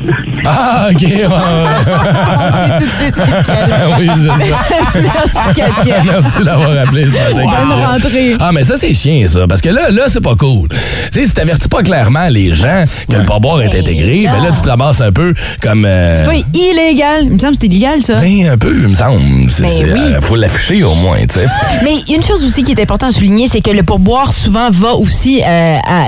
Ah, 0.46 0.88
OK. 0.92 1.02
ouais, 1.02 1.16
ouais. 1.16 1.28
On 1.28 2.52
sait 2.52 2.84
tout 2.84 2.90
de 2.90 2.96
suite 2.96 3.16
oui, 4.00 4.10
c'est 4.16 4.28
ça. 4.28 4.60
Merci 4.96 5.54
Katia. 5.56 6.04
Merci 6.06 6.44
d'avoir 6.44 6.78
appelé 6.78 7.06
ce 7.08 7.14
matin. 7.14 7.50
Bonne 7.50 7.86
rentrée. 7.86 8.36
Ah, 8.40 8.52
mais 8.52 8.64
ça, 8.64 8.76
c'est 8.78 8.94
chiant, 8.94 9.26
ça. 9.28 9.48
Parce 9.48 9.62
que 9.62 9.70
là, 9.70 9.90
là 9.92 10.04
c'est 10.08 10.22
pas 10.24 10.36
cool. 10.36 10.68
Tu 10.70 11.20
sais, 11.20 11.26
si 11.26 11.34
t'avertis 11.34 11.68
pas 11.70 11.82
clairement 11.84 12.28
les 12.30 12.54
gens 12.54 12.84
que 13.10 13.16
le 13.18 13.26
pourboire 13.26 13.62
est 13.62 13.69
intégré, 13.76 14.26
ben 14.26 14.44
là, 14.44 14.52
tu 14.52 14.62
te 14.62 14.70
ramasses 14.70 15.02
un 15.02 15.12
peu 15.12 15.34
comme. 15.62 15.86
euh, 15.86 16.14
C'est 16.16 16.26
pas 16.26 16.48
illégal. 16.54 17.22
Il 17.24 17.32
me 17.34 17.40
semble 17.40 17.54
que 17.54 17.58
c'est 17.62 17.68
illégal, 17.68 18.02
ça. 18.02 18.20
ben, 18.20 18.50
un 18.50 18.58
peu, 18.58 18.76
il 18.82 18.88
me 18.88 18.96
semble. 18.96 19.22
C'est, 19.50 19.64
Ben 19.64 19.94
oui. 19.94 20.00
euh, 20.16 20.22
faut 20.22 20.36
l'afficher 20.36 20.84
au 20.84 20.94
moins, 20.96 21.18
tu 21.28 21.40
sais. 21.40 21.46
Mais 21.84 22.14
une 22.14 22.24
chose 22.24 22.44
aussi 22.44 22.64
qui 22.64 22.72
est 22.72 22.82
importante 22.82 23.10
à 23.10 23.12
souligner, 23.14 23.48
c'est 23.48 23.62
que 23.62 23.72
le 23.72 23.84
pourboire 23.84 24.32
souvent 24.34 24.70
va 24.72 24.94
aussi 24.94 25.42
euh, 25.42 25.78
à- 25.86 26.08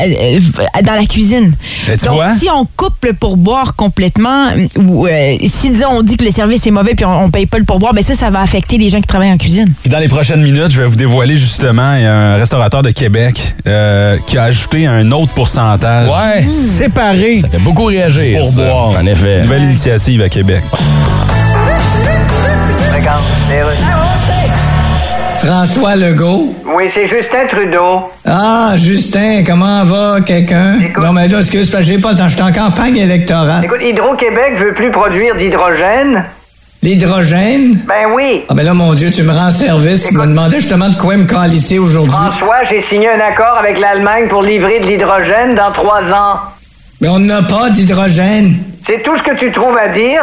à- 0.73 0.81
dans 0.81 0.93
la 0.95 1.05
cuisine. 1.05 1.53
Tu 1.85 2.05
Donc, 2.05 2.15
vois? 2.15 2.33
si 2.33 2.47
on 2.49 2.65
coupe 2.77 3.03
le 3.05 3.13
pourboire 3.13 3.75
complètement, 3.75 4.47
ou 4.77 5.07
euh, 5.07 5.35
si 5.47 5.69
disons 5.69 5.89
on 5.91 6.01
dit 6.01 6.17
que 6.17 6.25
le 6.25 6.31
service 6.31 6.65
est 6.67 6.71
mauvais 6.71 6.93
puis 6.95 7.05
on, 7.05 7.23
on 7.25 7.29
paye 7.31 7.45
pas 7.45 7.57
le 7.59 7.65
pourboire, 7.65 7.93
ben 7.93 8.03
ça, 8.03 8.13
ça 8.13 8.29
va 8.29 8.41
affecter 8.41 8.77
les 8.77 8.89
gens 8.89 8.99
qui 9.01 9.07
travaillent 9.07 9.31
en 9.31 9.37
cuisine. 9.37 9.71
Puis 9.81 9.91
dans 9.91 9.99
les 9.99 10.07
prochaines 10.07 10.41
minutes, 10.41 10.71
je 10.71 10.81
vais 10.81 10.87
vous 10.87 10.95
dévoiler 10.95 11.35
justement 11.37 11.95
il 11.95 12.03
y 12.03 12.05
a 12.05 12.13
un 12.13 12.35
restaurateur 12.35 12.81
de 12.81 12.91
Québec 12.91 13.55
euh, 13.67 14.17
qui 14.27 14.37
a 14.37 14.43
ajouté 14.43 14.85
un 14.87 15.11
autre 15.11 15.33
pourcentage 15.33 16.07
Ouais. 16.07 16.49
séparé 16.51 17.40
Ça 17.41 17.47
fait 17.49 17.59
beaucoup 17.59 17.85
réagir, 17.85 18.37
pour 18.37 18.45
ça. 18.45 18.63
boire. 18.63 18.89
En 18.89 19.05
effet. 19.05 19.41
Nouvelle 19.41 19.63
initiative 19.63 20.21
à 20.21 20.29
Québec. 20.29 20.61
François 25.43 25.95
Legault. 25.95 26.53
Oui, 26.75 26.83
c'est 26.93 27.07
Justin 27.07 27.47
Trudeau. 27.51 28.11
Ah, 28.27 28.73
Justin, 28.77 29.43
comment 29.45 29.83
va 29.85 30.21
quelqu'un? 30.21 30.77
Écoute- 30.79 31.03
Non, 31.03 31.13
mais 31.13 31.27
là, 31.27 31.39
excuse, 31.39 31.69
parce 31.71 31.83
que 31.85 31.91
j'ai 31.91 31.97
pas 31.97 32.11
le 32.11 32.17
temps. 32.17 32.27
Je 32.27 32.35
suis 32.35 32.43
en 32.43 32.51
campagne 32.51 32.97
électorale. 32.97 33.63
Écoute, 33.65 33.79
Hydro-Québec 33.81 34.53
veut 34.59 34.73
plus 34.75 34.91
produire 34.91 35.35
d'hydrogène. 35.35 36.25
L'hydrogène? 36.83 37.79
Ben 37.87 38.11
oui. 38.15 38.43
Ah, 38.49 38.53
ben 38.53 38.63
là, 38.63 38.73
mon 38.75 38.93
Dieu, 38.93 39.09
tu 39.11 39.23
me 39.23 39.31
rends 39.33 39.49
service. 39.51 40.07
Tu 40.07 40.13
me 40.15 40.25
demandais 40.27 40.59
justement 40.59 40.89
de 40.89 40.95
quoi 40.95 41.15
me 41.17 41.25
calisser 41.25 41.79
aujourd'hui. 41.79 42.11
François, 42.11 42.63
j'ai 42.69 42.83
signé 42.83 43.07
un 43.09 43.19
accord 43.19 43.57
avec 43.59 43.79
l'Allemagne 43.79 44.27
pour 44.29 44.43
livrer 44.43 44.79
de 44.79 44.85
l'hydrogène 44.85 45.55
dans 45.55 45.71
trois 45.71 46.01
ans. 46.01 46.39
Mais 47.01 47.09
on 47.09 47.19
n'a 47.19 47.41
pas 47.41 47.69
d'hydrogène. 47.69 48.57
C'est 48.85 49.01
tout 49.03 49.17
ce 49.17 49.23
que 49.23 49.35
tu 49.37 49.51
trouves 49.51 49.75
à 49.75 49.89
dire? 49.89 50.21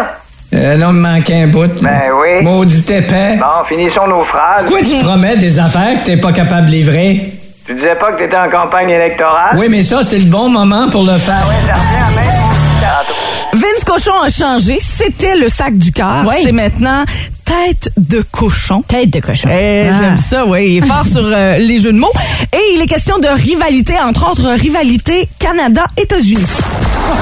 Euh, 0.54 0.76
là, 0.76 0.86
il 0.88 0.92
me 0.94 1.00
manquait 1.00 1.42
un 1.42 1.48
bout. 1.48 1.70
Ben 1.82 2.02
oui. 2.18 2.42
Maudit 2.42 2.92
épais. 2.92 3.36
Bon, 3.36 3.64
finissons 3.68 4.06
nos 4.06 4.24
phrases. 4.24 4.64
Pourquoi 4.64 4.82
tu 4.82 4.96
promets 5.02 5.36
des 5.36 5.58
affaires 5.58 6.00
que 6.00 6.06
t'es 6.06 6.16
pas 6.16 6.32
capable 6.32 6.68
de 6.68 6.72
livrer? 6.72 7.32
Tu 7.66 7.74
disais 7.74 7.96
pas 7.96 8.12
que 8.12 8.22
t'étais 8.22 8.36
en 8.36 8.48
campagne 8.48 8.88
électorale? 8.90 9.56
Oui, 9.56 9.66
mais 9.68 9.82
ça, 9.82 10.02
c'est 10.02 10.18
le 10.18 10.24
bon 10.24 10.48
moment 10.48 10.88
pour 10.88 11.02
le 11.02 11.18
faire. 11.18 11.40
Ça 11.40 11.44
revient 11.44 11.70
à 11.70 12.20
même. 12.20 12.38
Tantôt. 12.80 13.18
Vince 13.52 13.84
Cochon 13.84 14.22
a 14.24 14.28
changé. 14.30 14.78
C'était 14.80 15.34
le 15.34 15.48
sac 15.48 15.76
du 15.76 15.92
cœur. 15.92 16.24
Ouais. 16.26 16.40
C'est 16.42 16.52
maintenant 16.52 17.04
tête 17.48 17.90
de 17.96 18.22
cochon. 18.30 18.82
Tête 18.86 19.10
de 19.10 19.20
cochon. 19.20 19.48
Eh, 19.50 19.88
Ah. 19.90 19.92
J'aime 19.98 20.16
ça, 20.18 20.44
oui. 20.46 20.74
Il 20.74 20.84
est 20.84 20.86
fort 20.86 21.06
sur 21.06 21.22
euh, 21.24 21.56
les 21.58 21.78
jeux 21.80 21.92
de 21.92 21.98
mots. 21.98 22.12
Et 22.52 22.74
il 22.74 22.82
est 22.82 22.86
question 22.86 23.18
de 23.18 23.26
rivalité, 23.28 23.94
entre 24.00 24.30
autres 24.30 24.48
rivalité 24.50 25.28
Canada-États-Unis. 25.38 26.46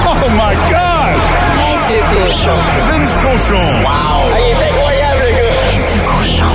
Oh 0.05 0.13
my 0.31 0.55
God! 0.69 1.15
Tête 1.57 1.95
de 1.95 2.25
cochon. 2.25 2.57
Vince 2.89 3.15
Cochon. 3.23 3.63
Wow! 3.83 4.31
il 4.37 4.51
est 4.51 4.69
incroyable, 4.69 5.21
le 5.25 5.31
gars! 5.31 5.55
Tête 5.71 5.87
de 5.95 6.01
cochon. 6.11 6.53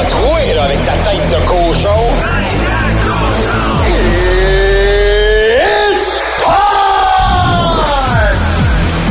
A 0.00 0.04
troué, 0.04 0.54
là, 0.54 0.62
avec 0.64 0.84
ta 0.84 0.92
tête 0.92 1.28
de 1.30 1.46
cochon. 1.46 2.00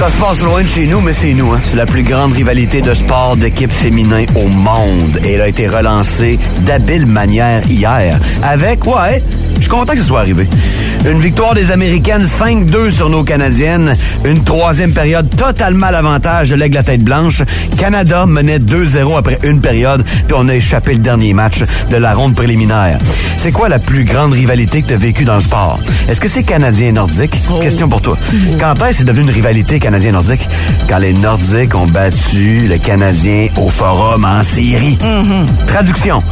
Ça 0.02 0.10
se 0.10 0.18
passe 0.18 0.42
loin 0.42 0.64
de 0.64 0.68
chez 0.68 0.88
nous, 0.88 1.00
mais 1.00 1.14
c'est 1.14 1.32
nous. 1.32 1.52
Hein. 1.52 1.62
C'est 1.64 1.78
la 1.78 1.86
plus 1.86 2.02
grande 2.02 2.34
rivalité 2.34 2.82
de 2.82 2.92
sport 2.92 3.38
d'équipe 3.38 3.72
féminin 3.72 4.26
au 4.34 4.48
monde. 4.48 5.20
Et 5.24 5.34
elle 5.34 5.42
a 5.42 5.48
été 5.48 5.68
relancée 5.68 6.40
d'habile 6.62 7.06
manière 7.06 7.64
hier. 7.70 8.20
Avec, 8.42 8.88
ouais, 8.88 9.22
je 9.62 9.66
suis 9.66 9.70
content 9.70 9.94
que 9.94 10.00
ce 10.00 10.06
soit 10.06 10.22
arrivé. 10.22 10.48
Une 11.06 11.22
victoire 11.22 11.54
des 11.54 11.70
Américaines 11.70 12.26
5-2 12.26 12.90
sur 12.90 13.12
nos 13.12 13.24
Canadiennes. 13.24 13.96
Une 14.26 14.44
troisième 14.44 14.92
période 14.92 15.30
totalement 15.36 15.86
à 15.86 15.92
l'avantage 15.92 16.50
de 16.50 16.56
l'aigle 16.56 16.78
à 16.78 16.84
tête 16.84 17.04
blanche. 17.04 17.44
Canada 17.78 18.26
menait 18.26 18.58
2-0 18.58 19.18
après 19.18 19.38
une 19.44 19.62
période, 19.62 20.04
puis 20.04 20.36
on 20.36 20.50
a 20.50 20.56
échappé 20.56 20.94
le 20.94 21.00
dernier 21.00 21.34
match 21.34 21.64
de 21.92 21.98
la 21.98 22.16
ronde 22.16 22.34
préliminaire. 22.34 22.98
C'est 23.38 23.52
quoi 23.52 23.70
la 23.70 23.78
plus 23.78 24.04
grande 24.04 24.34
rivalité 24.34 24.82
que 24.82 24.88
tu 24.88 24.94
as 24.96 24.98
vécue 24.98 25.26
dans 25.26 25.36
le 25.36 25.42
sport? 25.42 25.80
Est-ce 26.10 26.20
que 26.20 26.28
c'est 26.28 26.44
canadien-nordique? 26.44 27.36
Question 27.62 27.88
pour 27.88 28.02
toi. 28.02 28.18
Quand 28.60 28.74
est-ce 28.74 28.90
que 28.90 28.96
c'est 28.96 29.04
devenu 29.04 29.26
une 29.28 29.34
rivalité 29.34 29.80
canadien-nordique? 29.80 30.48
Quand 30.90 30.98
les 30.98 31.14
Nordiques 31.14 31.76
ont 31.76 31.88
battu 31.88 32.68
le 32.68 32.80
Canadien 32.80 33.48
au 33.58 33.70
forum 33.70 34.26
en 34.26 34.42
série. 34.42 34.98
Traduction. 35.68 36.24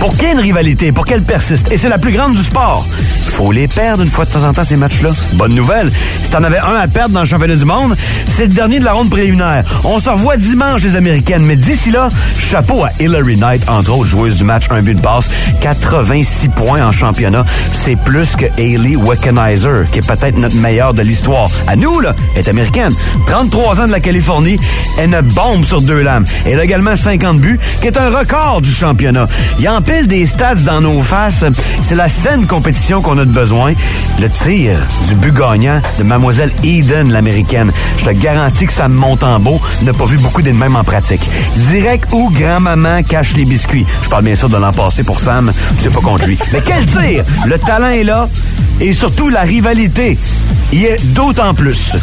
Pour 0.00 0.16
qu'il 0.16 0.40
rivalité, 0.40 0.92
pour 0.92 1.04
qu'elle 1.04 1.22
persiste, 1.22 1.70
et 1.70 1.76
c'est 1.76 1.90
la 1.90 1.98
plus 1.98 2.12
grande 2.12 2.34
du 2.34 2.42
sport, 2.42 2.86
faut 3.30 3.52
les 3.52 3.68
perdre 3.68 4.02
une 4.02 4.10
fois 4.10 4.24
de 4.24 4.30
temps 4.30 4.44
en 4.44 4.52
temps, 4.52 4.64
ces 4.64 4.76
matchs-là. 4.76 5.12
Bonne 5.34 5.54
nouvelle, 5.54 5.90
si 6.22 6.30
t'en 6.30 6.42
avais 6.42 6.58
un 6.58 6.74
à 6.74 6.88
perdre 6.88 7.14
dans 7.14 7.20
le 7.20 7.26
championnat 7.26 7.56
du 7.56 7.64
monde, 7.64 7.96
c'est 8.26 8.46
le 8.46 8.52
dernier 8.52 8.80
de 8.80 8.84
la 8.84 8.92
ronde 8.92 9.08
préliminaire. 9.08 9.64
On 9.84 9.98
se 9.98 10.10
revoit 10.10 10.36
dimanche, 10.36 10.82
les 10.82 10.96
Américaines, 10.96 11.44
mais 11.44 11.56
d'ici 11.56 11.90
là, 11.90 12.10
chapeau 12.38 12.84
à 12.84 12.90
Hillary 12.98 13.36
Knight, 13.36 13.68
entre 13.68 13.92
autres, 13.92 14.06
joueuse 14.06 14.38
du 14.38 14.44
match, 14.44 14.66
un 14.70 14.82
but 14.82 14.94
de 14.94 15.00
passe, 15.00 15.30
86 15.60 16.48
points 16.48 16.86
en 16.86 16.92
championnat. 16.92 17.44
C'est 17.72 17.96
plus 17.96 18.36
que 18.36 18.46
Hailey 18.58 18.96
Weckenheiser, 18.96 19.84
qui 19.92 20.00
est 20.00 20.06
peut-être 20.06 20.36
notre 20.36 20.56
meilleure 20.56 20.92
de 20.92 21.02
l'histoire. 21.02 21.48
À 21.66 21.76
nous, 21.76 22.00
là, 22.00 22.14
elle 22.34 22.44
est 22.44 22.48
américaine. 22.48 22.92
33 23.26 23.80
ans 23.80 23.86
de 23.86 23.92
la 23.92 24.00
Californie, 24.00 24.58
elle 24.98 25.10
ne 25.10 25.20
bombe 25.20 25.64
sur 25.64 25.80
deux 25.80 26.02
lames. 26.02 26.26
Elle 26.44 26.60
a 26.60 26.64
également 26.64 26.96
50 26.96 27.38
buts, 27.38 27.58
qui 27.80 27.86
est 27.86 27.96
un 27.96 28.10
record 28.10 28.60
du 28.60 28.70
championnat. 28.70 29.28
Empile 29.90 30.06
des 30.06 30.26
stats 30.26 30.54
dans 30.54 30.80
nos 30.80 31.02
faces. 31.02 31.44
C'est 31.80 31.94
la 31.94 32.08
saine 32.08 32.46
compétition 32.46 33.00
qu'on 33.00 33.18
a 33.18 33.24
de 33.24 33.30
besoin. 33.30 33.72
Le 34.20 34.28
tir 34.28 34.76
du 35.08 35.14
but 35.16 35.34
gagnant 35.34 35.80
de 35.98 36.04
Mademoiselle 36.04 36.52
Eden, 36.64 37.12
l'américaine. 37.12 37.72
Je 37.98 38.04
te 38.04 38.10
garantis 38.10 38.66
que 38.66 38.72
ça 38.72 38.88
me 38.88 38.94
monte 38.94 39.22
en 39.22 39.38
beau. 39.40 39.58
n'a 39.82 39.92
pas 39.92 40.06
vu 40.06 40.18
beaucoup 40.18 40.42
des 40.42 40.52
mêmes 40.52 40.76
en 40.76 40.84
pratique. 40.84 41.22
Direct 41.56 42.12
où 42.12 42.30
grand-maman 42.30 43.02
cache 43.02 43.34
les 43.34 43.44
biscuits. 43.44 43.86
Je 44.02 44.08
parle 44.08 44.24
bien 44.24 44.36
sûr 44.36 44.48
de 44.48 44.56
l'an 44.56 44.72
passé 44.72 45.02
pour 45.02 45.20
Sam. 45.20 45.52
C'est 45.78 45.92
pas 45.92 46.00
contre 46.00 46.26
lui. 46.26 46.38
Mais 46.52 46.60
quel 46.64 46.86
tir! 46.86 47.24
Le 47.46 47.58
talent 47.58 47.90
est 47.90 48.04
là. 48.04 48.28
Et 48.80 48.92
surtout, 48.92 49.28
la 49.28 49.42
rivalité 49.42 50.18
y 50.72 50.84
est 50.84 51.04
d'autant 51.14 51.54
plus. 51.54 51.96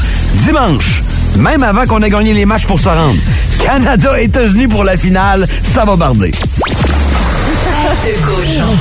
Dimanche, 0.46 1.04
même 1.36 1.64
avant 1.64 1.86
qu'on 1.86 2.02
ait 2.02 2.10
gagné 2.10 2.34
les 2.34 2.46
matchs 2.46 2.66
pour 2.66 2.80
se 2.80 2.90
rendre, 2.90 3.20
Canada-États-Unis 3.64 4.68
pour 4.68 4.84
la 4.84 4.98
finale, 4.98 5.48
ça 5.64 5.86
va 5.86 5.96
barder. 5.96 6.32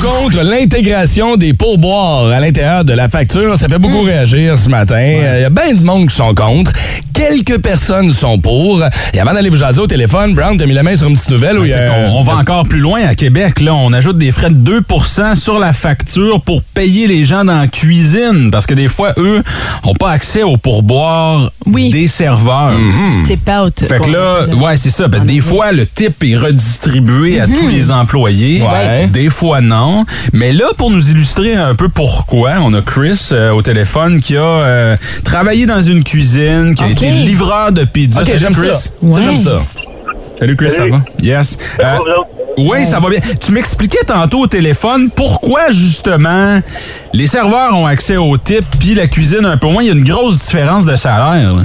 Contre 0.03 0.43
l'intégration 0.43 1.37
des 1.37 1.53
pourboires 1.53 2.27
à 2.29 2.41
l'intérieur 2.41 2.85
de 2.85 2.93
la 2.93 3.09
facture, 3.09 3.57
ça 3.57 3.69
fait 3.69 3.79
beaucoup 3.79 4.03
réagir 4.03 4.59
ce 4.59 4.69
matin. 4.69 5.01
Il 5.01 5.41
y 5.41 5.45
a 5.45 5.51
bien 5.51 5.73
du 5.73 5.85
monde 5.85 6.09
qui 6.09 6.17
sont 6.17 6.35
contre. 6.35 6.73
Quelques 7.17 7.59
personnes 7.63 8.11
sont 8.11 8.39
pour. 8.39 8.83
Et 9.15 9.21
avant 9.21 9.33
d'aller 9.33 9.49
vous 9.49 9.57
jaser 9.57 9.81
au 9.81 9.87
téléphone, 9.87 10.35
Brown, 10.35 10.59
t'as 10.59 10.67
mis 10.67 10.75
la 10.75 10.83
main 10.83 10.95
sur 10.95 11.09
une 11.09 11.15
petite 11.15 11.31
nouvelle 11.31 11.59
où 11.59 11.65
il 11.65 11.71
y 11.71 11.73
a... 11.73 11.91
on, 12.11 12.19
on 12.19 12.23
va 12.23 12.35
encore 12.35 12.65
plus 12.65 12.79
loin 12.79 13.01
à 13.07 13.15
Québec. 13.15 13.61
Là, 13.61 13.75
on 13.75 13.91
ajoute 13.95 14.19
des 14.19 14.31
frais 14.33 14.51
de 14.51 14.81
2% 14.83 15.35
sur 15.35 15.59
la 15.59 15.73
facture 15.73 16.43
pour 16.43 16.63
payer 16.63 17.07
les 17.07 17.25
gens 17.25 17.43
dans 17.43 17.59
la 17.59 17.69
cuisine. 17.69 18.51
Parce 18.51 18.67
que 18.67 18.75
des 18.75 18.89
fois, 18.89 19.15
eux, 19.17 19.43
n'ont 19.87 19.95
pas 19.95 20.11
accès 20.11 20.43
au 20.43 20.59
pourboire 20.59 21.51
des 21.91 22.07
serveurs. 22.07 22.73
Step 23.25 23.49
out. 23.49 23.85
Fait 23.89 23.99
que 23.99 24.11
là, 24.11 24.47
ouais, 24.55 24.77
c'est 24.77 24.91
ça. 24.91 25.09
Ben, 25.09 25.25
des 25.25 25.41
fois, 25.41 25.73
le 25.73 25.87
type 25.87 26.23
est 26.23 26.37
redistribué 26.37 27.41
à 27.41 27.47
tous 27.47 27.67
les 27.69 27.91
employés. 27.91 28.61
Ouais. 28.61 29.07
Des 29.07 29.31
fois, 29.31 29.63
non. 29.63 30.05
Mais 30.35 30.53
là, 30.53 30.67
pour 30.77 30.91
nous 30.91 31.11
illustrer 31.11 31.55
un 31.55 31.75
peu 31.75 31.89
pourquoi, 31.89 32.57
on 32.61 32.75
a 32.75 32.83
Chris 32.83 33.29
euh, 33.33 33.53
au 33.53 33.63
téléphone 33.63 34.21
qui 34.21 34.37
a 34.37 34.43
euh, 34.43 34.97
travaillé 35.25 35.65
dans 35.65 35.81
une 35.81 36.05
cuisine, 36.05 36.75
qui 36.75 36.85
a 36.85 36.89
Ok. 36.89 37.06
Été 37.09 37.17
livreur 37.19 37.73
de 37.73 37.85
pizza. 37.85 38.21
Ok, 38.21 38.27
Salut, 38.27 38.39
j'aime 38.39 38.55
Chris. 38.55 38.69
ça. 38.73 38.79
Ça, 39.13 39.21
j'aime 39.21 39.37
ça. 39.37 39.59
Salut 40.39 40.57
Chris, 40.57 40.71
ça 40.71 40.87
va? 40.87 41.01
Yes. 41.21 41.57
Euh, 41.81 41.99
oui, 42.59 42.85
ça 42.87 43.01
va 43.01 43.09
bien. 43.09 43.21
Tu 43.41 43.53
m'expliquais 43.53 44.05
tantôt 44.07 44.41
au 44.41 44.47
téléphone 44.47 45.09
pourquoi 45.15 45.71
justement 45.71 46.61
les 47.15 47.27
serveurs 47.27 47.75
ont 47.77 47.87
accès 47.87 48.17
au 48.17 48.37
type 48.37 48.65
puis 48.79 48.95
la 48.95 49.07
cuisine 49.07 49.45
un 49.47 49.57
peu 49.57 49.67
moins. 49.69 49.83
Il 49.83 49.87
y 49.87 49.91
a 49.91 49.95
une 49.95 50.05
grosse 50.05 50.39
différence 50.45 50.85
de 50.85 50.95
salaire. 50.97 51.55
là. 51.55 51.63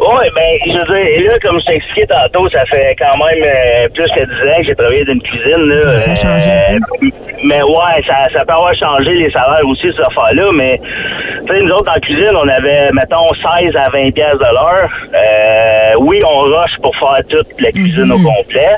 Oui, 0.00 0.26
ben, 0.34 0.58
je 0.64 0.72
veux 0.72 1.04
dire, 1.04 1.30
là, 1.30 1.38
comme 1.42 1.60
je 1.60 1.66
t'ai 1.66 1.74
expliqué 1.74 2.06
tantôt, 2.06 2.48
ça 2.48 2.64
fait 2.66 2.96
quand 2.98 3.18
même 3.18 3.44
euh, 3.44 3.88
plus 3.92 4.06
que 4.06 4.20
10 4.20 4.50
ans 4.50 4.56
que 4.60 4.64
j'ai 4.64 4.74
travaillé 4.74 5.04
dans 5.04 5.12
une 5.12 5.22
cuisine, 5.22 5.68
là. 5.68 5.98
Ça 5.98 6.10
a 6.12 6.14
changé 6.14 6.50
un 6.50 6.78
Mais 7.44 7.62
ouais, 7.62 8.02
ça, 8.06 8.26
ça 8.32 8.44
peut 8.46 8.54
avoir 8.54 8.74
changé 8.74 9.12
les 9.12 9.30
salaires 9.30 9.66
aussi, 9.66 9.92
cette 9.94 10.06
affaire-là, 10.06 10.52
mais, 10.54 10.80
tu 11.46 11.52
sais, 11.52 11.62
nous 11.62 11.72
autres, 11.72 11.92
la 11.94 12.00
cuisine, 12.00 12.32
on 12.34 12.48
avait, 12.48 12.90
mettons, 12.92 13.28
16 13.60 13.76
à 13.76 13.90
20 13.90 14.10
pièces 14.12 14.34
de 14.34 14.54
l'heure. 14.54 14.90
Euh, 15.14 15.92
oui, 15.98 16.18
on 16.26 16.40
rush 16.40 16.78
pour 16.82 16.96
faire 16.96 17.20
toute 17.28 17.60
la 17.60 17.70
cuisine 17.70 18.10
au 18.10 18.18
complet. 18.18 18.76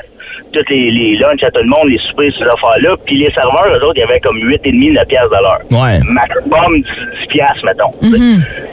Toutes 0.53 0.69
les, 0.69 0.91
les 0.91 1.15
lunchs 1.17 1.43
à 1.43 1.49
tout 1.51 1.61
le 1.63 1.69
monde, 1.69 1.89
les 1.89 1.97
soupers, 1.97 2.31
ces 2.37 2.43
affaires-là. 2.43 2.95
Puis 3.05 3.17
les 3.17 3.31
serveurs, 3.33 3.67
eux 3.71 3.83
autres, 3.83 3.93
il 3.95 4.01
y 4.01 4.03
avait 4.03 4.19
comme 4.19 4.37
8,5, 4.37 4.93
9 4.93 5.05
pièces 5.07 5.23
de 5.23 5.29
l'heure. 5.31 5.59
Ouais. 5.71 5.99
Maximum 6.07 6.75
10, 6.81 6.83
10 7.21 7.27
piastres, 7.27 7.65
mettons. 7.65 7.91
tu 8.01 8.11
sais. 8.11 8.17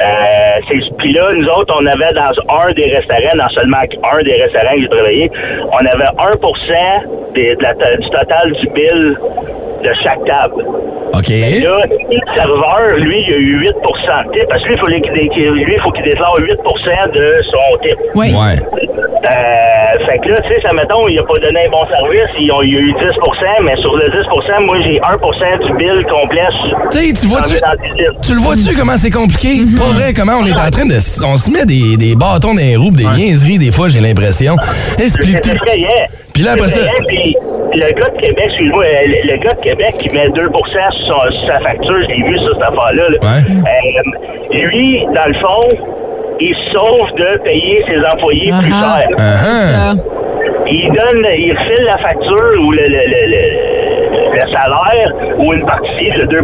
Euh, 0.03 0.87
Puis 0.99 1.13
là, 1.13 1.31
nous 1.35 1.47
autres, 1.47 1.75
on 1.81 1.87
avait 1.87 2.13
dans 2.13 2.33
un 2.67 2.73
des 2.73 2.91
restaurants, 2.95 3.37
dans 3.37 3.49
seulement 3.51 3.79
un 3.79 4.23
des 4.23 4.35
restaurants 4.43 4.75
que 4.75 4.83
j'ai 4.83 4.89
travaillé, 4.89 5.31
on 5.73 5.79
avait 5.79 6.05
1 6.19 7.33
des- 7.35 7.55
de 7.55 7.63
la 7.63 7.73
du 7.97 8.11
total 8.11 8.53
du 8.53 8.69
bill 8.71 9.17
de 9.83 9.93
chaque 10.03 10.23
table. 10.27 10.63
OK. 11.15 11.29
Mais 11.29 11.61
là, 11.61 11.81
le 11.89 12.37
serveur, 12.37 12.97
lui, 12.99 13.25
il 13.27 13.35
a 13.35 13.37
eu 13.39 13.59
8 13.61 13.73
tu 13.83 14.39
sais, 14.39 14.47
parce 14.49 14.63
que 14.63 14.69
lui, 14.69 14.75
il 14.75 14.81
faut 14.81 14.87
qu'il 14.87 15.13
dé- 15.13 15.29
qu'il- 15.29 15.51
lui, 15.51 15.75
il 15.75 15.81
faut 15.81 15.91
qu'il 15.91 16.05
déclare 16.05 16.37
8% 16.39 17.07
de 17.15 17.35
son 17.51 17.79
tip. 17.83 17.97
Oui. 18.15 18.33
Ouais. 18.33 18.57
Euh, 19.23 20.07
fait 20.09 20.19
que 20.19 20.29
là, 20.31 20.41
tu 20.41 20.49
sais, 20.55 20.61
ça 20.63 20.73
mettons, 20.73 21.07
il 21.07 21.19
a 21.19 21.23
pas 21.23 21.35
donné 21.35 21.67
un 21.67 21.71
bon 21.71 21.85
service, 21.87 22.31
il 22.39 22.45
il 22.45 22.51
a 22.77 22.81
eu 22.81 22.93
10% 22.93 23.63
mais 23.63 23.77
sur 23.77 23.95
le 23.97 24.05
10% 24.09 24.65
moi, 24.65 24.79
j'ai 24.83 24.99
1% 24.99 25.67
du 25.67 25.73
bill 25.77 26.07
complet. 26.11 26.49
Tu 26.91 26.99
sais, 26.99 27.13
tu 27.13 27.27
vois-tu, 27.27 27.55
tu 28.23 28.35
le 28.35 28.41
vois-tu 28.41 28.75
comment 28.75 28.97
c'est 28.97 29.11
compliqué? 29.11 29.59
Pas 29.77 29.93
vrai, 29.93 30.15
comment 30.15 30.37
on 30.41 30.47
est 30.47 30.59
en 30.59 30.71
train 30.71 30.87
de. 30.87 30.95
On 31.25 31.37
se 31.37 31.51
met 31.51 31.67
des, 31.67 31.99
des 31.99 32.15
bâtons 32.15 32.55
dans 32.55 32.61
les 32.61 32.77
roues, 32.77 32.91
des 32.93 33.05
niaiseries, 33.05 33.59
des 33.59 33.73
fois, 33.73 33.89
j'ai 33.91 34.01
l'impression. 34.01 34.57
Effrayant. 35.55 35.89
Puis 36.33 36.43
là, 36.43 36.53
après 36.53 36.69
ça- 36.69 36.81
puis 37.09 37.37
le 37.75 37.81
gars 37.93 38.09
de 38.09 38.21
Québec, 38.21 38.45
excuse-moi, 38.49 38.85
euh, 38.85 39.07
le, 39.07 39.33
le 39.33 39.37
gars 39.37 39.53
de 39.53 39.61
Québec 39.61 39.95
qui 39.99 40.09
met 40.11 40.29
2 40.31 40.49
sur, 41.05 41.29
sa 41.47 41.61
facture, 41.61 41.97
je 42.03 42.09
l'ai 42.09 42.23
vu 42.23 42.39
sur 42.39 42.55
cette 42.55 42.63
affaire-là. 42.63 43.11
là. 43.11 43.19
Euh, 43.47 44.57
lui, 44.67 45.05
dans 45.15 45.27
le 45.27 45.35
fond, 45.35 45.69
il 46.41 46.57
sauve 46.73 47.11
de 47.17 47.39
payer 47.43 47.85
ses 47.89 47.99
employés 47.99 48.53
plus 48.61 48.73
Ah, 48.73 49.01
cher. 49.01 49.09
Uh-huh. 49.17 49.95
Ça. 49.97 50.03
Il 50.67 50.89
donne, 50.89 51.27
il 51.37 51.53
refile 51.57 51.85
la 51.85 51.99
facture 51.99 52.61
ou 52.61 52.73
le, 52.73 52.83
le, 52.83 52.89
le, 52.89 53.27
le- 53.27 53.71
le 54.33 54.41
salaire 54.55 55.13
ou 55.39 55.53
une 55.53 55.65
partie 55.67 56.11
de 56.11 56.25
2 56.27 56.39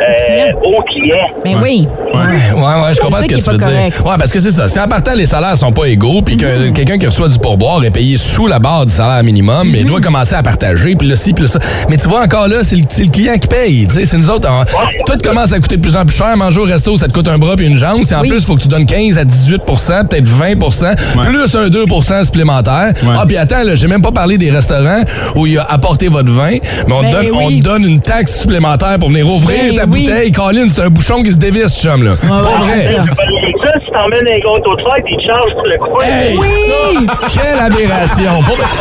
euh, 0.00 0.52
au 0.62 0.82
client. 0.82 1.26
Mais 1.44 1.54
oui. 1.62 1.86
Ouais, 2.12 2.20
ouais, 2.20 2.60
ouais, 2.60 2.94
je 2.94 3.00
comprends 3.00 3.22
ce 3.22 3.26
que 3.26 3.34
tu 3.34 3.40
veux 3.50 3.58
dire. 3.58 3.66
correct. 3.66 4.00
Ouais, 4.04 4.14
parce 4.18 4.30
que 4.32 4.40
c'est 4.40 4.50
ça. 4.50 4.68
Si 4.68 4.78
en 4.80 4.86
partant, 4.88 5.14
les 5.14 5.26
salaires 5.26 5.56
sont 5.56 5.72
pas 5.72 5.86
égaux, 5.86 6.22
puis 6.22 6.36
que 6.36 6.44
Mm-hmm. 6.44 6.72
quelqu'un 6.72 6.98
qui 6.98 7.06
reçoit 7.06 7.28
du 7.28 7.38
pourboire 7.38 7.82
est 7.84 7.90
payé 7.90 8.16
sous 8.16 8.46
la 8.46 8.58
barre 8.58 8.86
du 8.86 8.92
salaire 8.92 9.22
minimum, 9.24 9.68
mais 9.70 9.80
il 9.80 9.86
doit 9.86 10.00
commencer 10.00 10.34
à 10.34 10.42
partager, 10.42 10.94
puis 10.94 11.08
là, 11.08 11.16
ci, 11.16 11.32
puis 11.32 11.44
là, 11.44 11.50
ça. 11.50 11.58
Mais 11.88 11.96
tu 11.96 12.06
vois, 12.08 12.22
encore 12.22 12.46
là, 12.48 12.56
c'est 12.62 12.76
le, 12.76 12.82
le 12.82 13.08
client 13.10 13.34
qui 13.38 13.48
paye. 13.48 13.86
Tu 13.88 13.94
sais, 13.94 14.04
c'est 14.04 14.18
nous 14.18 14.30
autres. 14.30 14.48
on- 14.50 14.64
tout 15.04 15.18
commence 15.22 15.52
à 15.52 15.58
coûter 15.58 15.76
de 15.76 15.82
plus 15.82 15.96
en 15.96 16.04
plus 16.04 16.16
cher. 16.16 16.36
Manger 16.36 16.60
au 16.60 16.64
resto, 16.64 16.96
ça 16.96 17.06
te 17.08 17.12
coûte 17.12 17.28
un 17.28 17.38
bras 17.38 17.56
puis 17.56 17.66
une 17.66 17.76
jambe. 17.76 18.04
Si 18.04 18.14
en 18.14 18.20
Oui. 18.20 18.28
plus, 18.28 18.38
il 18.38 18.44
faut 18.44 18.56
que 18.56 18.62
tu 18.62 18.68
donnes 18.68 18.86
15 18.86 19.18
à 19.18 19.24
18% 19.24 20.04
peut-être 20.08 20.26
20% 20.28 20.94
plus 21.26 21.54
un 21.56 21.68
2% 21.68 22.24
supplémentaire. 22.24 22.92
Ah, 23.18 23.24
puis 23.26 23.36
attends, 23.36 23.62
là, 23.64 23.74
j'ai 23.74 23.86
même 23.88 24.02
pas 24.02 24.12
parlé 24.12 24.38
des 24.38 24.50
restaurants 24.50 25.02
où 25.34 25.46
il 25.46 25.58
a 25.58 25.64
apporté 25.64 26.08
votre 26.08 26.30
vin, 26.30 26.58
mais 26.86 26.92
on, 26.92 26.98
te 27.00 27.04
Ben 27.04 27.10
donne, 27.12 27.26
on 27.34 27.46
oui. 27.48 27.60
donne 27.60 27.84
une 27.84 28.00
taxe 28.00 28.40
supplémentaire 28.40 28.98
pour 28.98 29.08
venir 29.08 29.26
ouvrir 29.28 29.58
Ben 29.72 29.76
ta 29.76 29.83
oui. 29.88 30.04
bouteille. 30.04 30.32
Colin, 30.32 30.68
c'est 30.68 30.82
un 30.82 30.88
bouchon 30.88 31.22
qui 31.22 31.32
se 31.32 31.38
dévisse, 31.38 31.80
chum, 31.80 32.02
là. 32.04 32.12
pas 32.16 32.26
ouais, 32.26 32.58
vrai. 32.58 32.80
ça. 32.80 33.04
Pas 33.14 33.80
si 33.80 33.90
t'emmènes 33.90 34.28
un 34.30 34.38
gâteau 34.38 34.74
de 34.76 34.82
fête, 34.82 35.04
ils 35.08 35.16
te 35.16 35.22
chargent 35.22 35.52
pour 35.54 35.66
le 35.66 35.76
coin. 35.78 36.04
Hey, 36.04 36.38
ça, 36.66 37.40
quelle 37.42 37.58
aberration. 37.60 38.32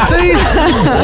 Tu 0.07 0.13
sais, 0.13 0.33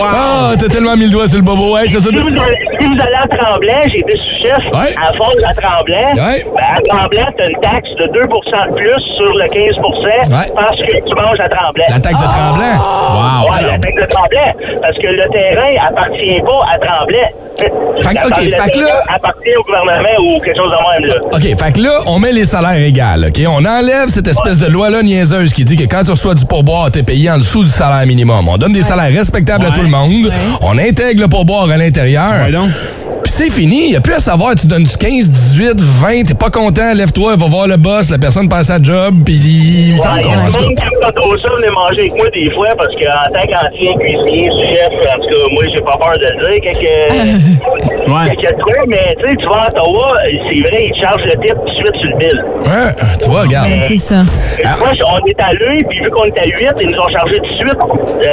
ah, 0.02 0.52
t'as 0.60 0.68
tellement 0.68 0.96
mis 0.98 1.06
le 1.06 1.12
doigt 1.12 1.28
sur 1.28 1.38
le 1.38 1.44
bobo. 1.44 1.78
Hey, 1.78 1.88
je 1.90 1.98
sais 2.00 2.10
Si 2.10 2.16
vous, 2.16 2.28
allez, 2.28 2.38
si 2.80 2.88
vous 2.88 3.02
allez 3.02 3.16
à 3.16 3.28
Tremblay, 3.38 3.76
j'ai 3.94 4.00
été 4.00 4.18
sous-chef 4.18 4.58
Ouais. 4.74 4.96
à 5.02 5.14
fond 5.14 5.32
à 5.48 5.54
Tremblay. 5.54 6.06
Ouais. 6.16 6.46
Ben, 6.56 6.64
à 6.76 6.82
Tremblay, 6.98 7.26
t'as 7.38 7.48
une 7.48 7.60
taxe 7.62 7.90
de 7.98 8.06
2% 8.08 8.70
de 8.70 8.76
plus 8.76 9.02
sur 9.14 9.34
le 9.34 9.48
15 9.48 9.78
Ouais. 9.80 10.52
parce 10.56 10.78
que 10.78 10.92
tu 11.08 11.16
manges 11.16 11.40
à 11.40 11.50
Tremblay. 11.50 11.86
La 11.90 12.00
taxe 12.00 12.20
de 12.22 12.26
Tremblant. 12.28 12.78
Wow. 12.80 13.52
Ouais, 13.52 13.62
la 13.72 13.80
taxe 13.80 14.02
de 14.02 14.08
Tremblay. 14.08 14.52
Parce 14.82 14.98
que 14.98 15.08
le 15.08 15.26
terrain 15.32 15.88
appartient 15.88 16.42
pas 16.42 16.62
à 16.74 16.78
Tremblay. 16.78 17.34
Fait 17.60 18.16
que, 18.16 18.28
OK, 18.28 18.44
le 18.44 18.50
fait 18.52 18.70
que 18.72 18.80
là- 18.80 19.02
appartient 19.14 19.56
au 19.58 19.64
gouvernement 19.64 20.10
ou 20.20 20.40
quelque 20.40 20.58
chose 20.58 20.72
de 20.72 21.06
même, 21.06 21.10
là. 21.10 21.16
OK, 21.32 21.42
fait 21.64 21.72
que 21.74 21.82
là, 21.82 22.02
on 22.08 22.20
met 22.20 22.32
les 22.32 22.46
salaires 22.46 22.80
égaux, 22.82 23.28
OK? 23.28 23.42
On 23.48 23.66
enlève 23.66 24.08
cette 24.10 24.28
espèce 24.28 24.60
de 24.60 24.68
loi-là 24.68 25.02
niaiseuse 25.04 25.54
qui 25.54 25.64
dit 25.66 25.76
que 25.76 25.84
quand 25.84 26.04
tu 26.04 26.12
reçois 26.12 26.34
du 26.34 26.46
pourboire, 26.46 26.90
t'es 26.92 27.04
payé 27.04 27.30
en 27.32 27.38
dessous 27.38 27.64
du 27.64 27.70
salaire 27.70 28.06
minimum. 28.08 28.48
On 28.48 28.58
donne 28.58 28.74
des 28.74 28.82
salaires 28.82 29.12
respectables 29.16 29.66
à 29.66 29.72
tout 29.72 29.82
le 29.82 29.88
monde. 29.90 30.32
On 30.62 30.78
intègre 30.78 31.22
le 31.22 31.28
pourboire 31.28 31.70
à 31.70 31.78
l'intérieur. 31.78 32.46
Ouais, 32.46 32.52
donc. 32.52 32.70
Puis 33.30 33.38
c'est 33.46 33.52
fini. 33.52 33.84
Il 33.84 33.90
n'y 33.92 33.96
a 33.96 34.02
plus 34.02 34.16
à 34.16 34.20
savoir, 34.20 34.56
tu 34.56 34.66
donnes 34.66 34.86
du 34.86 34.98
15, 34.98 35.30
18, 35.30 35.80
20, 35.80 36.24
t'es 36.24 36.34
pas 36.34 36.50
content, 36.50 36.94
lève-toi, 36.96 37.36
va 37.36 37.46
voir 37.46 37.68
le 37.68 37.78
boss, 37.78 38.10
la 38.10 38.18
personne 38.18 38.50
passe 38.50 38.72
à 38.72 38.82
job, 38.82 39.14
puis 39.24 39.36
il 39.36 39.94
me 39.94 39.98
semble 39.98 40.18
Ouais, 40.18 40.24
qu'on 40.24 40.30
il 40.30 40.34
y 40.34 40.34
a 40.34 40.42
en 40.42 40.48
tout 40.50 40.60
même 40.62 41.00
pas 41.00 41.12
trop 41.12 41.38
ça, 41.38 41.50
venez 41.56 41.72
manger 41.72 42.00
avec 42.00 42.16
moi 42.16 42.26
des 42.34 42.50
fois, 42.50 42.70
parce 42.76 42.92
qu'en 42.96 43.32
tant 43.32 43.46
qu'ancien 43.46 43.94
cuisinier, 44.00 44.50
chef, 44.74 44.94
en 45.16 45.22
tout 45.22 45.30
cas, 45.30 45.54
moi, 45.54 45.64
j'ai 45.72 45.82
pas 45.82 45.98
peur 45.98 46.14
de 46.18 46.40
le 46.40 46.50
dire, 46.50 46.62
quelques... 46.62 47.60
Ouais. 48.10 48.36
quelques 48.36 48.58
trucs, 48.58 48.88
mais 48.88 49.16
tu 49.20 49.30
sais, 49.30 49.36
tu 49.36 49.46
vas 49.46 49.62
à 49.62 49.68
Ottawa, 49.68 50.16
c'est 50.26 50.60
vrai, 50.62 50.86
ils 50.86 50.92
te 50.92 50.98
chargent 50.98 51.24
le 51.26 51.32
type 51.34 51.54
tout 51.54 51.70
de 51.70 51.76
suite 51.76 51.96
sur 52.02 52.10
le 52.10 52.18
bill. 52.18 52.44
Ouais, 52.66 52.92
tu 53.22 53.30
vois, 53.30 53.42
regarde. 53.42 53.70
C'est 53.88 53.98
ça. 54.00 54.24
Ah. 54.66 54.76
Moi, 54.80 54.90
on 55.22 55.26
est 55.28 55.40
à 55.40 55.54
lui, 55.54 55.84
puis 55.88 56.00
vu 56.00 56.10
qu'on 56.10 56.24
est 56.24 56.40
à 56.40 56.46
8, 56.46 56.70
ils 56.82 56.90
nous 56.90 56.98
ont 56.98 57.10
chargé 57.10 57.36
tout 57.36 57.52
de 57.52 57.56
suite, 57.58 57.78
euh, 57.78 58.26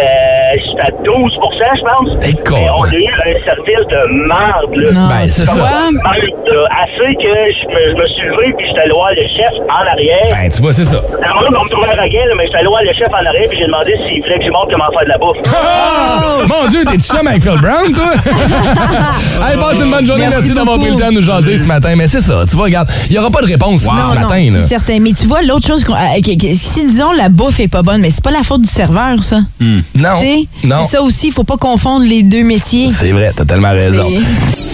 c'est 0.64 0.80
à 0.80 0.88
12% 1.04 1.66
je 1.76 1.82
pense. 1.82 2.18
Eh, 2.26 2.32
con. 2.42 2.54
Mais 2.56 2.70
on 2.70 2.84
a 2.84 2.94
eu 2.94 3.06
un 3.06 3.44
service 3.44 3.86
de 3.90 4.26
marde, 4.26 4.74
là. 4.76 4.85
Non, 4.92 5.08
Ben, 5.08 5.26
c'est 5.28 5.46
ça. 5.46 5.52
Assez 5.52 7.14
que 7.14 7.22
je 7.22 7.66
me, 7.66 7.96
je 7.96 8.02
me 8.02 8.06
suis 8.08 8.26
levé, 8.28 8.54
puis 8.56 8.66
j'étais 8.68 8.80
allé 8.80 8.92
voir 8.92 9.10
le 9.10 9.22
chef 9.28 9.52
en 9.68 9.86
arrière. 9.92 10.28
Ben, 10.30 10.50
tu 10.50 10.60
vois, 10.62 10.72
c'est 10.72 10.84
ça. 10.84 11.00
Alors, 11.22 11.44
on 11.48 11.64
me 11.64 11.70
trouvait 11.70 11.88
arrogant, 11.88 12.26
là, 12.28 12.34
mais 12.36 12.44
j'étais 12.46 12.58
allé 12.58 12.68
voir 12.68 12.82
le 12.82 12.92
chef 12.92 13.08
en 13.10 13.24
arrière 13.26 13.48
puis 13.48 13.58
j'ai 13.58 13.66
demandé 13.66 13.92
s'il 14.08 14.22
voulait 14.22 14.38
que 14.38 14.44
je 14.44 14.50
montre 14.50 14.68
comment 14.72 14.90
faire 14.92 15.04
de 15.04 15.08
la 15.10 15.18
bouffe. 15.18 15.36
Ah! 15.46 16.38
Mon 16.46 16.68
Dieu, 16.68 16.84
t'es 16.84 16.98
chum 16.98 17.26
avec 17.26 17.42
Phil 17.42 17.60
Brown, 17.60 17.92
toi? 17.92 18.10
Allez, 19.42 19.58
passe 19.58 19.80
une 19.80 19.90
bonne 19.90 20.06
journée. 20.06 20.24
Merci, 20.28 20.36
Merci 20.48 20.54
d'avoir 20.54 20.78
pris 20.78 20.90
le 20.90 20.96
temps 20.96 21.08
de 21.10 21.14
nous 21.14 21.22
jaser 21.22 21.56
ce 21.56 21.66
matin. 21.66 21.94
Mais 21.96 22.06
c'est 22.06 22.20
ça, 22.20 22.42
tu 22.48 22.56
vois, 22.56 22.64
regarde, 22.66 22.88
il 23.08 23.12
n'y 23.12 23.18
aura 23.18 23.30
pas 23.30 23.40
de 23.42 23.46
réponse 23.46 23.82
ce 23.82 23.86
Non, 23.86 23.92
matin. 24.20 24.38
non, 24.50 24.60
c'est 24.60 24.68
certain. 24.68 24.98
Mais 25.00 25.12
tu 25.12 25.26
vois, 25.26 25.42
l'autre 25.42 25.66
chose, 25.66 25.84
qu'on- 25.84 25.94
euh, 25.94 26.54
si 26.54 26.84
disons 26.86 27.12
la 27.12 27.28
bouffe 27.28 27.60
est 27.60 27.68
pas 27.68 27.82
bonne, 27.82 28.00
mais 28.00 28.10
c'est 28.10 28.22
pas 28.24 28.30
la 28.30 28.42
faute 28.42 28.62
du 28.62 28.68
serveur, 28.68 29.22
ça. 29.22 29.40
Non, 29.60 29.80
Tu 30.20 30.24
sais, 30.26 30.46
non. 30.64 30.76
c'est 30.82 30.96
ça 30.96 31.02
aussi, 31.02 31.28
il 31.28 31.32
faut 31.32 31.44
pas 31.44 31.56
confondre 31.56 32.04
les 32.06 32.22
deux 32.22 32.42
métiers. 32.42 32.88
C'est 32.96 33.12
vrai, 33.12 33.32
t'as 33.34 33.44
tellement 33.44 33.70
raison. 33.72 34.04